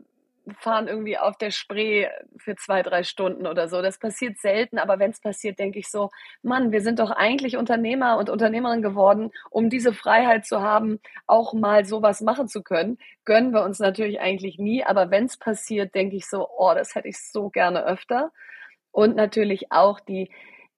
fahren 0.60 0.88
irgendwie 0.88 1.18
auf 1.18 1.38
der 1.38 1.52
Spree 1.52 2.08
für 2.38 2.56
zwei, 2.56 2.82
drei 2.82 3.04
Stunden 3.04 3.46
oder 3.46 3.68
so. 3.68 3.82
Das 3.82 4.00
passiert 4.00 4.38
selten, 4.40 4.80
aber 4.80 5.00
wenn 5.00 5.12
es 5.12 5.20
passiert, 5.20 5.60
denke 5.60 5.80
ich 5.80 5.90
so, 5.90 6.10
Mann, 6.42 6.72
wir 6.72 6.82
sind 6.82 7.00
doch 7.00 7.12
eigentlich 7.12 7.58
Unternehmer 7.58 8.18
und 8.18 8.30
Unternehmerin 8.30 8.82
geworden, 8.82 9.32
um 9.50 9.70
diese 9.70 9.94
Freiheit 9.94 10.46
zu 10.46 10.62
haben, 10.62 11.00
auch 11.28 11.54
mal 11.54 11.86
sowas 11.86 12.22
machen 12.22 12.48
zu 12.48 12.64
können. 12.64 12.98
Gönnen 13.26 13.54
wir 13.54 13.64
uns 13.64 13.80
natürlich 13.80 14.20
eigentlich 14.20 14.58
nie, 14.58 14.84
aber 14.84 15.12
wenn 15.12 15.26
es 15.26 15.38
passiert, 15.38 15.94
denke 15.96 16.16
ich 16.16 16.28
so, 16.28 16.48
oh, 16.58 16.74
das 16.74 16.96
hätte 16.96 17.08
ich 17.08 17.20
so 17.20 17.50
gerne 17.50 17.86
öfter. 17.86 18.32
Und 18.92 19.16
natürlich 19.16 19.72
auch 19.72 20.00
die, 20.00 20.32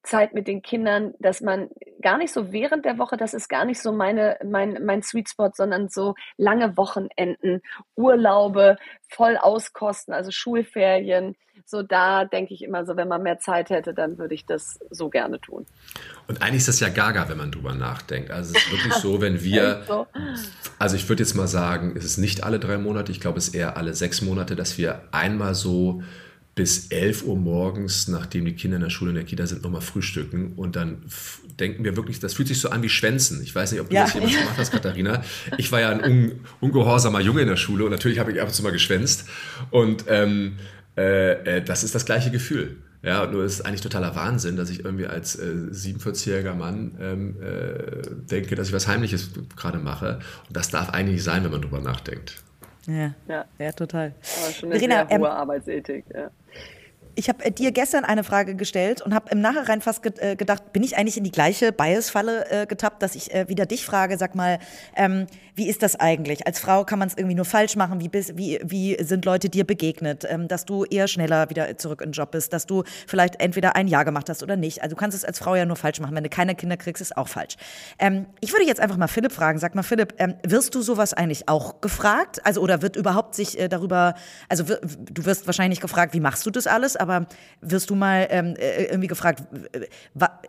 Zeit 0.04 0.34
mit 0.34 0.48
den 0.48 0.62
Kindern, 0.62 1.14
dass 1.20 1.42
man 1.42 1.70
gar 2.02 2.18
nicht 2.18 2.34
so 2.34 2.52
während 2.52 2.86
der 2.86 2.98
Woche, 2.98 3.18
das 3.18 3.34
ist 3.34 3.48
gar 3.48 3.66
nicht 3.66 3.82
so 3.82 3.92
meine, 3.92 4.38
mein, 4.44 4.84
mein 4.84 5.04
Sweet 5.04 5.30
Spot, 5.30 5.52
sondern 5.54 5.90
so 5.90 6.16
lange 6.38 6.78
Wochenenden, 6.78 7.62
Urlaube, 7.96 8.78
voll 9.08 9.38
auskosten, 9.38 10.14
also 10.14 10.32
Schulferien. 10.32 11.36
So 11.66 11.84
da 11.84 12.26
denke 12.26 12.54
ich 12.54 12.64
immer 12.64 12.86
so, 12.86 12.98
wenn 12.98 13.08
man 13.08 13.24
mehr 13.24 13.40
Zeit 13.40 13.70
hätte, 13.70 13.94
dann 13.94 14.18
würde 14.18 14.34
ich 14.34 14.46
das 14.46 14.80
so 14.90 15.10
gerne 15.10 15.40
tun. 15.40 15.66
Und 16.28 16.42
eigentlich 16.42 16.58
ist 16.58 16.68
das 16.68 16.80
ja 16.80 16.90
gaga, 16.90 17.30
wenn 17.30 17.38
man 17.38 17.52
drüber 17.52 17.74
nachdenkt. 17.74 18.32
Also 18.32 18.54
es 18.54 18.64
ist 18.64 18.72
wirklich 18.72 18.94
so, 18.96 19.22
wenn 19.22 19.42
wir, 19.42 20.08
also 20.80 20.96
ich 20.96 21.08
würde 21.08 21.24
jetzt 21.24 21.36
mal 21.36 21.48
sagen, 21.48 21.94
es 21.96 22.04
ist 22.04 22.18
nicht 22.18 22.44
alle 22.44 22.60
drei 22.60 22.78
Monate, 22.78 23.12
ich 23.12 23.22
glaube 23.22 23.38
es 23.38 23.50
ist 23.50 23.56
eher 23.56 23.78
alle 23.78 23.94
sechs 23.94 24.22
Monate, 24.22 24.56
dass 24.56 24.78
wir 24.78 25.04
einmal 25.12 25.56
so 25.56 26.02
bis 26.62 26.90
11 26.90 27.24
Uhr 27.24 27.38
morgens, 27.38 28.08
nachdem 28.08 28.46
die 28.46 28.54
Kinder 28.54 28.76
in 28.76 28.84
der 28.84 28.92
Schule 28.92 29.10
in 29.10 29.16
der 29.16 29.24
Kita 29.24 29.48
sind, 29.48 29.64
nochmal 29.64 29.82
frühstücken. 29.82 30.54
Und 30.56 30.76
dann 30.76 31.02
denken 31.60 31.84
wir 31.84 31.96
wirklich, 31.96 32.20
das 32.20 32.36
fühlt 32.36 32.48
sich 32.48 32.60
so 32.60 32.70
an 32.70 32.84
wie 32.84 32.90
Schwänzen. 32.90 33.42
Ich 33.42 33.56
weiß 33.56 33.72
nicht, 33.72 33.82
ob 33.82 33.90
du 33.90 33.96
ja. 33.96 34.04
das 34.04 34.14
jemals 34.14 34.38
gemacht 34.38 34.58
hast, 34.58 34.72
Katharina. 34.72 35.24
Ich 35.58 35.72
war 35.72 35.82
ja 35.82 35.90
ein 35.90 36.04
un 36.04 36.40
ungehorsamer 36.60 37.20
Junge 37.20 37.42
in 37.42 37.48
der 37.48 37.56
Schule 37.56 37.84
und 37.84 37.90
natürlich 37.90 38.20
habe 38.20 38.32
ich 38.32 38.40
ab 38.40 38.50
und 38.50 38.54
zu 38.54 38.62
mal 38.62 38.72
geschwänzt. 38.72 39.26
Und 39.72 40.06
ähm, 40.08 40.58
äh, 40.96 41.58
äh, 41.58 41.64
das 41.64 41.84
ist 41.84 41.96
das 41.96 42.06
gleiche 42.06 42.30
Gefühl. 42.30 42.78
Ja, 43.02 43.26
nur 43.26 43.44
ist 43.44 43.54
es 43.54 43.62
eigentlich 43.62 43.82
totaler 43.82 44.16
Wahnsinn, 44.16 44.56
dass 44.56 44.70
ich 44.70 44.86
irgendwie 44.86 45.08
als 45.08 45.36
äh, 45.36 45.48
47-jähriger 45.72 46.54
Mann 46.54 46.96
ähm, 47.02 47.38
äh, 47.42 48.04
denke, 48.30 48.54
dass 48.54 48.68
ich 48.68 48.74
was 48.74 48.88
Heimliches 48.88 49.32
gerade 49.56 49.80
mache. 49.80 50.20
Und 50.48 50.56
das 50.56 50.70
darf 50.70 50.92
eigentlich 50.92 51.16
nicht 51.16 51.24
sein, 51.24 51.44
wenn 51.44 51.50
man 51.50 51.64
drüber 51.64 51.82
nachdenkt. 51.82 52.36
Ja, 52.88 53.14
ja. 53.28 53.46
ja 53.60 53.72
total. 53.72 54.14
Aber 54.42 54.52
schon 54.52 54.72
eine 54.72 54.80
Verena, 54.80 55.08
sehr 55.08 55.20
hohe 55.20 55.28
ähm, 55.28 55.32
Arbeitsethik. 55.32 56.06
Ja. 56.14 56.32
Ich 57.16 57.30
habe 57.30 57.44
äh, 57.44 57.52
dir 57.52 57.72
gestern 57.72 58.06
eine 58.06 58.24
Frage 58.24 58.56
gestellt 58.56 59.02
und 59.02 59.14
habe 59.14 59.30
im 59.32 59.42
Nachhinein 59.42 59.82
fast 59.82 60.04
ge 60.04 60.14
äh, 60.18 60.36
gedacht, 60.36 60.74
bin 60.74 60.84
ich 60.84 60.98
eigentlich 60.98 61.18
in 61.18 61.24
die 61.24 61.32
gleiche 61.32 61.72
Bias-Falle 61.72 62.50
äh, 62.50 62.66
getappt, 62.66 63.04
dass 63.04 63.16
ich 63.16 63.34
äh, 63.34 63.48
wieder 63.50 63.66
dich 63.66 63.86
frage, 63.86 64.18
sag 64.18 64.36
mal, 64.36 64.60
ähm, 64.96 65.28
wie 65.56 65.68
ist 65.68 65.84
das 65.84 66.00
eigentlich? 66.00 66.48
Als 66.48 66.60
Frau 66.60 66.86
kann 66.86 67.00
man 67.00 67.08
es 67.08 67.18
irgendwie 67.18 67.36
nur 67.36 67.46
falsch 67.46 67.76
machen. 67.76 68.00
Wie, 68.00 68.08
bist, 68.08 68.38
wie, 68.38 68.60
wie 68.64 68.98
sind 69.04 69.26
Leute 69.26 69.50
dir 69.50 69.66
begegnet? 69.66 70.26
Ähm, 70.30 70.48
dass 70.48 70.66
du 70.66 70.86
eher 70.86 71.08
schneller 71.08 71.50
wieder 71.50 71.78
zurück 71.78 72.02
in 72.02 72.10
den 72.10 72.14
Job 72.14 72.32
bist, 72.32 72.54
dass 72.54 72.66
du 72.66 72.84
vielleicht 73.08 73.42
entweder 73.42 73.76
ein 73.76 73.88
Jahr 73.88 74.06
gemacht 74.06 74.30
hast 74.30 74.44
oder 74.44 74.56
nicht. 74.56 74.82
Also 74.82 74.96
du 74.96 75.00
kannst 75.00 75.18
es 75.18 75.26
als 75.26 75.40
Frau 75.40 75.56
ja 75.56 75.66
nur 75.66 75.76
falsch 75.76 76.00
machen. 76.00 76.16
Wenn 76.16 76.24
du 76.24 76.30
keine 76.30 76.56
Kinder 76.56 76.78
kriegst, 76.78 77.02
ist 77.02 77.18
auch 77.18 77.28
falsch. 77.28 77.56
Ähm, 78.00 78.28
ich 78.40 78.54
würde 78.54 78.66
jetzt 78.66 78.80
einfach 78.80 78.98
mal 78.98 79.08
Philipp 79.08 79.34
fragen. 79.34 79.60
Sag 79.60 79.76
mal, 79.76 79.84
Philipp, 79.84 80.14
ähm, 80.18 80.36
wirst 80.44 80.74
du 80.76 80.82
sowas 80.82 81.14
eigentlich 81.14 81.50
auch 81.50 81.82
gefragt? 81.82 82.46
Also 82.46 82.62
oder 82.62 82.82
wird 82.82 82.96
überhaupt 82.96 83.36
sich 83.36 83.60
äh, 83.60 83.68
darüber, 83.68 84.16
also 84.48 84.64
du 84.64 85.26
wirst 85.26 85.46
wahrscheinlich 85.48 85.82
gefragt, 85.82 86.14
wie 86.14 86.20
machst 86.20 86.46
du 86.46 86.52
das 86.52 86.68
alles? 86.68 86.96
Aber 87.02 87.26
wirst 87.62 87.90
du 87.90 87.96
mal 87.96 88.28
ähm, 88.30 88.54
äh, 88.58 88.84
irgendwie 88.86 89.08
gefragt, 89.08 89.44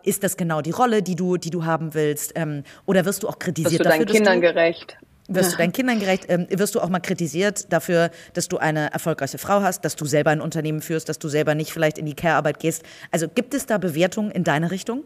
ist 0.03 0.23
das 0.23 0.37
genau 0.37 0.61
die 0.61 0.71
Rolle, 0.71 1.01
die 1.01 1.15
du, 1.15 1.37
die 1.37 1.49
du 1.49 1.65
haben 1.65 1.95
willst? 1.95 2.33
Ähm, 2.35 2.63
oder 2.85 3.05
wirst 3.05 3.23
du 3.23 3.27
auch 3.27 3.39
kritisiert 3.39 3.79
wirst 3.83 3.85
du 3.85 3.89
deinen 3.89 4.05
Kindern 4.05 4.35
du, 4.35 4.41
gerecht? 4.41 4.97
Wirst 5.27 5.53
du 5.53 5.57
deinen 5.57 5.71
Kindern 5.71 5.99
gerecht? 5.99 6.25
Ähm, 6.27 6.45
wirst 6.51 6.75
du 6.75 6.79
auch 6.79 6.89
mal 6.89 6.99
kritisiert 6.99 7.73
dafür, 7.73 8.11
dass 8.33 8.47
du 8.47 8.57
eine 8.57 8.93
erfolgreiche 8.93 9.39
Frau 9.39 9.61
hast, 9.61 9.83
dass 9.83 9.95
du 9.95 10.05
selber 10.05 10.29
ein 10.29 10.41
Unternehmen 10.41 10.81
führst, 10.81 11.09
dass 11.09 11.17
du 11.17 11.27
selber 11.27 11.55
nicht 11.55 11.73
vielleicht 11.73 11.97
in 11.97 12.05
die 12.05 12.13
Care-Arbeit 12.13 12.59
gehst? 12.59 12.83
Also 13.09 13.27
gibt 13.27 13.55
es 13.55 13.65
da 13.65 13.79
Bewertungen 13.79 14.29
in 14.29 14.43
deine 14.43 14.69
Richtung? 14.69 15.05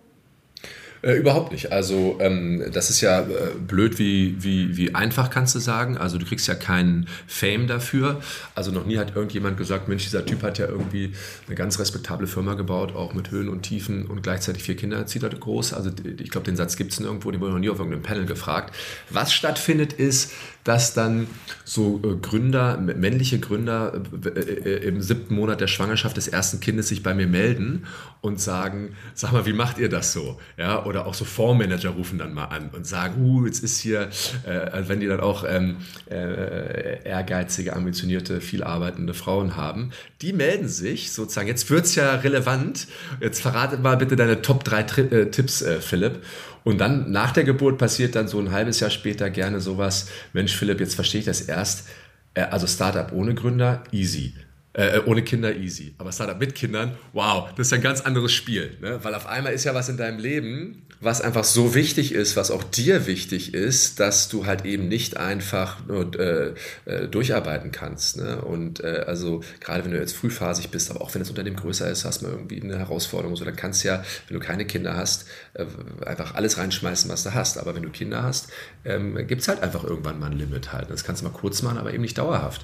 Äh, 1.02 1.14
überhaupt 1.14 1.52
nicht. 1.52 1.72
Also 1.72 2.18
ähm, 2.20 2.64
das 2.72 2.90
ist 2.90 3.02
ja 3.02 3.22
äh, 3.22 3.26
blöd, 3.60 4.00
wie, 4.00 4.36
wie, 4.44 4.78
wie 4.78 4.96
einfach 4.96 5.30
kannst 5.30 5.54
du 5.56 5.60
sagen. 5.60 5.98
Also 5.98 6.18
du 6.18 6.26
kriegst 6.26 6.48
ja 6.48 6.56
keinen 6.56 7.08
Fame 7.28 7.68
dafür. 7.68 8.22
Also 8.56 8.72
noch 8.72 8.86
nie 8.86 8.98
hat 8.98 9.16
irgendjemand 9.16 9.58
gesagt, 9.58 9.88
Mensch, 9.88 10.04
dieser 10.04 10.26
Typ 10.26 10.42
hat 10.44 10.58
ja 10.58 10.68
irgendwie 10.68 11.14
eine 11.46 11.56
ganz 11.56 11.80
respektable 11.80 12.28
Firma 12.28 12.56
gebaut, 12.56 12.96
auch 12.96 13.14
mit 13.14 13.32
Höhen 13.32 13.50
und 13.50 13.62
Tiefen 13.62 14.06
und 14.06 14.24
gleichzeitig 14.24 14.64
vier 14.64 14.76
Kinder 14.76 14.98
erzieht 14.98 15.24
er 15.24 15.30
groß. 15.30 15.74
Also 15.74 15.92
ich 16.18 16.30
glaube, 16.30 16.46
den 16.46 16.56
Satz 16.56 16.76
gibt 16.78 16.94
es 16.94 17.00
nirgendwo, 17.00 17.30
den 17.32 17.42
wurde 17.42 17.54
noch 17.54 17.60
nie 17.60 17.70
auf 17.70 17.78
irgendeinem 17.78 18.04
Panel 18.04 18.26
gefragt. 18.26 18.74
Was 19.10 19.34
stattfindet 19.34 19.94
ist, 19.94 20.32
dass 20.68 20.94
dann 20.94 21.28
so 21.64 22.02
äh, 22.04 22.18
Gründer, 22.18 22.78
männliche 22.78 23.40
Gründer 23.40 24.02
äh, 24.26 24.30
äh, 24.40 24.88
im 24.88 25.02
siebten 25.02 25.34
Monat 25.34 25.62
der 25.62 25.68
Schwangerschaft 25.68 26.18
des 26.18 26.28
ersten 26.28 26.60
Kindes 26.60 26.90
sich 26.90 27.04
bei 27.04 27.14
mir 27.14 27.28
melden 27.28 27.86
und 28.20 28.42
sagen, 28.42 28.96
sag 29.14 29.32
mal, 29.32 29.46
wie 29.46 29.54
macht 29.54 29.78
ihr 29.78 29.88
das 29.88 30.12
so? 30.12 30.40
Ja, 30.58 30.84
oder 30.86 31.06
auch 31.06 31.14
so 31.14 31.24
Fondsmanager 31.24 31.92
rufen 31.92 32.18
dann 32.18 32.34
mal 32.34 32.46
an 32.46 32.70
und 32.74 32.86
sagen, 32.86 33.24
uh, 33.24 33.46
jetzt 33.46 33.64
ist 33.64 33.80
hier, 33.80 34.10
äh, 34.46 34.84
wenn 34.88 35.00
die 35.00 35.08
dann 35.08 35.22
auch 35.22 35.46
ähm, 35.48 35.78
äh, 36.10 37.02
ehrgeizige, 37.08 37.74
ambitionierte, 37.74 38.42
viel 38.42 38.62
arbeitende 38.62 39.13
Frauen 39.13 39.56
haben, 39.56 39.92
die 40.22 40.34
melden 40.34 40.68
sich 40.68 41.13
sozusagen, 41.13 41.48
jetzt 41.48 41.70
wird's 41.70 41.96
ja 41.96 42.15
relevant, 42.15 42.88
jetzt 43.22 43.42
verrate 43.42 43.78
mal 43.78 43.96
bitte 43.96 44.18
deine 44.18 44.42
Top 44.42 44.65
3 44.65 44.84
Tri 44.84 45.02
äh, 45.04 45.32
Tipps, 45.32 45.63
Philipp. 45.80 46.24
Und 46.68 46.80
dann 46.80 47.12
nach 47.12 47.32
der 47.32 47.46
Geburt 47.46 47.78
passiert 47.78 48.13
dann 48.15 48.28
so 48.28 48.40
ein 48.40 48.52
halbes 48.52 48.82
Jahr 48.82 48.90
später 48.90 49.30
gerne 49.30 49.62
sowas, 49.62 50.10
Mensch 50.34 50.54
Philipp, 50.54 50.82
jetzt 50.82 50.96
verstehe 50.96 51.20
ich 51.22 51.26
das 51.26 51.40
erst, 51.40 51.88
äh, 52.34 52.42
also 52.42 52.68
Startup 52.68 53.10
ohne 53.13 53.34
Gründer, 53.36 53.86
easy. 53.94 54.34
Äh, 54.78 55.02
ohne 55.08 55.23
Kinder 55.23 55.56
easy. 55.56 55.96
Aber 55.98 56.12
Startup 56.12 56.40
mit 56.40 56.54
Kindern, 56.54 56.96
wow, 57.12 57.50
das 57.56 57.65
ist 57.65 57.73
ein 57.73 57.82
ganz 57.82 58.02
anderes 58.02 58.32
Spiel. 58.32 58.78
Ne? 58.80 59.00
Weil 59.02 59.15
auf 59.15 59.25
einmal 59.25 59.52
ist 59.52 59.63
ja 59.63 59.73
was 59.73 59.90
in 59.90 59.98
deinem 59.98 60.19
Leben, 60.19 60.84
was 61.02 61.19
einfach 61.19 61.46
so 61.46 61.73
wichtig 61.73 62.12
ist, 62.12 62.36
was 62.36 62.52
auch 62.52 62.63
dir 62.63 63.08
wichtig 63.08 63.56
ist, 63.56 64.00
dass 64.00 64.30
du 64.30 64.46
halt 64.46 64.65
eben 64.65 64.88
nicht 64.88 65.17
einfach 65.17 65.84
nur 65.88 66.13
äh, 66.19 66.54
äh, 66.86 67.08
durcharbeiten 67.08 67.71
kannst. 67.71 68.17
Ne? 68.17 68.40
Und 68.40 68.84
äh, 68.84 69.04
also 69.08 69.42
gerade 69.62 69.84
wenn 69.84 69.94
du 69.94 69.98
jetzt 69.98 70.15
frühphasig 70.15 70.69
bist, 70.69 70.92
aber 70.92 71.02
auch 71.02 71.12
wenn 71.15 71.21
das 71.21 71.30
Unternehmen 71.32 71.56
größer 71.56 71.90
ist, 71.90 72.06
hast 72.06 72.21
du 72.21 72.28
irgendwie 72.28 72.62
eine 72.62 72.78
Herausforderung. 72.78 73.36
So, 73.36 73.46
dann 73.46 73.56
kannst 73.56 73.84
du 73.84 73.88
ja, 73.88 74.04
wenn 74.28 74.40
du 74.40 74.46
keine 74.46 74.65
Kinder 74.65 74.96
hast, 74.96 75.25
äh, 75.56 75.65
einfach 76.06 76.36
alles 76.36 76.60
reinschmeißen, 76.60 77.10
was 77.10 77.23
du 77.23 77.34
hast. 77.34 77.58
Aber 77.58 77.73
wenn 77.73 77.82
du 77.82 77.90
Kinder 77.90 78.21
hast, 78.21 78.50
ähm, 78.86 79.15
gibt 79.25 79.42
es 79.42 79.48
halt 79.48 79.63
einfach 79.63 79.84
irgendwann 79.84 80.19
mal 80.19 80.30
ein 80.30 80.38
Limit 80.38 80.71
halt. 80.71 80.92
Das 80.92 81.04
kannst 81.04 81.23
du 81.23 81.28
mal 81.28 81.34
kurz 81.34 81.63
machen, 81.63 81.80
aber 81.80 81.94
eben 81.94 82.04
nicht 82.04 82.19
dauerhaft. 82.19 82.63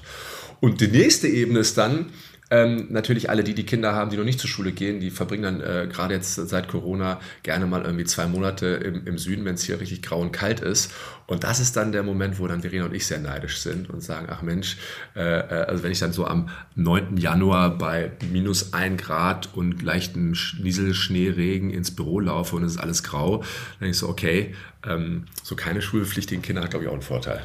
Und 0.64 0.80
die 0.80 0.88
nächste 0.88 1.28
Ebene 1.28 1.58
ist 1.58 1.76
dann, 1.76 2.06
ähm, 2.50 2.86
natürlich 2.88 3.28
alle, 3.28 3.44
die 3.44 3.54
die 3.54 3.66
Kinder 3.66 3.92
haben, 3.92 4.08
die 4.08 4.16
noch 4.16 4.24
nicht 4.24 4.40
zur 4.40 4.48
Schule 4.48 4.72
gehen, 4.72 4.98
die 4.98 5.10
verbringen 5.10 5.42
dann 5.42 5.60
äh, 5.60 5.86
gerade 5.86 6.14
jetzt 6.14 6.36
seit 6.36 6.68
Corona 6.68 7.20
gerne 7.42 7.66
mal 7.66 7.82
irgendwie 7.82 8.06
zwei 8.06 8.26
Monate 8.26 8.68
im, 8.68 9.06
im 9.06 9.18
Süden, 9.18 9.44
wenn 9.44 9.56
es 9.56 9.64
hier 9.64 9.78
richtig 9.78 10.00
grau 10.00 10.22
und 10.22 10.32
kalt 10.32 10.60
ist. 10.60 10.90
Und 11.26 11.44
das 11.44 11.60
ist 11.60 11.76
dann 11.76 11.92
der 11.92 12.02
Moment, 12.02 12.38
wo 12.38 12.46
dann 12.46 12.62
Verena 12.62 12.86
und 12.86 12.94
ich 12.94 13.06
sehr 13.06 13.18
neidisch 13.18 13.58
sind 13.58 13.90
und 13.90 14.02
sagen, 14.02 14.28
ach 14.30 14.40
Mensch, 14.40 14.78
äh, 15.14 15.20
äh 15.20 15.66
also 15.66 15.82
wenn 15.82 15.92
ich 15.92 15.98
dann 15.98 16.14
so 16.14 16.26
am 16.26 16.48
9. 16.76 17.18
Januar 17.18 17.76
bei 17.76 18.12
minus 18.32 18.72
ein 18.72 18.96
Grad 18.96 19.50
und 19.54 19.82
leichten 19.82 20.34
Nieselschneeregen 20.62 21.68
ins 21.68 21.94
Büro 21.94 22.20
laufe 22.20 22.56
und 22.56 22.64
es 22.64 22.76
ist 22.76 22.78
alles 22.78 23.02
grau, 23.02 23.40
dann 23.40 23.46
denke 23.80 23.90
ich 23.90 23.98
so, 23.98 24.08
okay, 24.08 24.54
ähm, 24.86 25.24
so 25.42 25.56
keine 25.56 25.82
schulpflichtigen 25.82 26.40
Kinder 26.40 26.62
hat, 26.62 26.70
glaube 26.70 26.84
ich, 26.84 26.88
auch 26.88 26.94
einen 26.94 27.02
Vorteil. 27.02 27.42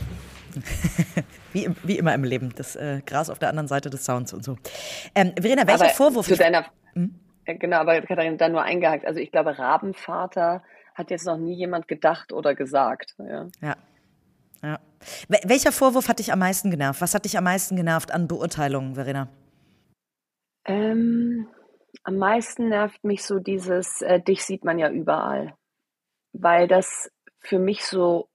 Wie, 1.53 1.69
wie 1.83 1.97
immer 1.97 2.13
im 2.13 2.23
Leben, 2.23 2.53
das 2.55 2.75
äh, 2.75 3.01
Gras 3.05 3.29
auf 3.29 3.39
der 3.39 3.49
anderen 3.49 3.67
Seite 3.67 3.89
des 3.89 4.05
Sounds 4.05 4.33
und 4.33 4.43
so. 4.43 4.57
Ähm, 5.15 5.33
Verena, 5.39 5.67
welcher 5.67 5.85
aber 5.85 5.93
Vorwurf? 5.93 6.27
Zu 6.27 6.37
deiner, 6.37 6.65
hm? 6.93 7.15
Genau, 7.45 7.77
aber 7.77 8.01
Katharina, 8.01 8.35
dann 8.35 8.51
nur 8.51 8.61
eingehakt. 8.61 9.05
Also 9.05 9.19
ich 9.19 9.31
glaube, 9.31 9.57
Rabenvater 9.57 10.63
hat 10.93 11.09
jetzt 11.09 11.25
noch 11.25 11.37
nie 11.37 11.55
jemand 11.55 11.87
gedacht 11.87 12.31
oder 12.31 12.53
gesagt. 12.53 13.15
Ja. 13.17 13.47
ja. 13.61 13.75
ja. 14.61 14.79
Welcher 15.27 15.71
Vorwurf 15.71 16.09
hat 16.09 16.19
dich 16.19 16.31
am 16.31 16.39
meisten 16.39 16.69
genervt? 16.69 17.01
Was 17.01 17.15
hat 17.15 17.25
dich 17.25 17.37
am 17.37 17.45
meisten 17.45 17.75
genervt 17.75 18.11
an 18.11 18.27
Beurteilungen, 18.27 18.95
Verena? 18.95 19.29
Ähm, 20.65 21.47
am 22.03 22.17
meisten 22.17 22.69
nervt 22.69 23.03
mich 23.03 23.23
so 23.23 23.39
dieses, 23.39 24.01
äh, 24.01 24.21
dich 24.21 24.43
sieht 24.43 24.63
man 24.63 24.77
ja 24.77 24.89
überall. 24.89 25.55
Weil 26.33 26.67
das 26.67 27.09
für 27.39 27.57
mich 27.57 27.85
so 27.85 28.29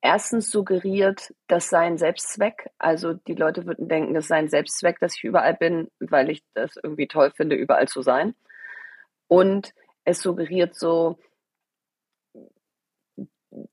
erstens 0.00 0.50
suggeriert, 0.50 1.34
das 1.48 1.68
sei 1.68 1.80
ein 1.80 1.98
Selbstzweck. 1.98 2.70
Also 2.78 3.14
die 3.14 3.34
Leute 3.34 3.66
würden 3.66 3.88
denken, 3.88 4.14
das 4.14 4.28
sei 4.28 4.36
ein 4.36 4.48
Selbstzweck, 4.48 4.98
dass 5.00 5.16
ich 5.16 5.24
überall 5.24 5.54
bin, 5.54 5.88
weil 5.98 6.30
ich 6.30 6.42
das 6.54 6.76
irgendwie 6.82 7.08
toll 7.08 7.32
finde, 7.36 7.56
überall 7.56 7.88
zu 7.88 8.02
sein. 8.02 8.34
Und 9.28 9.72
es 10.04 10.20
suggeriert 10.20 10.74
so, 10.74 11.18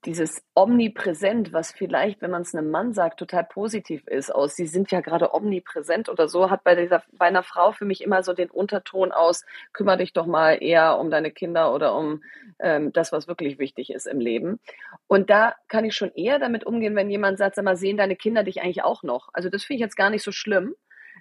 dieses 0.06 0.44
omnipräsent, 0.56 1.52
was 1.52 1.72
vielleicht, 1.72 2.22
wenn 2.22 2.32
man 2.32 2.44
es 2.44 2.56
einem 2.56 2.72
Mann 2.72 2.94
sagt, 2.94 3.20
total 3.20 3.44
positiv 3.44 4.08
ist, 4.08 4.34
aus, 4.34 4.56
sie 4.56 4.66
sind 4.66 4.92
ja 4.92 5.02
gerade 5.02 5.34
omnipräsent 5.34 6.08
oder 6.08 6.28
so, 6.28 6.50
hat 6.50 6.64
bei 6.64 6.76
dieser, 6.76 7.04
bei 7.12 7.26
einer 7.26 7.44
Frau 7.44 7.72
für 7.74 7.86
mich 7.86 8.02
immer 8.02 8.24
so 8.24 8.34
den 8.34 8.50
Unterton 8.50 9.12
aus, 9.12 9.46
kümmere 9.74 9.98
dich 9.98 10.14
doch 10.14 10.26
mal 10.26 10.58
eher 10.62 10.98
um 11.00 11.12
deine 11.12 11.32
Kinder 11.32 11.74
oder 11.74 11.96
um 11.96 12.24
ähm, 12.60 12.94
das, 12.94 13.12
was 13.12 13.28
wirklich 13.28 13.60
wichtig 13.60 13.92
ist 13.92 14.08
im 14.08 14.20
Leben. 14.20 14.60
Und 15.08 15.30
da 15.30 15.56
kann 15.68 15.86
ich 15.86 15.96
schon 15.96 16.14
eher 16.14 16.40
damit 16.40 16.66
umgehen, 16.66 16.96
wenn 16.96 17.10
jemand 17.10 17.38
sagt, 17.38 17.56
sag 17.56 17.66
mal, 17.66 17.76
sehen 17.76 17.98
deine 17.98 18.16
Kinder 18.16 18.44
dich 18.44 18.62
eigentlich 18.62 18.84
auch 18.84 19.04
noch? 19.04 19.30
Also 19.34 19.50
das 19.50 19.64
finde 19.64 19.78
ich 19.78 19.82
jetzt 19.82 19.98
gar 19.98 20.10
nicht 20.10 20.24
so 20.24 20.32
schlimm 20.32 20.76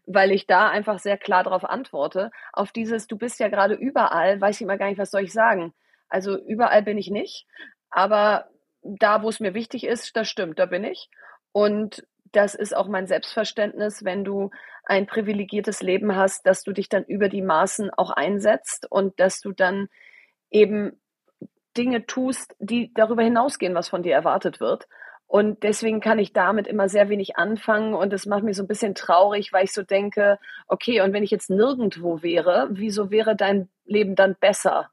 weil 0.05 0.33
ich 0.33 0.49
da 0.49 0.69
einfach 0.69 0.99
sehr 0.99 1.17
klar 1.17 1.45
darauf 1.45 1.65
antworte. 1.65 2.33
Auf 2.53 2.73
dieses, 2.73 3.07
du 3.07 3.17
bist 3.17 3.39
ja 3.39 3.47
gerade 3.47 3.75
überall, 3.75 4.41
weiß 4.41 4.57
ich 4.57 4.63
immer 4.63 4.77
gar 4.77 4.89
nicht, 4.89 4.99
was 4.99 5.13
soll 5.13 5.23
ich 5.23 5.33
sagen. 5.33 5.75
Also 6.09 6.37
überall 6.37 6.83
bin 6.83 6.99
ich 6.99 7.09
nicht, 7.09 7.47
aber 7.91 8.49
da, 8.83 9.23
wo 9.23 9.29
es 9.29 9.41
mir 9.41 9.55
wichtig 9.55 9.87
ist, 9.87 10.17
das 10.17 10.29
stimmt, 10.29 10.59
da 10.59 10.67
bin 10.67 10.85
ich. 10.85 11.09
Und 11.53 12.07
das 12.33 12.55
ist 12.55 12.75
auch 12.75 12.89
mein 12.89 13.07
Selbstverständnis, 13.07 14.05
wenn 14.05 14.25
du 14.25 14.51
ein 14.85 15.07
privilegiertes 15.07 15.83
Leben 15.83 16.17
hast, 16.17 16.47
dass 16.47 16.63
du 16.63 16.73
dich 16.73 16.89
dann 16.89 17.05
über 17.05 17.29
die 17.29 17.43
Maßen 17.43 17.91
auch 17.91 18.11
einsetzt 18.11 18.87
und 18.91 19.21
dass 19.21 19.41
du 19.41 19.53
dann 19.53 19.89
eben 20.51 21.01
Dinge 21.77 22.07
tust, 22.07 22.55
die 22.59 22.93
darüber 22.95 23.23
hinausgehen, 23.23 23.75
was 23.75 23.89
von 23.89 24.03
dir 24.03 24.15
erwartet 24.15 24.61
wird. 24.61 24.89
Und 25.27 25.63
deswegen 25.63 26.01
kann 26.01 26.19
ich 26.19 26.35
damit 26.35 26.67
immer 26.67 26.91
sehr 26.91 27.09
wenig 27.09 27.37
anfangen 27.37 27.95
und 27.95 28.13
das 28.13 28.27
macht 28.27 28.43
mich 28.43 28.57
so 28.57 28.65
ein 28.65 28.69
bisschen 28.69 28.95
traurig, 28.95 29.51
weil 29.53 29.65
ich 29.65 29.73
so 29.73 29.83
denke, 29.83 30.39
okay, 30.69 31.01
und 31.01 31.15
wenn 31.15 31.23
ich 31.23 31.31
jetzt 31.31 31.49
nirgendwo 31.49 32.23
wäre, 32.23 32.69
wieso 32.71 33.11
wäre 33.11 33.35
dein 33.35 33.71
Leben 33.87 34.15
dann 34.15 34.37
besser? 34.39 34.91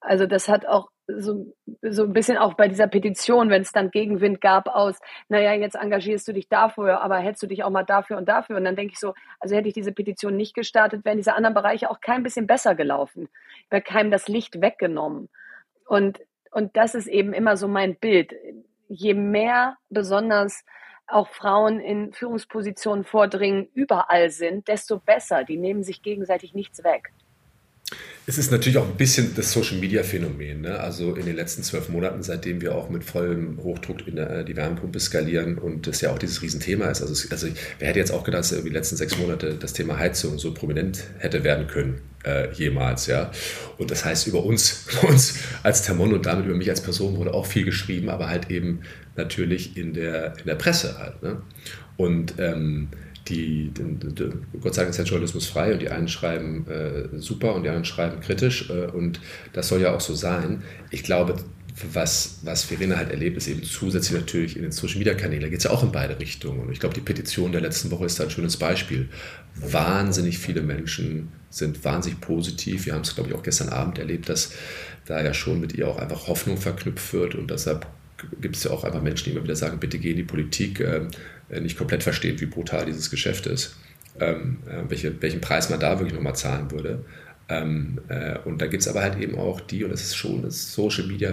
Also 0.00 0.26
das 0.26 0.48
hat 0.48 0.66
auch 0.66 0.90
so, 1.08 1.54
so 1.82 2.04
ein 2.04 2.12
bisschen 2.12 2.36
auch 2.36 2.54
bei 2.54 2.68
dieser 2.68 2.88
Petition, 2.88 3.48
wenn 3.48 3.62
es 3.62 3.72
dann 3.72 3.90
Gegenwind 3.90 4.40
gab 4.40 4.66
aus, 4.66 4.98
naja, 5.28 5.52
jetzt 5.52 5.76
engagierst 5.76 6.26
du 6.26 6.32
dich 6.32 6.48
dafür, 6.48 7.00
aber 7.00 7.18
hättest 7.18 7.42
du 7.44 7.46
dich 7.46 7.62
auch 7.62 7.70
mal 7.70 7.84
dafür 7.84 8.16
und 8.16 8.28
dafür. 8.28 8.56
Und 8.56 8.64
dann 8.64 8.76
denke 8.76 8.92
ich 8.92 8.98
so, 8.98 9.14
also 9.38 9.54
hätte 9.54 9.68
ich 9.68 9.74
diese 9.74 9.92
Petition 9.92 10.36
nicht 10.36 10.54
gestartet, 10.54 11.04
wären 11.04 11.16
diese 11.16 11.34
anderen 11.34 11.54
Bereiche 11.54 11.90
auch 11.90 12.00
kein 12.00 12.22
bisschen 12.22 12.46
besser 12.46 12.74
gelaufen. 12.74 13.28
Wäre 13.70 13.82
keinem 13.82 14.10
das 14.10 14.28
Licht 14.28 14.60
weggenommen. 14.60 15.28
Und, 15.86 16.20
und 16.50 16.76
das 16.76 16.94
ist 16.94 17.06
eben 17.06 17.32
immer 17.32 17.56
so 17.56 17.68
mein 17.68 17.96
Bild. 17.96 18.34
Je 18.88 19.14
mehr 19.14 19.76
besonders 19.90 20.64
auch 21.06 21.28
Frauen 21.28 21.78
in 21.78 22.12
Führungspositionen 22.12 23.04
vordringen, 23.04 23.68
überall 23.74 24.30
sind, 24.30 24.66
desto 24.66 24.98
besser. 24.98 25.44
Die 25.44 25.56
nehmen 25.56 25.84
sich 25.84 26.02
gegenseitig 26.02 26.52
nichts 26.52 26.82
weg. 26.82 27.12
Es 28.28 28.38
ist 28.38 28.50
natürlich 28.50 28.76
auch 28.76 28.88
ein 28.88 28.96
bisschen 28.96 29.36
das 29.36 29.52
Social 29.52 29.78
Media 29.78 30.02
Phänomen. 30.02 30.62
Ne? 30.62 30.80
Also 30.80 31.14
in 31.14 31.26
den 31.26 31.36
letzten 31.36 31.62
zwölf 31.62 31.88
Monaten, 31.88 32.24
seitdem 32.24 32.60
wir 32.60 32.74
auch 32.74 32.90
mit 32.90 33.04
vollem 33.04 33.62
Hochdruck 33.62 34.08
in 34.08 34.16
der, 34.16 34.42
die 34.42 34.56
Wärmepumpe 34.56 34.98
skalieren 34.98 35.58
und 35.58 35.86
das 35.86 36.00
ja 36.00 36.10
auch 36.10 36.18
dieses 36.18 36.42
Riesenthema 36.42 36.86
ist. 36.86 37.02
Also, 37.02 37.28
also 37.30 37.46
wer 37.78 37.88
hätte 37.88 38.00
jetzt 38.00 38.10
auch 38.10 38.24
gedacht, 38.24 38.50
dass 38.50 38.62
die 38.64 38.68
letzten 38.68 38.96
sechs 38.96 39.16
Monate 39.16 39.54
das 39.54 39.72
Thema 39.72 39.96
Heizung 39.98 40.40
so 40.40 40.52
prominent 40.52 41.04
hätte 41.18 41.44
werden 41.44 41.68
können, 41.68 42.00
äh, 42.24 42.52
jemals, 42.52 43.06
ja. 43.06 43.30
Und 43.78 43.92
das 43.92 44.04
heißt, 44.04 44.26
über 44.26 44.44
uns, 44.44 44.86
uns 45.02 45.38
als 45.62 45.82
Thermon 45.82 46.12
und 46.12 46.26
damit 46.26 46.46
über 46.46 46.56
mich 46.56 46.68
als 46.68 46.80
Person 46.80 47.16
wurde 47.16 47.32
auch 47.32 47.46
viel 47.46 47.64
geschrieben, 47.64 48.08
aber 48.08 48.28
halt 48.28 48.50
eben 48.50 48.80
natürlich 49.14 49.76
in 49.76 49.94
der, 49.94 50.36
in 50.38 50.46
der 50.46 50.56
Presse 50.56 50.98
halt. 50.98 51.22
Ne? 51.22 51.42
Und 51.96 52.34
ähm, 52.38 52.88
die, 53.28 53.70
die, 53.70 54.14
die, 54.14 54.30
Gott 54.60 54.74
sei 54.74 54.82
Dank 54.82 54.90
ist 54.90 54.98
der 54.98 55.06
Journalismus 55.06 55.46
frei 55.46 55.72
und 55.72 55.82
die 55.82 55.88
einen 55.88 56.08
schreiben 56.08 56.66
äh, 56.68 57.18
super 57.18 57.54
und 57.54 57.62
die 57.62 57.68
anderen 57.68 57.84
schreiben 57.84 58.20
kritisch 58.20 58.70
äh, 58.70 58.86
und 58.86 59.20
das 59.52 59.68
soll 59.68 59.80
ja 59.80 59.94
auch 59.94 60.00
so 60.00 60.14
sein. 60.14 60.62
Ich 60.90 61.02
glaube, 61.02 61.36
was, 61.92 62.38
was 62.42 62.64
Verena 62.64 62.96
halt 62.96 63.10
erlebt, 63.10 63.36
ist 63.36 63.48
eben 63.48 63.62
zusätzlich 63.62 64.18
natürlich 64.18 64.56
in 64.56 64.62
den 64.62 64.72
Social 64.72 64.98
Media 64.98 65.14
Kanälen. 65.14 65.42
Da 65.42 65.48
geht 65.48 65.58
es 65.58 65.64
ja 65.64 65.70
auch 65.70 65.82
in 65.82 65.92
beide 65.92 66.18
Richtungen. 66.18 66.60
Und 66.60 66.72
ich 66.72 66.80
glaube, 66.80 66.94
die 66.94 67.02
Petition 67.02 67.52
der 67.52 67.60
letzten 67.60 67.90
Woche 67.90 68.06
ist 68.06 68.18
da 68.18 68.24
ein 68.24 68.30
schönes 68.30 68.56
Beispiel. 68.56 69.10
Wahnsinnig 69.56 70.38
viele 70.38 70.62
Menschen 70.62 71.28
sind 71.50 71.84
wahnsinnig 71.84 72.20
positiv. 72.20 72.86
Wir 72.86 72.94
haben 72.94 73.02
es, 73.02 73.14
glaube 73.14 73.28
ich, 73.28 73.36
auch 73.36 73.42
gestern 73.42 73.68
Abend 73.68 73.98
erlebt, 73.98 74.28
dass 74.30 74.52
da 75.04 75.22
ja 75.22 75.34
schon 75.34 75.60
mit 75.60 75.74
ihr 75.74 75.86
auch 75.86 75.98
einfach 75.98 76.28
Hoffnung 76.28 76.56
verknüpft 76.56 77.12
wird 77.12 77.34
und 77.34 77.50
deshalb 77.50 77.86
gibt 78.40 78.56
es 78.56 78.64
ja 78.64 78.70
auch 78.70 78.84
einfach 78.84 79.02
Menschen, 79.02 79.26
die 79.26 79.30
immer 79.32 79.44
wieder 79.44 79.56
sagen, 79.56 79.78
bitte 79.78 79.98
geh 79.98 80.12
in 80.12 80.16
die 80.16 80.24
Politik, 80.24 80.80
äh, 80.80 81.02
nicht 81.48 81.78
komplett 81.78 82.02
versteht, 82.02 82.40
wie 82.40 82.46
brutal 82.46 82.86
dieses 82.86 83.10
Geschäft 83.10 83.46
ist, 83.46 83.76
ähm, 84.20 84.58
äh, 84.68 84.88
welche, 84.88 85.20
welchen 85.22 85.40
Preis 85.40 85.70
man 85.70 85.80
da 85.80 85.98
wirklich 85.98 86.14
nochmal 86.14 86.36
zahlen 86.36 86.70
würde. 86.70 87.04
Ähm, 87.48 88.00
äh, 88.08 88.38
und 88.40 88.60
da 88.60 88.66
gibt 88.66 88.82
es 88.82 88.88
aber 88.88 89.02
halt 89.02 89.18
eben 89.18 89.38
auch 89.38 89.60
die, 89.60 89.84
und 89.84 89.90
das 89.90 90.02
ist 90.02 90.16
schon 90.16 90.42
das 90.42 90.72
Social 90.72 91.06
Media 91.06 91.32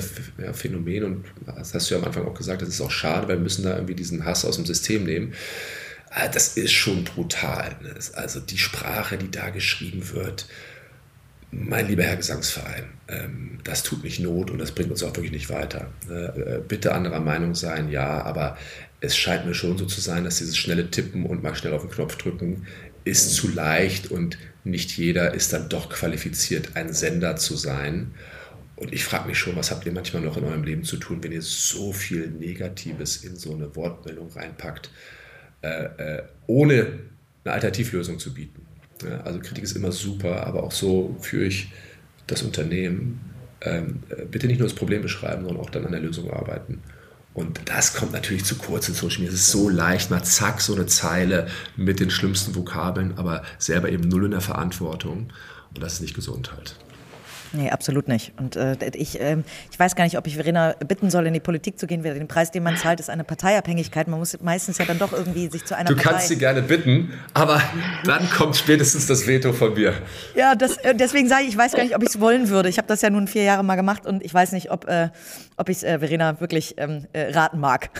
Phänomen, 0.53 1.03
und 1.03 1.26
das 1.45 1.74
hast 1.74 1.89
du 1.89 1.95
ja 1.95 2.01
am 2.01 2.07
Anfang 2.07 2.26
auch 2.28 2.36
gesagt, 2.36 2.61
das 2.61 2.70
ist 2.70 2.82
auch 2.82 2.91
schade, 2.91 3.28
weil 3.28 3.38
wir 3.38 3.43
müssen 3.43 3.64
da 3.64 3.74
irgendwie 3.76 3.95
diesen 3.95 4.24
Hass 4.26 4.45
aus 4.45 4.57
dem 4.57 4.66
System 4.66 5.05
nehmen. 5.05 5.34
Äh, 6.16 6.30
das 6.30 6.55
ist 6.57 6.72
schon 6.72 7.03
brutal. 7.03 7.76
Ne? 7.82 7.95
Also 8.14 8.39
die 8.39 8.57
Sprache, 8.57 9.18
die 9.18 9.32
da 9.32 9.49
geschrieben 9.49 10.07
wird, 10.14 10.47
mein 11.51 11.88
lieber 11.88 12.03
Herr 12.03 12.18
Gesangsverein, 12.18 12.86
ähm, 13.07 13.59
das 13.64 13.84
tut 13.84 14.03
nicht 14.03 14.20
Not 14.20 14.51
und 14.51 14.57
das 14.57 14.72
bringt 14.72 14.91
uns 14.91 15.03
auch 15.03 15.16
wirklich 15.16 15.32
nicht 15.32 15.49
weiter. 15.49 15.91
Äh, 16.09 16.59
bitte 16.68 16.93
anderer 16.93 17.20
Meinung 17.20 17.55
sein, 17.55 17.89
ja, 17.89 18.24
aber 18.24 18.57
es 19.04 19.18
scheint 19.18 19.45
mir 19.45 19.54
schon 19.54 19.78
so 19.78 19.86
zu 19.86 19.99
sein, 19.99 20.24
dass 20.24 20.38
dieses 20.38 20.56
schnelle 20.56 20.89
Tippen 20.89 21.26
und 21.26 21.43
mal 21.43 21.56
schnell 21.56 21.74
auf 21.74 21.82
den 21.82 21.91
Knopf 21.91 22.16
drücken 22.16 22.66
ist 23.04 23.34
zu 23.34 23.51
leicht 23.51 24.12
und 24.12 24.38
nicht 24.64 24.95
jeder 24.95 25.34
ist 25.34 25.51
dann 25.51 25.68
doch 25.68 25.89
qualifiziert, 25.89 26.78
ein 26.78 26.93
Sender 26.93 27.36
zu 27.36 27.58
sein. 27.58 28.12
Und 28.78 28.93
ich 28.93 29.04
frage 29.04 29.28
mich 29.28 29.38
schon, 29.38 29.58
was 29.58 29.72
habt 29.72 29.86
ihr 29.86 29.91
manchmal 29.91 30.22
noch 30.24 30.38
in 30.38 30.45
eurem 30.45 30.64
Leben 30.64 30.86
zu 30.86 30.95
tun, 30.95 31.22
wenn 31.22 31.34
ihr 31.34 31.41
so 31.41 31.91
viel 31.91 32.30
Negatives 32.30 33.26
in 33.26 33.36
so 33.36 33.54
eine 33.54 33.76
Wortmeldung 33.76 34.32
reinpackt, 34.32 34.89
äh, 35.64 35.68
äh, 35.68 36.24
ohne 36.47 36.99
eine 37.43 37.54
Alternativlösung 37.54 38.20
zu 38.20 38.34
bieten. 38.34 38.66
Ja, 39.04 39.20
also 39.22 39.39
Kritik 39.39 39.66
ist 39.66 39.76
immer 39.76 39.91
super, 39.91 40.47
aber 40.47 40.64
auch 40.64 40.72
so 40.72 41.18
führe 41.20 41.43
ich 41.43 41.74
das 42.28 42.41
Unternehmen. 42.41 43.20
Ähm, 43.60 44.04
äh, 44.08 44.24
bitte 44.24 44.47
nicht 44.47 44.60
nur 44.60 44.70
das 44.70 44.78
Problem 44.78 45.01
beschreiben, 45.01 45.43
sondern 45.43 45.62
auch 45.62 45.70
dann 45.70 45.86
an 45.86 45.91
der 45.91 46.01
Lösung 46.01 46.32
arbeiten. 46.32 46.82
Und 47.34 47.62
das 47.66 47.96
kommt 47.96 48.12
natürlich 48.12 48.46
zu 48.46 48.56
kurz 48.56 48.88
in 48.90 48.94
Social 48.94 49.22
Media. 49.22 49.34
Es 49.34 49.42
ist 49.42 49.52
so 49.52 49.70
leicht, 49.70 50.12
mal 50.12 50.24
zack, 50.24 50.62
so 50.62 50.76
eine 50.76 50.86
Zeile 50.86 51.48
mit 51.76 52.00
den 52.00 52.12
schlimmsten 52.12 52.56
Vokabeln, 52.56 53.18
aber 53.18 53.44
selber 53.58 53.90
eben 53.90 54.08
null 54.08 54.26
in 54.26 54.32
der 54.32 54.42
Verantwortung. 54.42 55.32
Und 55.74 55.82
das 55.82 55.94
ist 55.94 56.02
nicht 56.02 56.14
gesund 56.14 56.52
halt. 56.52 56.76
Nee, 57.56 57.70
absolut 57.70 58.08
nicht. 58.08 58.34
Und 58.39 58.56
äh, 58.56 58.76
ich, 58.95 59.22
äh, 59.22 59.38
ich 59.72 59.80
weiß 59.80 59.95
gar 59.95 60.04
nicht, 60.04 60.18
ob 60.18 60.26
ich 60.26 60.36
Verena 60.36 60.74
bitten 60.88 61.12
soll, 61.12 61.28
in 61.28 61.34
die 61.34 61.39
Politik 61.39 61.80
zu 61.80 61.86
gehen. 61.86 62.01
Den 62.01 62.28
Preis, 62.28 62.49
den 62.49 62.64
man 62.64 62.78
zahlt, 62.78 62.99
ist 62.99 63.12
eine 63.12 63.24
Parteiabhängigkeit. 63.24 64.08
Man 64.08 64.20
muss 64.20 64.36
meistens 64.41 64.80
ja 64.80 64.86
dann 64.86 64.97
doch 64.97 65.14
irgendwie 65.14 65.49
sich 65.49 65.64
zu 65.64 65.76
einer 65.76 65.89
Du 65.89 65.95
Partei 65.95 66.10
kannst 66.10 66.28
sie 66.30 66.38
gerne 66.38 66.64
bitten, 66.64 67.14
aber 67.36 67.62
dann 68.06 68.28
kommt 68.32 68.56
spätestens 68.56 69.06
das 69.06 69.28
Veto 69.28 69.54
von 69.54 69.76
mir. 69.76 69.93
Ja, 70.36 70.56
das, 70.56 70.78
äh, 70.78 70.95
deswegen 70.95 71.30
sage 71.30 71.43
ich, 71.43 71.49
ich 71.49 71.58
weiß 71.58 71.74
gar 71.74 71.84
nicht, 71.84 71.95
ob 71.95 72.01
ich 72.01 72.10
es 72.10 72.20
wollen 72.20 72.49
würde. 72.49 72.70
Ich 72.70 72.80
habe 72.80 72.88
das 72.88 73.04
ja 73.04 73.12
nun 73.12 73.28
vier 73.28 73.43
Jahre 73.43 73.64
mal 73.64 73.76
gemacht 73.76 74.08
und 74.08 74.24
ich 74.24 74.34
weiß 74.34 74.51
nicht, 74.54 74.72
ob, 74.72 74.88
äh, 74.88 75.10
ob 75.58 75.70
ich 75.70 75.78
es 75.78 75.84
äh, 75.84 75.99
Verena 75.99 76.39
wirklich 76.39 76.76
ähm, 76.78 77.06
äh, 77.14 77.32
raten 77.32 77.60
mag. 77.60 77.91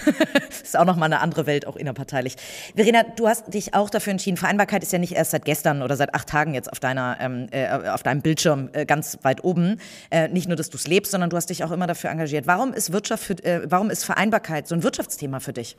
das 0.49 0.62
ist 0.64 0.78
auch 0.78 0.86
nochmal 0.86 1.06
eine 1.06 1.22
andere 1.22 1.45
Welt, 1.45 1.68
auch 1.68 1.76
innerparteilich. 1.76 2.38
Verena, 2.76 3.04
du 3.04 3.28
hast 3.28 3.54
dich 3.54 3.76
auch 3.76 3.91
dafür 3.91 4.12
entschieden. 4.12 4.38
Vereinbarkeit 4.38 4.82
ist 4.82 4.91
ja 4.91 4.97
nicht 4.97 5.14
erst 5.14 5.30
seit 5.30 5.45
gestern 5.45 5.84
oder 5.84 5.95
seit 5.95 6.16
acht 6.16 6.28
Tagen 6.28 6.56
jetzt 6.56 6.72
auf, 6.72 6.80
deiner, 6.80 7.18
ähm, 7.20 7.47
äh, 7.51 7.68
auf 7.68 8.01
deinem 8.01 8.22
Bildschirm 8.22 8.70
äh, 8.74 8.86
ganz 8.86 9.20
weit 9.22 9.43
oben. 9.44 9.80
Äh, 10.12 10.28
nicht 10.30 10.48
nur, 10.48 10.58
dass 10.58 10.70
du 10.70 10.78
es 10.78 10.88
lebst, 10.88 11.12
sondern 11.12 11.30
du 11.30 11.38
hast 11.38 11.50
dich 11.50 11.64
auch 11.64 11.72
immer 11.72 11.88
dafür 11.88 12.10
engagiert. 12.10 12.48
Warum 12.48 12.74
ist 12.74 12.91
Wirtschaft, 12.91 13.24
für, 13.24 13.34
äh, 13.44 13.62
warum 13.66 13.89
ist 13.89 14.04
Vereinbarkeit 14.04 14.68
so 14.68 14.76
ein 14.76 14.84
Wirtschaftsthema 14.84 15.39
für 15.39 15.54
dich? 15.54 15.78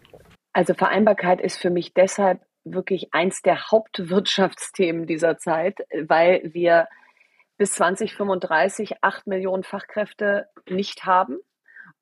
Also 0.53 0.75
Vereinbarkeit 0.75 1.41
ist 1.41 1.59
für 1.59 1.71
mich 1.71 1.95
deshalb 1.95 2.41
wirklich 2.65 3.12
eins 3.12 3.43
der 3.43 3.71
Hauptwirtschaftsthemen 3.71 5.07
dieser 5.07 5.37
Zeit, 5.39 5.79
weil 6.07 6.41
wir 6.45 6.89
bis 7.59 7.73
2035 7.73 9.03
acht 9.03 9.27
Millionen 9.27 9.65
Fachkräfte 9.65 10.49
nicht 10.69 11.05
haben 11.05 11.39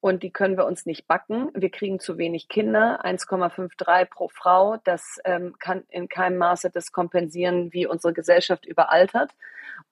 und 0.03 0.25
die 0.25 0.31
können 0.31 0.57
wir 0.57 0.67
uns 0.67 0.85
nicht 0.85 1.07
backen. 1.07 1.51
Wir 1.55 1.71
kriegen 1.71 2.01
zu 2.01 2.19
wenig 2.19 2.49
Kinder, 2.49 3.05
1,53 3.05 4.07
pro 4.07 4.29
Frau. 4.29 4.77
Das 4.83 5.19
ähm, 5.25 5.55
kann 5.61 5.85
in 5.91 6.09
keinem 6.09 6.39
Maße 6.39 6.71
das 6.71 6.91
kompensieren, 6.91 7.73
wie 7.73 7.87
unsere 7.87 8.13
Gesellschaft 8.13 8.67
überaltert. 8.67 9.31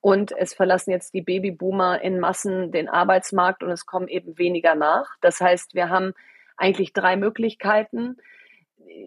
Und 0.00 0.32
es 0.32 0.54
verlassen 0.54 0.90
jetzt 0.90 1.14
die 1.14 1.22
Babyboomer 1.22 2.00
in 2.00 2.18
Massen 2.18 2.72
den 2.72 2.88
Arbeitsmarkt 2.88 3.62
und 3.62 3.70
es 3.70 3.86
kommen 3.86 4.08
eben 4.08 4.38
weniger 4.38 4.74
nach. 4.74 5.16
Das 5.20 5.40
heißt, 5.40 5.74
wir 5.74 5.88
haben 5.88 6.14
eigentlich 6.56 6.92
drei 6.92 7.16
Möglichkeiten. 7.16 8.16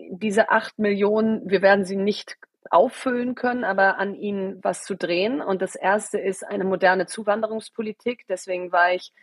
Diese 0.09 0.49
acht 0.49 0.79
Millionen, 0.79 1.49
wir 1.49 1.61
werden 1.61 1.85
sie 1.85 1.95
nicht 1.95 2.37
auffüllen 2.69 3.35
können, 3.35 3.63
aber 3.63 3.97
an 3.97 4.15
ihnen 4.15 4.63
was 4.63 4.83
zu 4.83 4.95
drehen. 4.95 5.41
Und 5.41 5.61
das 5.61 5.75
erste 5.75 6.19
ist 6.19 6.45
eine 6.45 6.63
moderne 6.63 7.05
Zuwanderungspolitik. 7.05 8.25
Deswegen 8.27 8.71
war 8.71 8.93
ich 8.93 9.13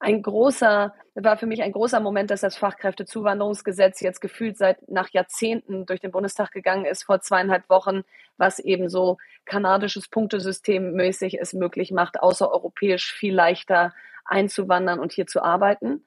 ein 0.00 0.22
großer, 0.22 0.94
war 1.14 1.36
für 1.36 1.46
mich 1.46 1.62
ein 1.62 1.72
großer 1.72 2.00
Moment, 2.00 2.30
dass 2.30 2.40
das 2.40 2.56
Fachkräftezuwanderungsgesetz 2.56 4.00
jetzt 4.00 4.20
gefühlt 4.20 4.56
seit 4.56 4.88
nach 4.88 5.10
Jahrzehnten 5.10 5.84
durch 5.84 6.00
den 6.00 6.10
Bundestag 6.10 6.52
gegangen 6.52 6.86
ist, 6.86 7.04
vor 7.04 7.20
zweieinhalb 7.20 7.68
Wochen, 7.68 8.02
was 8.38 8.58
eben 8.58 8.88
so 8.88 9.18
kanadisches 9.44 10.08
Punktesystem 10.08 10.94
mäßig 10.94 11.38
es 11.38 11.52
möglich 11.52 11.92
macht, 11.92 12.20
außereuropäisch 12.20 13.12
viel 13.12 13.34
leichter 13.34 13.94
einzuwandern 14.24 14.98
und 14.98 15.12
hier 15.12 15.26
zu 15.26 15.42
arbeiten. 15.42 16.06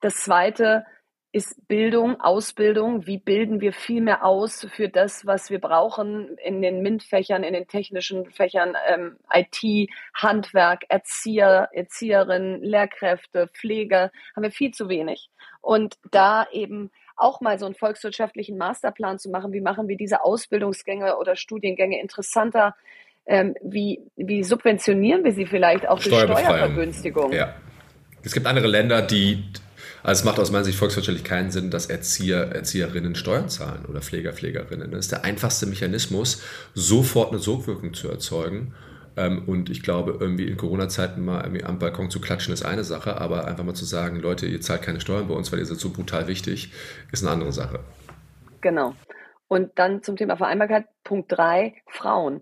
Das 0.00 0.16
zweite 0.16 0.84
ist 1.32 1.66
Bildung, 1.66 2.20
Ausbildung. 2.20 3.06
Wie 3.06 3.16
bilden 3.16 3.62
wir 3.62 3.72
viel 3.72 4.02
mehr 4.02 4.24
aus 4.24 4.66
für 4.70 4.90
das, 4.90 5.24
was 5.24 5.48
wir 5.48 5.60
brauchen 5.60 6.36
in 6.44 6.60
den 6.60 6.82
MINT-Fächern, 6.82 7.42
in 7.42 7.54
den 7.54 7.66
technischen 7.66 8.30
Fächern, 8.30 8.76
ähm, 8.86 9.16
IT, 9.32 9.90
Handwerk, 10.14 10.82
Erzieher, 10.90 11.70
Erzieherinnen, 11.72 12.62
Lehrkräfte, 12.62 13.48
Pflege, 13.48 14.10
haben 14.36 14.42
wir 14.42 14.50
viel 14.50 14.72
zu 14.72 14.90
wenig. 14.90 15.30
Und 15.62 15.96
da 16.10 16.46
eben 16.52 16.90
auch 17.16 17.40
mal 17.40 17.58
so 17.58 17.64
einen 17.64 17.74
volkswirtschaftlichen 17.74 18.58
Masterplan 18.58 19.18
zu 19.18 19.30
machen, 19.30 19.52
wie 19.54 19.60
machen 19.62 19.88
wir 19.88 19.96
diese 19.96 20.22
Ausbildungsgänge 20.22 21.16
oder 21.16 21.34
Studiengänge 21.36 22.00
interessanter, 22.00 22.74
ähm, 23.24 23.54
wie, 23.62 24.00
wie 24.16 24.42
subventionieren 24.42 25.24
wir 25.24 25.32
sie 25.32 25.46
vielleicht 25.46 25.88
auch 25.88 25.98
durch 25.98 26.14
Steuervergünstigung? 26.14 27.32
Ja. 27.32 27.54
Es 28.24 28.32
gibt 28.32 28.46
andere 28.46 28.66
Länder, 28.66 29.02
die 29.02 29.44
also 30.02 30.20
es 30.20 30.24
macht 30.24 30.38
aus 30.38 30.50
meiner 30.50 30.64
Sicht 30.64 30.78
volkswirtschaftlich 30.78 31.24
keinen 31.24 31.50
Sinn, 31.50 31.70
dass 31.70 31.86
Erzieher, 31.86 32.52
Erzieherinnen 32.52 33.14
Steuern 33.14 33.48
zahlen 33.48 33.84
oder 33.86 34.00
Pfleger, 34.00 34.32
Pflegerinnen. 34.32 34.90
Das 34.90 35.00
ist 35.00 35.12
der 35.12 35.24
einfachste 35.24 35.66
Mechanismus, 35.66 36.42
sofort 36.74 37.30
eine 37.30 37.38
Sogwirkung 37.38 37.94
zu 37.94 38.08
erzeugen. 38.08 38.74
Ähm, 39.16 39.44
und 39.46 39.70
ich 39.70 39.82
glaube, 39.82 40.16
irgendwie 40.18 40.48
in 40.48 40.56
Corona-Zeiten 40.56 41.24
mal 41.24 41.42
irgendwie 41.42 41.64
am 41.64 41.78
Balkon 41.78 42.10
zu 42.10 42.20
klatschen 42.20 42.52
ist 42.52 42.64
eine 42.64 42.84
Sache, 42.84 43.20
aber 43.20 43.46
einfach 43.46 43.64
mal 43.64 43.74
zu 43.74 43.84
sagen, 43.84 44.20
Leute, 44.20 44.46
ihr 44.46 44.60
zahlt 44.60 44.82
keine 44.82 45.00
Steuern 45.00 45.28
bei 45.28 45.34
uns, 45.34 45.52
weil 45.52 45.58
ihr 45.58 45.66
seid 45.66 45.78
so 45.78 45.90
brutal 45.90 46.28
wichtig, 46.28 46.72
ist 47.12 47.22
eine 47.22 47.32
andere 47.32 47.52
Sache. 47.52 47.80
Genau. 48.60 48.94
Und 49.48 49.72
dann 49.74 50.02
zum 50.02 50.16
Thema 50.16 50.36
Vereinbarkeit, 50.36 50.86
Punkt 51.04 51.30
drei, 51.30 51.74
Frauen. 51.90 52.40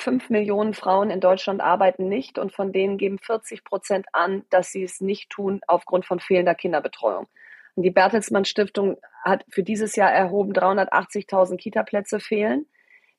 Fünf 0.00 0.30
Millionen 0.30 0.74
Frauen 0.74 1.10
in 1.10 1.20
Deutschland 1.20 1.60
arbeiten 1.60 2.08
nicht 2.08 2.38
und 2.38 2.52
von 2.52 2.72
denen 2.72 2.98
geben 2.98 3.18
40 3.18 3.64
Prozent 3.64 4.06
an, 4.12 4.44
dass 4.48 4.70
sie 4.70 4.84
es 4.84 5.00
nicht 5.00 5.28
tun 5.28 5.60
aufgrund 5.66 6.06
von 6.06 6.20
fehlender 6.20 6.54
Kinderbetreuung. 6.54 7.26
Und 7.74 7.82
die 7.82 7.90
Bertelsmann 7.90 8.44
Stiftung 8.44 8.96
hat 9.24 9.44
für 9.50 9.64
dieses 9.64 9.96
Jahr 9.96 10.12
erhoben, 10.12 10.52
380.000 10.52 11.56
Kitaplätze 11.56 12.20
fehlen. 12.20 12.66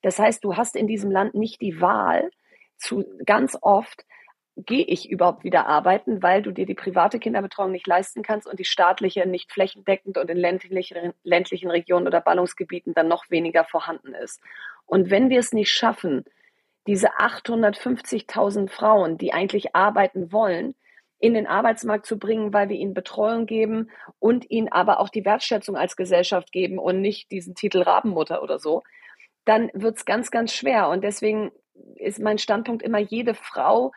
Das 0.03 0.19
heißt, 0.19 0.41
du 0.43 0.55
hast 0.55 0.77
in 0.77 0.87
diesem 0.87 1.11
Land 1.11 1.35
nicht 1.35 1.61
die 1.61 1.81
Wahl, 1.81 2.31
zu 2.77 3.03
ganz 3.25 3.57
oft 3.61 4.05
gehe 4.55 4.85
ich 4.85 5.09
überhaupt 5.09 5.43
wieder 5.43 5.67
arbeiten, 5.67 6.23
weil 6.23 6.41
du 6.41 6.51
dir 6.51 6.65
die 6.65 6.75
private 6.75 7.19
Kinderbetreuung 7.19 7.71
nicht 7.71 7.87
leisten 7.87 8.23
kannst 8.23 8.47
und 8.47 8.57
die 8.57 8.65
staatliche 8.65 9.25
nicht 9.25 9.51
flächendeckend 9.51 10.17
und 10.17 10.29
in 10.29 10.37
ländlichen, 10.37 11.13
ländlichen 11.23 11.69
Regionen 11.69 12.07
oder 12.07 12.21
Ballungsgebieten 12.21 12.93
dann 12.93 13.09
noch 13.09 13.29
weniger 13.29 13.65
vorhanden 13.65 14.13
ist. 14.13 14.41
Und 14.85 15.09
wenn 15.09 15.29
wir 15.29 15.39
es 15.39 15.51
nicht 15.51 15.71
schaffen, 15.71 16.25
diese 16.89 17.19
850.000 17.19 18.67
Frauen, 18.67 19.19
die 19.19 19.31
eigentlich 19.31 19.75
arbeiten 19.75 20.31
wollen, 20.31 20.73
in 21.19 21.35
den 21.35 21.45
Arbeitsmarkt 21.45 22.07
zu 22.07 22.17
bringen, 22.17 22.51
weil 22.51 22.67
wir 22.69 22.77
ihnen 22.77 22.95
Betreuung 22.95 23.45
geben 23.45 23.91
und 24.17 24.49
ihnen 24.49 24.69
aber 24.69 24.99
auch 24.99 25.09
die 25.09 25.23
Wertschätzung 25.23 25.77
als 25.77 25.95
Gesellschaft 25.95 26.51
geben 26.51 26.79
und 26.79 26.99
nicht 26.99 27.29
diesen 27.29 27.53
Titel 27.53 27.83
Rabenmutter 27.83 28.41
oder 28.41 28.57
so, 28.57 28.81
dann 29.45 29.69
wird 29.75 29.97
es 29.97 30.05
ganz, 30.05 30.31
ganz 30.31 30.51
schwer. 30.51 30.89
Und 30.89 31.03
deswegen 31.03 31.51
ist 31.97 32.17
mein 32.17 32.39
Standpunkt 32.39 32.81
immer, 32.81 32.97
jede 32.97 33.35
Frau, 33.35 33.91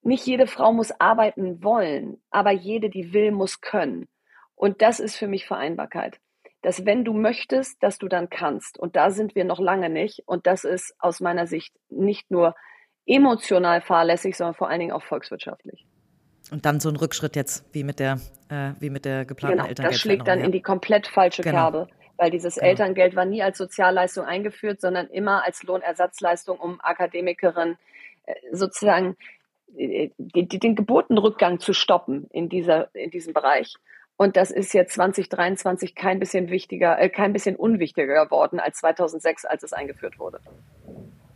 nicht 0.00 0.24
jede 0.24 0.46
Frau 0.46 0.72
muss 0.72 0.90
arbeiten 0.98 1.62
wollen, 1.62 2.22
aber 2.30 2.52
jede, 2.52 2.88
die 2.88 3.12
will, 3.12 3.32
muss 3.32 3.60
können. 3.60 4.08
Und 4.54 4.80
das 4.80 5.00
ist 5.00 5.16
für 5.16 5.28
mich 5.28 5.44
Vereinbarkeit 5.44 6.18
dass 6.62 6.86
wenn 6.86 7.04
du 7.04 7.12
möchtest, 7.12 7.82
dass 7.82 7.98
du 7.98 8.08
dann 8.08 8.30
kannst. 8.30 8.78
Und 8.78 8.96
da 8.96 9.10
sind 9.10 9.34
wir 9.34 9.44
noch 9.44 9.60
lange 9.60 9.90
nicht. 9.90 10.22
Und 10.26 10.46
das 10.46 10.64
ist 10.64 10.94
aus 10.98 11.20
meiner 11.20 11.46
Sicht 11.46 11.74
nicht 11.90 12.30
nur 12.30 12.54
emotional 13.04 13.80
fahrlässig, 13.80 14.36
sondern 14.36 14.54
vor 14.54 14.68
allen 14.68 14.80
Dingen 14.80 14.92
auch 14.92 15.02
volkswirtschaftlich. 15.02 15.84
Und 16.50 16.64
dann 16.64 16.80
so 16.80 16.88
ein 16.88 16.96
Rückschritt 16.96 17.36
jetzt, 17.36 17.64
wie 17.74 17.84
mit 17.84 17.98
der, 17.98 18.20
äh, 18.48 18.72
wie 18.78 18.90
mit 18.90 19.04
der 19.04 19.24
geplanten 19.24 19.58
genau, 19.58 19.68
Elterngeld. 19.68 19.94
Das 19.94 20.00
schlägt 20.00 20.28
dann 20.28 20.38
ja. 20.38 20.44
in 20.44 20.52
die 20.52 20.62
komplett 20.62 21.06
falsche 21.08 21.42
genau. 21.42 21.56
Kerbe, 21.56 21.88
weil 22.16 22.30
dieses 22.30 22.56
genau. 22.56 22.68
Elterngeld 22.68 23.16
war 23.16 23.24
nie 23.24 23.42
als 23.42 23.58
Sozialleistung 23.58 24.24
eingeführt, 24.24 24.80
sondern 24.80 25.08
immer 25.08 25.44
als 25.44 25.62
Lohnersatzleistung, 25.64 26.58
um 26.58 26.80
Akademikerinnen 26.80 27.76
äh, 28.26 28.34
sozusagen 28.52 29.16
äh, 29.76 30.10
den 30.18 30.76
Geburtenrückgang 30.76 31.58
zu 31.58 31.72
stoppen 31.72 32.28
in, 32.30 32.48
dieser, 32.48 32.94
in 32.94 33.10
diesem 33.10 33.32
Bereich. 33.32 33.74
Und 34.22 34.36
das 34.36 34.52
ist 34.52 34.72
jetzt 34.72 34.94
2023 34.94 35.96
kein 35.96 36.20
bisschen 36.20 36.48
wichtiger, 36.48 36.96
äh, 36.96 37.08
kein 37.08 37.32
bisschen 37.32 37.56
unwichtiger 37.56 38.24
geworden 38.26 38.60
als 38.60 38.78
2006, 38.78 39.44
als 39.44 39.64
es 39.64 39.72
eingeführt 39.72 40.20
wurde. 40.20 40.38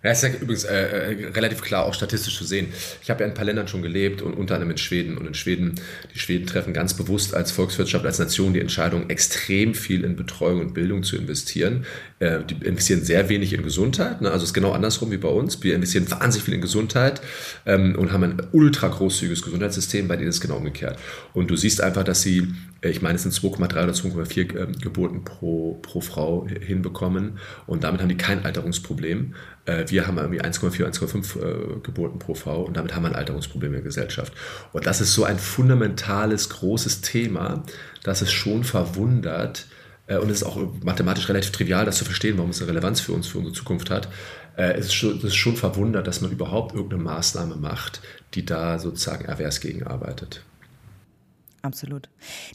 Ja, 0.06 0.12
ist 0.12 0.22
ja 0.22 0.28
übrigens 0.28 0.62
äh, 0.62 1.14
äh, 1.14 1.26
relativ 1.32 1.62
klar 1.62 1.84
auch 1.84 1.92
statistisch 1.92 2.38
zu 2.38 2.44
sehen. 2.44 2.68
Ich 3.02 3.10
habe 3.10 3.18
ja 3.18 3.26
in 3.26 3.32
ein 3.32 3.34
paar 3.34 3.44
Ländern 3.44 3.66
schon 3.66 3.82
gelebt 3.82 4.22
und 4.22 4.34
unter 4.34 4.54
anderem 4.54 4.70
in 4.70 4.78
Schweden. 4.78 5.18
Und 5.18 5.26
in 5.26 5.34
Schweden, 5.34 5.80
die 6.14 6.20
Schweden 6.20 6.46
treffen 6.46 6.72
ganz 6.72 6.94
bewusst 6.94 7.34
als 7.34 7.50
Volkswirtschaft, 7.50 8.06
als 8.06 8.20
Nation 8.20 8.54
die 8.54 8.60
Entscheidung, 8.60 9.10
extrem 9.10 9.74
viel 9.74 10.04
in 10.04 10.14
Betreuung 10.14 10.60
und 10.60 10.74
Bildung 10.74 11.02
zu 11.02 11.16
investieren. 11.16 11.86
Äh, 12.20 12.38
die 12.48 12.64
investieren 12.64 13.02
sehr 13.02 13.28
wenig 13.28 13.52
in 13.52 13.64
Gesundheit. 13.64 14.20
Ne? 14.20 14.30
Also 14.30 14.44
es 14.44 14.50
ist 14.50 14.54
genau 14.54 14.70
andersrum 14.70 15.10
wie 15.10 15.16
bei 15.16 15.28
uns. 15.28 15.60
Wir 15.64 15.74
investieren 15.74 16.08
wahnsinnig 16.08 16.44
viel 16.44 16.54
in 16.54 16.60
Gesundheit 16.60 17.20
ähm, 17.66 17.96
und 17.98 18.12
haben 18.12 18.22
ein 18.22 18.42
ultra 18.52 18.86
großzügiges 18.86 19.42
Gesundheitssystem, 19.42 20.06
bei 20.06 20.14
denen 20.14 20.28
ist 20.28 20.36
es 20.36 20.40
genau 20.40 20.58
umgekehrt. 20.58 21.00
Und 21.32 21.50
du 21.50 21.56
siehst 21.56 21.80
einfach, 21.80 22.04
dass 22.04 22.22
sie 22.22 22.46
äh, 22.86 22.90
ich 22.90 23.02
meine, 23.02 23.16
es 23.16 23.22
sind 23.22 23.34
2,3 23.34 23.82
oder 23.82 23.92
2,4 23.92 24.56
ähm, 24.56 24.72
Geburten 24.80 25.24
pro, 25.24 25.74
pro 25.82 26.00
Frau 26.00 26.46
hinbekommen. 26.46 27.38
Und 27.66 27.84
damit 27.84 28.00
haben 28.00 28.08
die 28.08 28.16
kein 28.16 28.44
Alterungsproblem. 28.44 29.34
Äh, 29.66 29.84
wir 29.88 30.06
haben 30.06 30.16
irgendwie 30.18 30.40
1,4, 30.40 30.84
1,5 30.84 31.76
äh, 31.76 31.80
Geburten 31.80 32.18
pro 32.18 32.34
Frau 32.34 32.62
und 32.62 32.76
damit 32.76 32.94
haben 32.94 33.02
wir 33.02 33.10
ein 33.10 33.16
Alterungsproblem 33.16 33.72
in 33.72 33.76
der 33.76 33.84
Gesellschaft. 33.84 34.32
Und 34.72 34.86
das 34.86 35.00
ist 35.00 35.12
so 35.12 35.24
ein 35.24 35.38
fundamentales, 35.38 36.48
großes 36.48 37.02
Thema, 37.02 37.62
dass 38.02 38.22
es 38.22 38.32
schon 38.32 38.64
verwundert, 38.64 39.66
und 40.08 40.30
es 40.30 40.42
ist 40.42 40.44
auch 40.44 40.56
mathematisch 40.84 41.28
relativ 41.28 41.50
trivial, 41.50 41.84
das 41.84 41.96
zu 41.96 42.04
verstehen, 42.04 42.38
warum 42.38 42.50
es 42.50 42.60
eine 42.60 42.70
Relevanz 42.70 43.00
für 43.00 43.10
uns, 43.10 43.26
für 43.26 43.38
unsere 43.38 43.56
Zukunft 43.56 43.90
hat. 43.90 44.08
Es 44.54 44.86
ist 44.86 44.94
schon, 44.94 45.16
es 45.16 45.24
ist 45.24 45.34
schon 45.34 45.56
verwundert, 45.56 46.06
dass 46.06 46.20
man 46.20 46.30
überhaupt 46.30 46.76
irgendeine 46.76 47.02
Maßnahme 47.02 47.56
macht, 47.56 48.02
die 48.34 48.46
da 48.46 48.78
sozusagen 48.78 49.24
erwehrs 49.24 49.58
gegenarbeitet. 49.58 50.44
Absolut. 51.62 52.08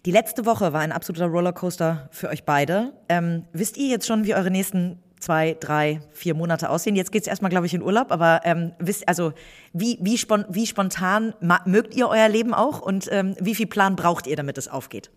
Die 0.05 0.11
letzte 0.11 0.45
Woche 0.45 0.71
war 0.71 0.79
ein 0.79 0.93
absoluter 0.93 1.25
Rollercoaster 1.25 2.07
für 2.13 2.29
euch 2.29 2.45
beide. 2.45 2.93
Ähm, 3.09 3.43
wisst 3.51 3.75
ihr 3.75 3.89
jetzt 3.89 4.07
schon, 4.07 4.23
wie 4.23 4.33
eure 4.33 4.49
nächsten 4.49 4.99
zwei, 5.21 5.55
drei, 5.59 6.01
vier 6.11 6.35
Monate 6.35 6.69
aussehen? 6.69 6.95
Jetzt 6.95 7.11
geht 7.11 7.21
es 7.21 7.27
erstmal, 7.27 7.49
glaube 7.49 7.65
ich, 7.65 7.73
in 7.73 7.81
Urlaub, 7.81 8.11
aber 8.11 8.41
ähm, 8.43 8.73
wisst, 8.79 9.07
also 9.07 9.33
wie, 9.73 9.97
wie, 10.01 10.17
spon 10.17 10.45
wie 10.49 10.67
spontan 10.67 11.33
mögt 11.65 11.95
ihr 11.95 12.09
euer 12.09 12.27
Leben 12.27 12.53
auch 12.53 12.81
und 12.81 13.07
ähm, 13.11 13.35
wie 13.39 13.55
viel 13.55 13.67
Plan 13.67 13.95
braucht 13.95 14.27
ihr, 14.27 14.35
damit 14.35 14.57
es 14.57 14.67
aufgeht? 14.67 15.11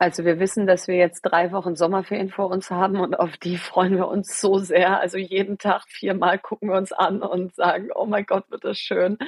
Also 0.00 0.24
wir 0.24 0.38
wissen, 0.38 0.68
dass 0.68 0.86
wir 0.86 0.94
jetzt 0.94 1.22
drei 1.22 1.50
Wochen 1.50 1.74
Sommerferien 1.74 2.30
vor 2.30 2.50
uns 2.50 2.70
haben 2.70 3.00
und 3.00 3.18
auf 3.18 3.36
die 3.36 3.58
freuen 3.58 3.96
wir 3.96 4.06
uns 4.06 4.40
so 4.40 4.58
sehr. 4.58 5.00
Also 5.00 5.18
jeden 5.18 5.58
Tag 5.58 5.82
viermal 5.88 6.38
gucken 6.38 6.68
wir 6.68 6.76
uns 6.76 6.92
an 6.92 7.20
und 7.20 7.56
sagen, 7.56 7.88
oh 7.92 8.06
mein 8.06 8.24
Gott, 8.24 8.48
wird 8.48 8.64
das 8.64 8.78
schön. 8.78 9.18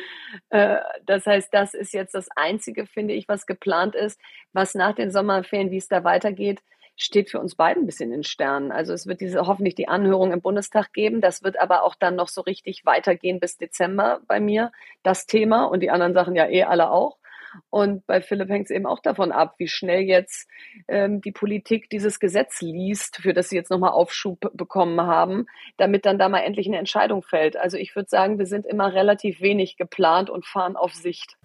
Äh, 0.51 0.77
das 1.07 1.27
heißt, 1.27 1.49
das 1.53 1.75
ist 1.75 1.93
jetzt 1.93 2.15
das 2.15 2.29
Einzige, 2.37 2.87
finde 2.87 3.15
ich, 3.15 3.29
was 3.29 3.47
geplant 3.47 3.97
ist. 3.97 4.21
Was 4.53 4.77
nach 4.77 4.95
den 4.95 5.11
Sommerferien, 5.11 5.73
wie 5.73 5.79
es 5.79 5.89
da 5.89 6.05
weitergeht, 6.05 6.61
steht 6.97 7.31
für 7.31 7.41
uns 7.41 7.55
beiden 7.55 7.85
ein 7.85 7.87
bisschen 7.87 8.13
in 8.13 8.25
Sternen. 8.25 8.73
Also 8.73 8.93
es 8.93 9.07
wird 9.07 9.21
diese 9.21 9.47
hoffentlich 9.47 9.75
die 9.75 9.89
Anhörung 9.89 10.33
im 10.33 10.43
Bundestag 10.43 10.93
geben. 10.93 11.21
Das 11.21 11.43
wird 11.43 11.59
aber 11.61 11.83
auch 11.85 11.95
dann 11.95 12.17
noch 12.17 12.29
so 12.29 12.43
richtig 12.43 12.85
weitergehen 12.85 13.41
bis 13.41 13.57
Dezember 13.57 14.21
bei 14.27 14.41
mir, 14.41 14.73
das 15.03 15.27
Thema 15.27 15.65
und 15.65 15.81
die 15.81 15.91
anderen 15.91 16.15
Sachen 16.15 16.35
ja 16.35 16.49
eh 16.49 16.65
alle 16.65 16.91
auch. 16.91 17.21
Und 17.69 18.07
bei 18.07 18.21
Philipp 18.21 18.49
hängt 18.49 18.67
es 18.67 18.71
eben 18.71 18.87
auch 18.87 19.01
davon 19.01 19.33
ab, 19.33 19.55
wie 19.59 19.69
schnell 19.69 20.03
jetzt 20.03 20.49
ähm, 20.89 21.21
die 21.21 21.33
Politik 21.33 21.91
dieses 21.91 22.21
Gesetz 22.21 22.61
liest, 22.61 23.17
für 23.17 23.35
das 23.35 23.49
sie 23.49 23.57
jetzt 23.57 23.71
nochmal 23.71 23.91
Aufschub 23.91 24.51
bekommen 24.55 25.01
haben, 25.01 25.47
damit 25.77 26.07
dann 26.07 26.19
da 26.19 26.29
mal 26.29 26.41
endlich 26.41 26.67
eine 26.67 26.79
Entscheidung 26.79 27.23
fällt. 27.23 27.57
Also 27.57 27.77
ich 27.77 27.95
würde 27.97 28.09
sagen, 28.09 28.39
wir 28.39 28.47
sind 28.47 28.67
immer 28.67 28.93
relativ 28.95 29.41
wenig 29.41 29.77
geplant 29.77 30.31
und 30.31 30.47
fahren 30.47 30.77
auf 30.77 30.95
Sicht. 30.95 31.37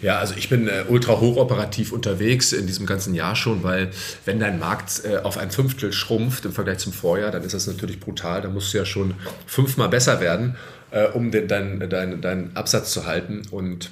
Ja, 0.00 0.18
also 0.18 0.34
ich 0.36 0.48
bin 0.48 0.68
äh, 0.68 0.84
ultra 0.88 1.18
hochoperativ 1.18 1.92
unterwegs 1.92 2.52
in 2.52 2.66
diesem 2.66 2.86
ganzen 2.86 3.14
Jahr 3.14 3.34
schon, 3.34 3.64
weil 3.64 3.90
wenn 4.24 4.38
dein 4.38 4.58
Markt 4.58 5.02
äh, 5.04 5.18
auf 5.18 5.38
ein 5.38 5.50
Fünftel 5.50 5.92
schrumpft 5.92 6.44
im 6.44 6.52
Vergleich 6.52 6.78
zum 6.78 6.92
Vorjahr, 6.92 7.32
dann 7.32 7.42
ist 7.42 7.54
das 7.54 7.66
natürlich 7.66 7.98
brutal. 7.98 8.42
Da 8.42 8.48
musst 8.48 8.72
du 8.72 8.78
ja 8.78 8.84
schon 8.84 9.14
fünfmal 9.46 9.88
besser 9.88 10.20
werden, 10.20 10.56
äh, 10.92 11.06
um 11.08 11.32
den, 11.32 11.48
deinen 11.48 11.90
dein, 11.90 12.20
dein 12.20 12.56
Absatz 12.56 12.92
zu 12.92 13.06
halten. 13.06 13.42
Und 13.50 13.90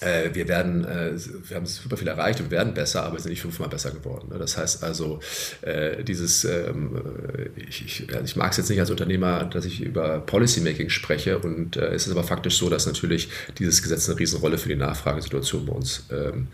äh, 0.00 0.30
wir 0.32 0.46
werden, 0.46 0.84
äh, 0.84 1.12
wir 1.48 1.56
haben 1.56 1.66
super 1.66 1.96
viel 1.96 2.08
erreicht 2.08 2.40
und 2.40 2.50
werden 2.50 2.74
besser, 2.74 3.02
aber 3.02 3.16
wir 3.16 3.20
sind 3.20 3.30
nicht 3.30 3.42
fünfmal 3.42 3.68
besser 3.68 3.90
geworden. 3.90 4.28
Ne? 4.30 4.38
Das 4.38 4.56
heißt 4.56 4.84
also, 4.84 5.20
äh, 5.62 6.04
dieses, 6.04 6.44
ähm, 6.44 7.02
ich, 7.56 7.84
ich, 7.84 8.12
also 8.12 8.24
ich 8.24 8.36
mag 8.36 8.52
es 8.52 8.58
jetzt 8.58 8.70
nicht 8.70 8.80
als 8.80 8.90
Unternehmer, 8.90 9.44
dass 9.44 9.64
ich 9.64 9.80
über 9.80 10.20
Policymaking 10.20 10.88
spreche 10.88 11.38
und 11.38 11.76
es 11.76 12.06
ist 12.06 12.12
aber 12.12 12.24
faktisch 12.24 12.58
so, 12.58 12.70
dass 12.70 12.86
natürlich 12.86 13.28
dieses 13.58 13.82
Gesetz 13.82 14.08
eine 14.08 14.18
Riesenrolle 14.18 14.58
für 14.58 14.68
die 14.68 14.76
Nachfragesituation 14.76 15.66
bei 15.66 15.72
uns 15.72 16.04
ähm, 16.10 16.48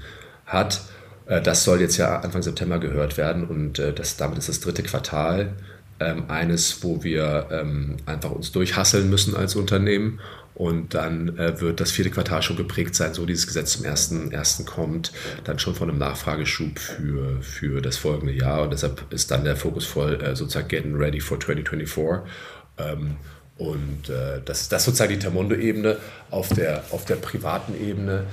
hat. 0.46 0.82
Das 1.26 1.64
soll 1.64 1.80
jetzt 1.80 1.96
ja 1.96 2.20
Anfang 2.20 2.42
September 2.42 2.78
gehört 2.78 3.16
werden 3.16 3.44
und 3.44 3.78
das, 3.78 4.18
damit 4.18 4.36
ist 4.36 4.50
das 4.50 4.60
dritte 4.60 4.82
Quartal 4.82 5.54
ähm, 5.98 6.24
eines, 6.28 6.82
wo 6.82 7.02
wir 7.02 7.64
einfach 8.04 8.30
uns 8.30 8.52
durchhasseln 8.52 9.08
müssen 9.08 9.34
als 9.34 9.56
Unternehmen 9.56 10.20
und 10.54 10.94
dann 10.94 11.36
äh, 11.36 11.60
wird 11.60 11.80
das 11.80 11.90
vierte 11.90 12.10
Quartal 12.10 12.42
schon 12.42 12.56
geprägt 12.56 12.94
sein, 12.94 13.12
so 13.12 13.26
dieses 13.26 13.46
Gesetz 13.46 13.72
zum 13.72 13.84
ersten, 13.84 14.30
ersten 14.30 14.64
kommt, 14.64 15.12
dann 15.42 15.58
schon 15.58 15.74
von 15.74 15.90
einem 15.90 15.98
Nachfrageschub 15.98 16.78
für, 16.78 17.42
für 17.42 17.80
das 17.80 17.96
folgende 17.96 18.32
Jahr. 18.32 18.62
Und 18.62 18.72
deshalb 18.72 19.12
ist 19.12 19.30
dann 19.30 19.44
der 19.44 19.56
Fokus 19.56 19.84
voll 19.84 20.22
äh, 20.22 20.36
sozusagen 20.36 20.68
getting 20.68 20.94
ready 20.94 21.20
for 21.20 21.40
2024. 21.40 22.30
Ähm, 22.78 23.16
und 23.58 24.08
äh, 24.08 24.40
das, 24.44 24.68
das 24.68 24.82
ist 24.82 24.86
sozusagen 24.86 25.12
die 25.12 25.18
Tamondo-Ebene. 25.18 25.96
Auf 26.30 26.48
der, 26.48 26.84
auf 26.90 27.04
der 27.04 27.16
privaten 27.16 27.74
Ebene 27.80 28.26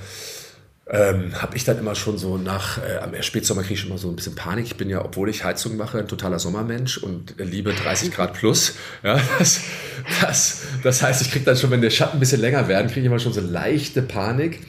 ähm, 0.92 1.40
habe 1.40 1.56
ich 1.56 1.64
dann 1.64 1.78
immer 1.78 1.94
schon 1.94 2.18
so 2.18 2.36
nach, 2.36 2.76
äh, 2.76 2.98
am 2.98 3.14
Spätsommer 3.22 3.62
kriege 3.62 3.74
ich 3.74 3.88
mal 3.88 3.96
so 3.96 4.10
ein 4.10 4.16
bisschen 4.16 4.34
Panik. 4.34 4.66
Ich 4.66 4.76
bin 4.76 4.90
ja, 4.90 5.02
obwohl 5.02 5.30
ich 5.30 5.42
Heizung 5.42 5.78
mache, 5.78 5.98
ein 5.98 6.06
totaler 6.06 6.38
Sommermensch 6.38 6.98
und 6.98 7.34
liebe 7.38 7.72
30 7.72 8.12
Grad 8.12 8.34
plus. 8.34 8.74
Ja, 9.02 9.18
das, 9.38 9.60
das, 10.20 10.62
das 10.82 11.02
heißt, 11.02 11.22
ich 11.22 11.32
kriege 11.32 11.44
dann 11.44 11.56
schon, 11.56 11.70
wenn 11.70 11.80
der 11.80 11.90
Schatten 11.90 12.18
ein 12.18 12.20
bisschen 12.20 12.40
länger 12.40 12.68
werden, 12.68 12.88
kriege 12.88 13.00
ich 13.00 13.06
immer 13.06 13.18
schon 13.18 13.32
so 13.32 13.40
leichte 13.40 14.02
Panik 14.02 14.60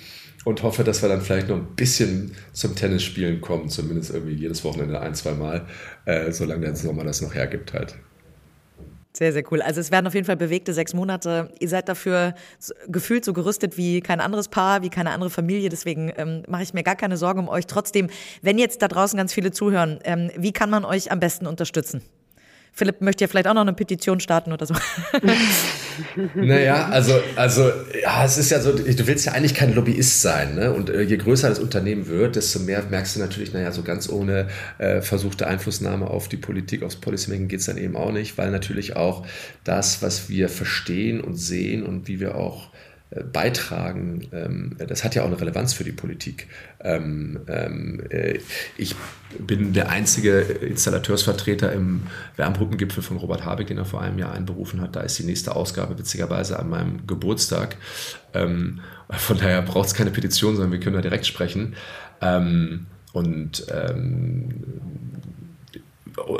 und 0.45 0.63
hoffe, 0.63 0.84
dass 0.84 1.01
wir 1.01 1.09
dann 1.09 1.21
vielleicht 1.21 1.49
noch 1.49 1.57
ein 1.57 1.76
bisschen 1.76 2.36
zum 2.53 2.76
Tennisspielen 2.76 3.41
kommen, 3.41 3.69
zumindest 3.69 4.11
irgendwie 4.11 4.34
jedes 4.34 4.63
Wochenende 4.63 5.01
ein, 5.01 5.13
zwei 5.13 5.34
Mal, 5.34 5.67
äh, 6.05 6.32
solange 6.32 6.61
der 6.61 6.76
Sommer 6.76 7.03
das 7.03 7.21
noch 7.21 7.36
hergibt 7.36 7.74
halt. 7.74 7.95
Sehr, 9.16 9.32
sehr 9.32 9.43
cool. 9.51 9.61
Also 9.61 9.80
es 9.80 9.91
werden 9.91 10.07
auf 10.07 10.16
jeden 10.16 10.26
Fall 10.26 10.38
bewegte 10.38 10.74
sechs 10.74 10.95
Monate. 10.95 11.51
Ihr 11.59 11.70
seid 11.70 11.88
dafür 11.88 12.34
gefühlt 12.88 13.24
so 13.24 13.34
gerüstet 13.34 13.78
wie 13.78 14.01
kein 14.01 14.20
anderes 14.20 14.47
Paar, 14.47 14.82
wie 14.82 14.89
keine 14.89 15.11
andere 15.11 15.30
Familie. 15.30 15.70
Deswegen 15.70 16.11
ähm, 16.18 16.43
mache 16.47 16.64
ich 16.64 16.74
mir 16.74 16.82
gar 16.82 16.95
keine 16.95 17.16
Sorgen 17.16 17.41
um 17.41 17.47
euch. 17.47 17.68
Trotzdem, 17.68 18.09
wenn 18.41 18.57
jetzt 18.57 18.82
da 18.82 18.88
draußen 18.88 19.16
ganz 19.16 19.32
viele 19.32 19.51
zuhören, 19.51 19.99
ähm, 20.03 20.32
wie 20.36 20.51
kann 20.51 20.72
man 20.72 20.84
euch 20.84 21.11
am 21.11 21.20
besten 21.20 21.45
unterstützen? 21.45 22.01
Philipp 22.76 23.01
möchte 23.01 23.24
ja 23.24 23.28
vielleicht 23.28 23.47
auch 23.47 23.53
noch 23.53 23.61
eine 23.61 23.74
Petition 23.74 24.19
starten 24.19 24.51
oder 24.51 24.65
so. 24.65 24.74
naja, 26.34 26.88
also, 26.89 27.13
also 27.36 27.71
ja, 28.01 28.26
es 28.26 28.39
ist 28.39 28.49
ja 28.49 28.59
so, 28.59 28.74
du 28.74 29.07
willst 29.07 29.28
ja 29.28 29.34
eigentlich 29.34 29.53
kein 29.53 29.76
Lobbyist 29.76 30.24
sein. 30.24 30.55
Ne? 30.55 30.74
Und 30.74 30.89
äh, 30.89 31.01
je 31.01 31.17
größer 31.17 31.49
das 31.49 31.59
Unternehmen 31.59 32.07
wird, 32.07 32.36
desto 32.36 32.59
mehr 32.59 32.84
merkst 32.89 33.15
du 33.15 33.19
natürlich, 33.19 33.53
naja, 33.53 33.71
so 33.71 33.84
ganz 33.84 34.09
ohne 34.09 34.47
äh, 34.80 35.01
versuchte 35.01 35.45
Einflussnahme 35.45 36.09
auf 36.09 36.28
die 36.30 36.38
Politik, 36.38 36.82
aufs 36.82 36.95
Policymaking 36.95 37.47
geht 37.47 37.59
es 37.59 37.67
dann 37.67 37.78
eben 37.78 37.95
auch 37.95 38.11
nicht, 38.11 38.39
weil 38.39 38.49
natürlich 38.49 38.95
auch 38.95 39.24
das, 39.63 40.01
was 40.01 40.28
wir 40.30 40.49
verstehen 40.49 41.21
und 41.21 41.36
sehen 41.36 41.84
und 41.84 42.07
wie 42.07 42.19
wir 42.19 42.34
auch 42.34 42.69
beitragen, 43.22 44.28
ähm, 44.32 44.78
das 44.88 45.03
hat 45.03 45.16
ja 45.16 45.24
auch 45.24 45.28
eine 45.28 45.39
Relevanz 45.39 45.74
für 45.74 45.84
die 45.84 45.91
Politik. 45.91 46.47
Ähm, 46.80 47.41
ähm, 47.47 48.01
äh, 48.09 48.39
ich 48.78 48.95
bin 49.38 49.74
der 49.74 49.89
einzige 49.89 50.39
Installateursvertreter 50.39 51.72
im 51.74 52.03
Wärmhuppengipfel 52.36 53.03
von 53.03 53.18
Robert 53.18 53.45
Habeck, 53.45 53.68
den 53.68 53.78
er 53.78 53.86
vor 53.86 54.01
einem 54.01 54.20
Jahr 54.20 54.34
einberufen 54.34 54.82
hat. 54.82 54.95
Da 54.95 55.01
ist 55.01 55.20
die 55.20 55.24
nächste 55.24 55.55
Ausgabe 55.55 55.97
witzigerweise 55.97 56.59
an 56.59 56.70
meinem 56.70 57.07
Geburtstag. 57.07 57.78
von 58.32 59.38
daher 59.38 59.61
braucht 59.61 59.88
es 59.88 59.93
keine 59.93 60.11
Petition, 60.11 60.55
sondern 60.55 60.72
wir 60.72 60.80
können 60.80 60.95
da 60.95 61.01
direkt 61.01 61.26
sprechen. 61.26 61.76
und 63.14 63.66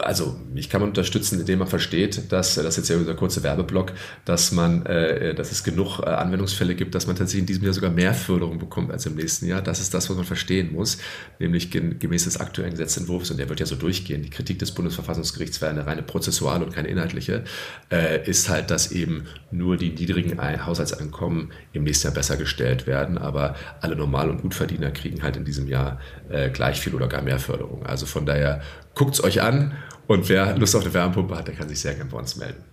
also 0.04 0.36
ich 0.56 0.70
kann 0.70 0.82
man 0.82 0.90
unterstützen, 0.90 1.40
indem 1.40 1.60
man 1.60 1.68
versteht, 1.68 2.32
dass 2.32 2.56
das 2.56 2.78
jetzt 2.78 2.90
ja 2.90 2.98
dieser 2.98 3.16
kurze 3.16 3.44
Werbeblock, 3.44 3.94
dass 4.26 4.52
man, 4.52 4.86
äh, 4.86 5.34
dass 5.34 5.52
es 5.52 5.64
genug 5.64 6.00
äh, 6.00 6.06
Anwendungsfälle 6.06 6.76
gibt, 6.76 6.96
dass 6.96 7.08
man 7.08 7.16
tatsächlich 7.16 7.42
in 7.42 7.48
diesem 7.48 7.64
Jahr 7.64 7.74
sogar 7.74 7.92
mehr 7.92 8.14
Förderung 8.14 8.60
bekommt 8.60 8.92
als 8.92 9.06
im 9.06 9.16
nächsten 9.16 9.48
Jahr. 9.48 9.62
Das 9.62 9.80
ist 9.80 9.94
das, 9.94 10.10
was 10.10 10.16
man 10.16 10.26
verstehen 10.26 10.74
muss, 10.74 10.98
nämlich 11.40 11.72
gemäß 11.72 12.26
des 12.26 12.40
aktuellen 12.40 12.72
Gesetzentwurfs, 12.72 13.32
und 13.32 13.38
der 13.38 13.50
wird 13.50 13.60
ja 13.60 13.66
so 13.66 13.76
durchgehen, 13.76 14.22
die 14.22 14.30
Kritik 14.30 14.60
des 14.60 14.72
Bundesverfassungsgerichts 14.72 15.62
wäre 15.62 15.72
eine 15.72 15.86
reine 15.86 16.04
prozessuale 16.04 16.64
und 16.66 16.74
keine 16.74 16.88
inhaltliche, 16.88 17.44
äh, 17.92 18.30
ist 18.30 18.50
halt, 18.50 18.70
dass 18.70 18.92
eben 18.92 19.26
nur 19.52 19.78
die 19.78 19.90
niedrigen 19.90 20.40
Haushaltseinkommen 20.66 21.52
im 21.74 21.84
nächsten 21.84 22.08
Jahr 22.08 22.14
besser 22.14 22.38
gestellt 22.38 22.88
werden, 22.88 23.18
aber 23.18 23.56
alle 23.82 23.96
Normal- 23.96 24.30
und 24.30 24.42
Gutverdiener 24.42 24.92
kriegen 24.92 25.24
halt 25.24 25.38
in 25.38 25.46
diesem 25.46 25.68
Jahr 25.68 26.00
äh, 26.30 26.50
gleich 26.50 26.80
viel 26.80 26.94
oder 26.96 27.08
gar 27.08 27.22
mehr 27.22 27.40
Förderung. 27.40 27.86
Also 27.86 28.06
von 28.06 28.26
daher 28.26 28.62
guckt 28.96 29.14
es 29.14 29.24
euch 29.24 29.42
an 29.42 29.74
und 30.08 30.30
wer 30.30 30.58
Lust 30.58 30.76
auf 30.76 30.84
eine 30.84 30.94
Wärmepumpe 30.94 31.36
hat, 31.36 31.48
der 31.48 31.56
kann 31.56 31.70
sich 31.70 31.80
sehr 31.80 31.96
gerne 31.96 32.10
bei 32.10 32.18
uns 32.18 32.36
melden. 32.36 32.64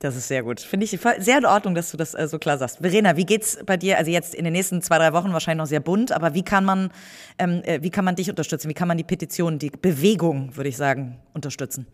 Das 0.00 0.16
ist 0.16 0.28
sehr 0.28 0.42
gut. 0.42 0.60
Finde 0.60 0.84
ich 0.84 0.90
sehr 0.90 1.38
in 1.38 1.46
Ordnung, 1.46 1.74
dass 1.74 1.90
du 1.90 1.96
das 1.96 2.14
äh, 2.14 2.28
so 2.28 2.38
klar 2.38 2.58
sagst. 2.58 2.80
Verena, 2.80 3.16
wie 3.16 3.24
geht's 3.24 3.64
bei 3.64 3.78
dir? 3.78 3.96
Also 3.96 4.10
jetzt 4.10 4.34
in 4.34 4.44
den 4.44 4.52
nächsten 4.52 4.82
zwei, 4.82 4.98
drei 4.98 5.14
Wochen 5.14 5.32
wahrscheinlich 5.32 5.62
noch 5.62 5.66
sehr 5.66 5.80
bunt, 5.80 6.12
aber 6.12 6.34
wie 6.34 6.42
kann 6.42 6.64
man, 6.64 6.90
ähm, 7.38 7.62
äh, 7.64 7.80
wie 7.80 7.88
kann 7.88 8.04
man 8.04 8.14
dich 8.14 8.28
unterstützen? 8.28 8.68
Wie 8.68 8.74
kann 8.74 8.86
man 8.86 8.98
die 8.98 9.04
Petition, 9.04 9.58
die 9.58 9.70
Bewegung, 9.70 10.54
würde 10.56 10.68
ich 10.68 10.76
sagen, 10.76 11.22
unterstützen? 11.32 11.86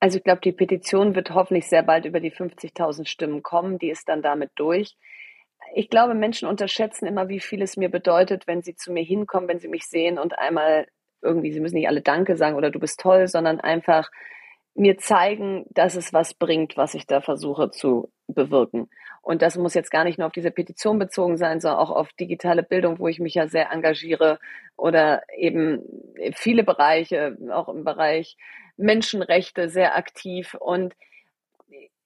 Also 0.00 0.18
ich 0.18 0.24
glaube, 0.24 0.42
die 0.42 0.52
Petition 0.52 1.14
wird 1.14 1.30
hoffentlich 1.30 1.66
sehr 1.66 1.82
bald 1.82 2.04
über 2.04 2.20
die 2.20 2.32
50.000 2.32 3.06
Stimmen 3.06 3.42
kommen. 3.42 3.78
Die 3.78 3.88
ist 3.88 4.08
dann 4.08 4.20
damit 4.20 4.50
durch. 4.56 4.96
Ich 5.74 5.88
glaube, 5.88 6.12
Menschen 6.12 6.46
unterschätzen 6.46 7.06
immer, 7.06 7.28
wie 7.28 7.40
viel 7.40 7.62
es 7.62 7.78
mir 7.78 7.88
bedeutet, 7.88 8.46
wenn 8.46 8.60
sie 8.60 8.74
zu 8.74 8.92
mir 8.92 9.02
hinkommen, 9.04 9.48
wenn 9.48 9.60
sie 9.60 9.68
mich 9.68 9.84
sehen 9.84 10.18
und 10.18 10.38
einmal 10.38 10.88
irgendwie, 11.22 11.52
sie 11.52 11.60
müssen 11.60 11.76
nicht 11.76 11.88
alle 11.88 12.02
Danke 12.02 12.36
sagen 12.36 12.56
oder 12.56 12.70
du 12.70 12.78
bist 12.78 13.00
toll, 13.00 13.28
sondern 13.28 13.60
einfach 13.60 14.10
mir 14.74 14.96
zeigen, 14.98 15.66
dass 15.70 15.96
es 15.96 16.12
was 16.12 16.34
bringt, 16.34 16.76
was 16.76 16.94
ich 16.94 17.06
da 17.06 17.20
versuche 17.20 17.70
zu 17.70 18.10
bewirken. 18.26 18.88
Und 19.20 19.42
das 19.42 19.56
muss 19.56 19.74
jetzt 19.74 19.90
gar 19.90 20.04
nicht 20.04 20.18
nur 20.18 20.26
auf 20.26 20.32
diese 20.32 20.50
Petition 20.50 20.98
bezogen 20.98 21.36
sein, 21.36 21.60
sondern 21.60 21.80
auch 21.80 21.90
auf 21.90 22.12
digitale 22.14 22.62
Bildung, 22.62 22.98
wo 22.98 23.06
ich 23.06 23.20
mich 23.20 23.34
ja 23.34 23.48
sehr 23.48 23.70
engagiere 23.70 24.38
oder 24.76 25.22
eben 25.36 25.82
viele 26.34 26.64
Bereiche, 26.64 27.36
auch 27.50 27.68
im 27.68 27.84
Bereich 27.84 28.36
Menschenrechte 28.76 29.68
sehr 29.68 29.96
aktiv 29.96 30.54
und 30.58 30.94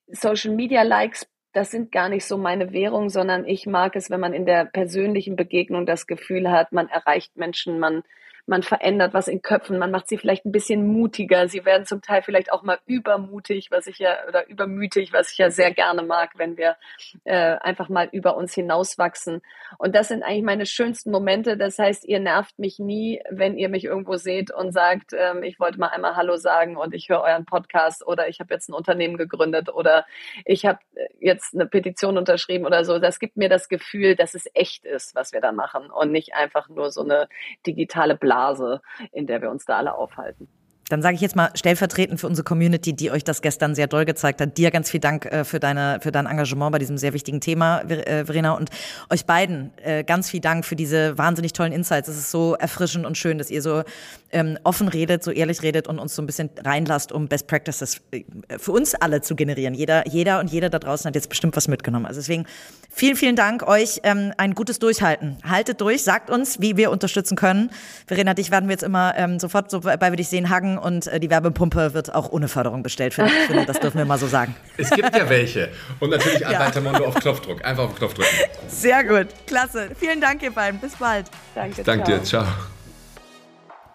Social 0.08 0.52
Media 0.54 0.82
Likes 0.82 1.28
das 1.56 1.70
sind 1.70 1.90
gar 1.90 2.10
nicht 2.10 2.26
so 2.26 2.36
meine 2.36 2.74
Währung, 2.74 3.08
sondern 3.08 3.46
ich 3.46 3.64
mag 3.64 3.96
es, 3.96 4.10
wenn 4.10 4.20
man 4.20 4.34
in 4.34 4.44
der 4.44 4.66
persönlichen 4.66 5.36
Begegnung 5.36 5.86
das 5.86 6.06
Gefühl 6.06 6.50
hat, 6.50 6.70
man 6.72 6.90
erreicht 6.90 7.38
Menschen, 7.38 7.78
man 7.78 8.02
man 8.47 8.62
verändert 8.62 9.12
was 9.12 9.28
in 9.28 9.42
Köpfen, 9.42 9.78
man 9.78 9.90
macht 9.90 10.09
sie 10.09 10.18
vielleicht 10.18 10.44
ein 10.47 10.53
bisschen 10.53 10.86
mutiger. 10.86 11.49
Sie 11.49 11.64
werden 11.64 11.84
zum 11.84 12.01
Teil 12.01 12.22
vielleicht 12.22 12.53
auch 12.53 12.62
mal 12.62 12.78
übermutig, 12.86 13.70
was 13.70 13.86
ich 13.86 13.99
ja, 13.99 14.16
oder 14.28 14.49
übermütig, 14.49 15.12
was 15.12 15.32
ich 15.32 15.38
ja 15.38 15.51
sehr 15.51 15.72
gerne 15.72 16.03
mag, 16.03 16.32
wenn 16.36 16.57
wir 16.57 16.76
äh, 17.24 17.57
einfach 17.61 17.88
mal 17.88 18.09
über 18.12 18.36
uns 18.36 18.55
hinauswachsen. 18.55 19.42
Und 19.78 19.97
das 19.97 20.09
sind 20.09 20.22
eigentlich 20.22 20.44
meine 20.44 20.66
schönsten 20.66 21.11
Momente. 21.11 21.57
Das 21.57 21.78
heißt, 21.78 22.05
ihr 22.05 22.20
nervt 22.20 22.59
mich 22.59 22.78
nie, 22.78 23.20
wenn 23.30 23.59
ihr 23.59 23.68
mich 23.68 23.84
irgendwo 23.84 24.16
seht 24.16 24.53
und 24.53 24.72
sagt, 24.72 25.12
ähm, 25.12 25.42
ich 25.42 25.59
wollte 25.59 25.80
mal 25.80 25.88
einmal 25.88 26.14
Hallo 26.16 26.36
sagen 26.36 26.76
und 26.76 26.94
ich 26.94 27.09
höre 27.09 27.22
euren 27.22 27.47
Podcast 27.47 28.07
oder 28.07 28.28
ich 28.28 28.38
habe 28.38 28.55
jetzt 28.55 28.68
ein 28.68 28.74
Unternehmen 28.74 29.16
gegründet 29.16 29.68
oder 29.74 30.07
ich 30.44 30.64
habe 30.64 30.78
jetzt 31.18 31.55
eine 31.55 31.66
Petition 31.66 32.16
unterschrieben 32.16 32.64
oder 32.64 32.84
so. 32.84 33.01
Das 33.01 33.18
gibt 33.18 33.36
mir 33.36 33.49
das 33.49 33.68
Gefühl, 33.68 34.14
dass 34.14 34.34
es 34.34 34.49
echt 34.55 34.84
ist, 34.84 35.16
was 35.16 35.32
wir 35.32 35.40
da 35.40 35.51
machen 35.51 35.90
und 35.90 36.12
nicht 36.12 36.34
einfach 36.34 36.68
nur 36.68 36.90
so 36.90 37.03
eine 37.03 37.28
digitale 37.66 38.14
Blase 38.14 38.36
Blase, 38.37 38.82
in 39.12 39.26
der 39.26 39.41
wir 39.41 39.51
uns 39.51 39.64
da 39.64 39.78
alle 39.78 39.95
aufhalten. 39.95 40.49
Dann 40.89 41.03
sage 41.03 41.16
ich 41.16 41.20
jetzt 41.20 41.34
mal 41.34 41.51
stellvertretend 41.55 42.20
für 42.20 42.28
unsere 42.28 42.45
Community, 42.45 42.93
die 42.93 43.11
euch 43.11 43.24
das 43.24 43.43
gestern 43.43 43.74
sehr 43.74 43.89
doll 43.89 44.05
gezeigt 44.05 44.41
hat. 44.41 44.57
Dir 44.57 44.70
ganz 44.70 44.89
viel 44.89 45.01
Dank 45.01 45.26
äh, 45.26 45.45
für, 45.45 45.59
deine, 45.59 45.99
für 46.01 46.12
dein 46.12 46.26
Engagement 46.26 46.70
bei 46.70 46.78
diesem 46.78 46.97
sehr 46.97 47.12
wichtigen 47.12 47.41
Thema, 47.41 47.80
äh, 47.80 48.24
Verena. 48.24 48.53
Und 48.53 48.70
euch 49.11 49.26
beiden 49.26 49.72
äh, 49.82 50.05
ganz 50.05 50.30
viel 50.30 50.41
Dank 50.41 50.64
für 50.64 50.76
diese 50.76 51.18
wahnsinnig 51.18 51.53
tollen 51.55 51.72
Insights. 51.72 52.09
Es 52.09 52.16
ist 52.16 52.30
so 52.30 52.55
erfrischend 52.55 53.05
und 53.05 53.18
schön, 53.18 53.39
dass 53.39 53.51
ihr 53.51 53.62
so 53.62 53.82
ähm, 54.30 54.59
offen 54.62 54.87
redet, 54.87 55.24
so 55.24 55.32
ehrlich 55.32 55.62
redet 55.62 55.89
und 55.89 55.99
uns 55.99 56.14
so 56.14 56.22
ein 56.22 56.26
bisschen 56.26 56.51
reinlasst, 56.62 57.11
um 57.11 57.26
Best 57.26 57.49
Practices 57.49 58.01
äh, 58.12 58.22
für 58.59 58.70
uns 58.70 58.95
alle 58.95 59.22
zu 59.22 59.34
generieren. 59.34 59.74
Jeder, 59.74 60.07
jeder 60.07 60.39
und 60.39 60.53
jeder 60.53 60.70
da 60.70 60.78
draußen 60.78 61.09
hat 61.09 61.16
jetzt 61.16 61.28
bestimmt 61.28 61.57
was 61.57 61.66
mitgenommen. 61.66 62.07
Also 62.07 62.20
deswegen 62.20 62.47
vielen, 62.91 63.16
vielen 63.16 63.34
Dank 63.34 63.66
euch. 63.66 64.01
Ähm, 64.05 64.32
ein 64.37 64.55
gutes 64.55 64.78
Durchhalten. 64.78 65.39
Haltet 65.43 65.80
durch, 65.80 66.05
sagt 66.05 66.30
uns, 66.30 66.61
wie 66.61 66.76
wir 66.76 66.93
unterstützen 66.93 67.37
können. 67.37 67.70
Verena, 68.07 68.34
dich 68.34 68.53
werden 68.53 68.68
wir 68.68 68.74
jetzt 68.74 68.84
immer 68.84 69.14
ähm, 69.16 69.41
sofort, 69.41 69.70
sobald 69.70 70.01
wir 70.01 70.16
dich 70.16 70.28
sehen, 70.28 70.49
hacken 70.77 70.79
und 70.79 71.07
äh, 71.07 71.20
die 71.20 71.31
Werbepumpe 71.31 71.95
wird 71.95 72.14
auch 72.14 72.31
ohne 72.31 72.49
Förderung 72.49 72.83
bestellt. 72.83 73.14
Finde, 73.14 73.31
finde, 73.47 73.66
das 73.66 73.81
dürfen 73.81 73.99
wir 73.99 74.05
mal 74.05 74.18
so 74.18 74.27
sagen. 74.27 74.55
Es 74.79 74.91
gibt 74.91 75.16
ja 75.16 75.29
welche. 75.29 75.70
Und 76.01 76.11
natürlich 76.11 76.41
ja. 76.41 76.70
Mondo 76.81 77.07
auf 77.07 77.14
Knopfdruck. 77.14 77.64
Einfach 77.64 77.85
auf 77.85 77.97
Knopfdruck. 77.97 78.27
Sehr 78.68 79.03
gut. 79.05 79.29
Klasse. 79.47 79.91
Vielen 79.99 80.20
Dank, 80.20 80.43
ihr 80.43 80.51
beiden. 80.53 80.79
Bis 80.79 80.95
bald. 80.97 81.27
Danke. 81.55 81.83
Danke 81.83 82.05
dir. 82.05 82.22
Ciao. 82.22 82.45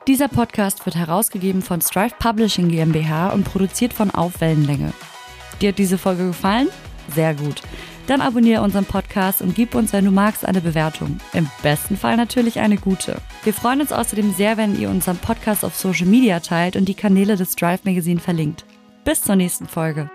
Dieser 0.08 0.28
Podcast 0.28 0.84
wird 0.86 0.96
herausgegeben 0.96 1.62
von 1.62 1.82
Strive 1.82 2.16
Publishing 2.18 2.70
GmbH 2.70 3.30
und 3.30 3.44
produziert 3.44 3.94
von 3.94 4.10
Aufwellenlänge. 4.10 4.94
Dir 5.62 5.70
hat 5.70 5.78
diese 5.78 6.00
Folge 6.00 6.28
gefallen? 6.28 6.70
Sehr 7.14 7.36
gut. 7.36 7.62
Dann 8.08 8.22
abonniere 8.22 8.62
unseren 8.62 8.86
Podcast 8.86 9.42
und 9.42 9.56
gib 9.56 9.76
uns, 9.76 9.94
wenn 9.94 10.06
du 10.06 10.12
magst, 10.12 10.46
eine 10.46 10.62
Bewertung. 10.62 11.20
Im 11.34 11.48
besten 11.64 11.98
Fall 11.98 12.18
natürlich 12.18 12.60
eine 12.60 12.78
gute. 12.78 13.18
Wir 13.44 13.54
freuen 13.54 13.82
uns 13.82 13.92
außerdem 13.92 14.34
sehr, 14.34 14.58
wenn 14.58 14.80
ihr 14.80 14.90
unseren 14.90 15.18
Podcast 15.18 15.64
auf 15.64 15.76
Social 15.76 16.08
Media 16.08 16.40
teilt 16.40 16.76
und 16.76 16.86
die 16.86 16.96
Kanäle 16.96 17.36
des 17.36 17.56
Drive 17.56 17.84
Magazine 17.86 18.20
verlinkt. 18.20 18.66
Bis 19.06 19.22
zur 19.22 19.36
nächsten 19.36 19.68
Folge. 19.68 20.10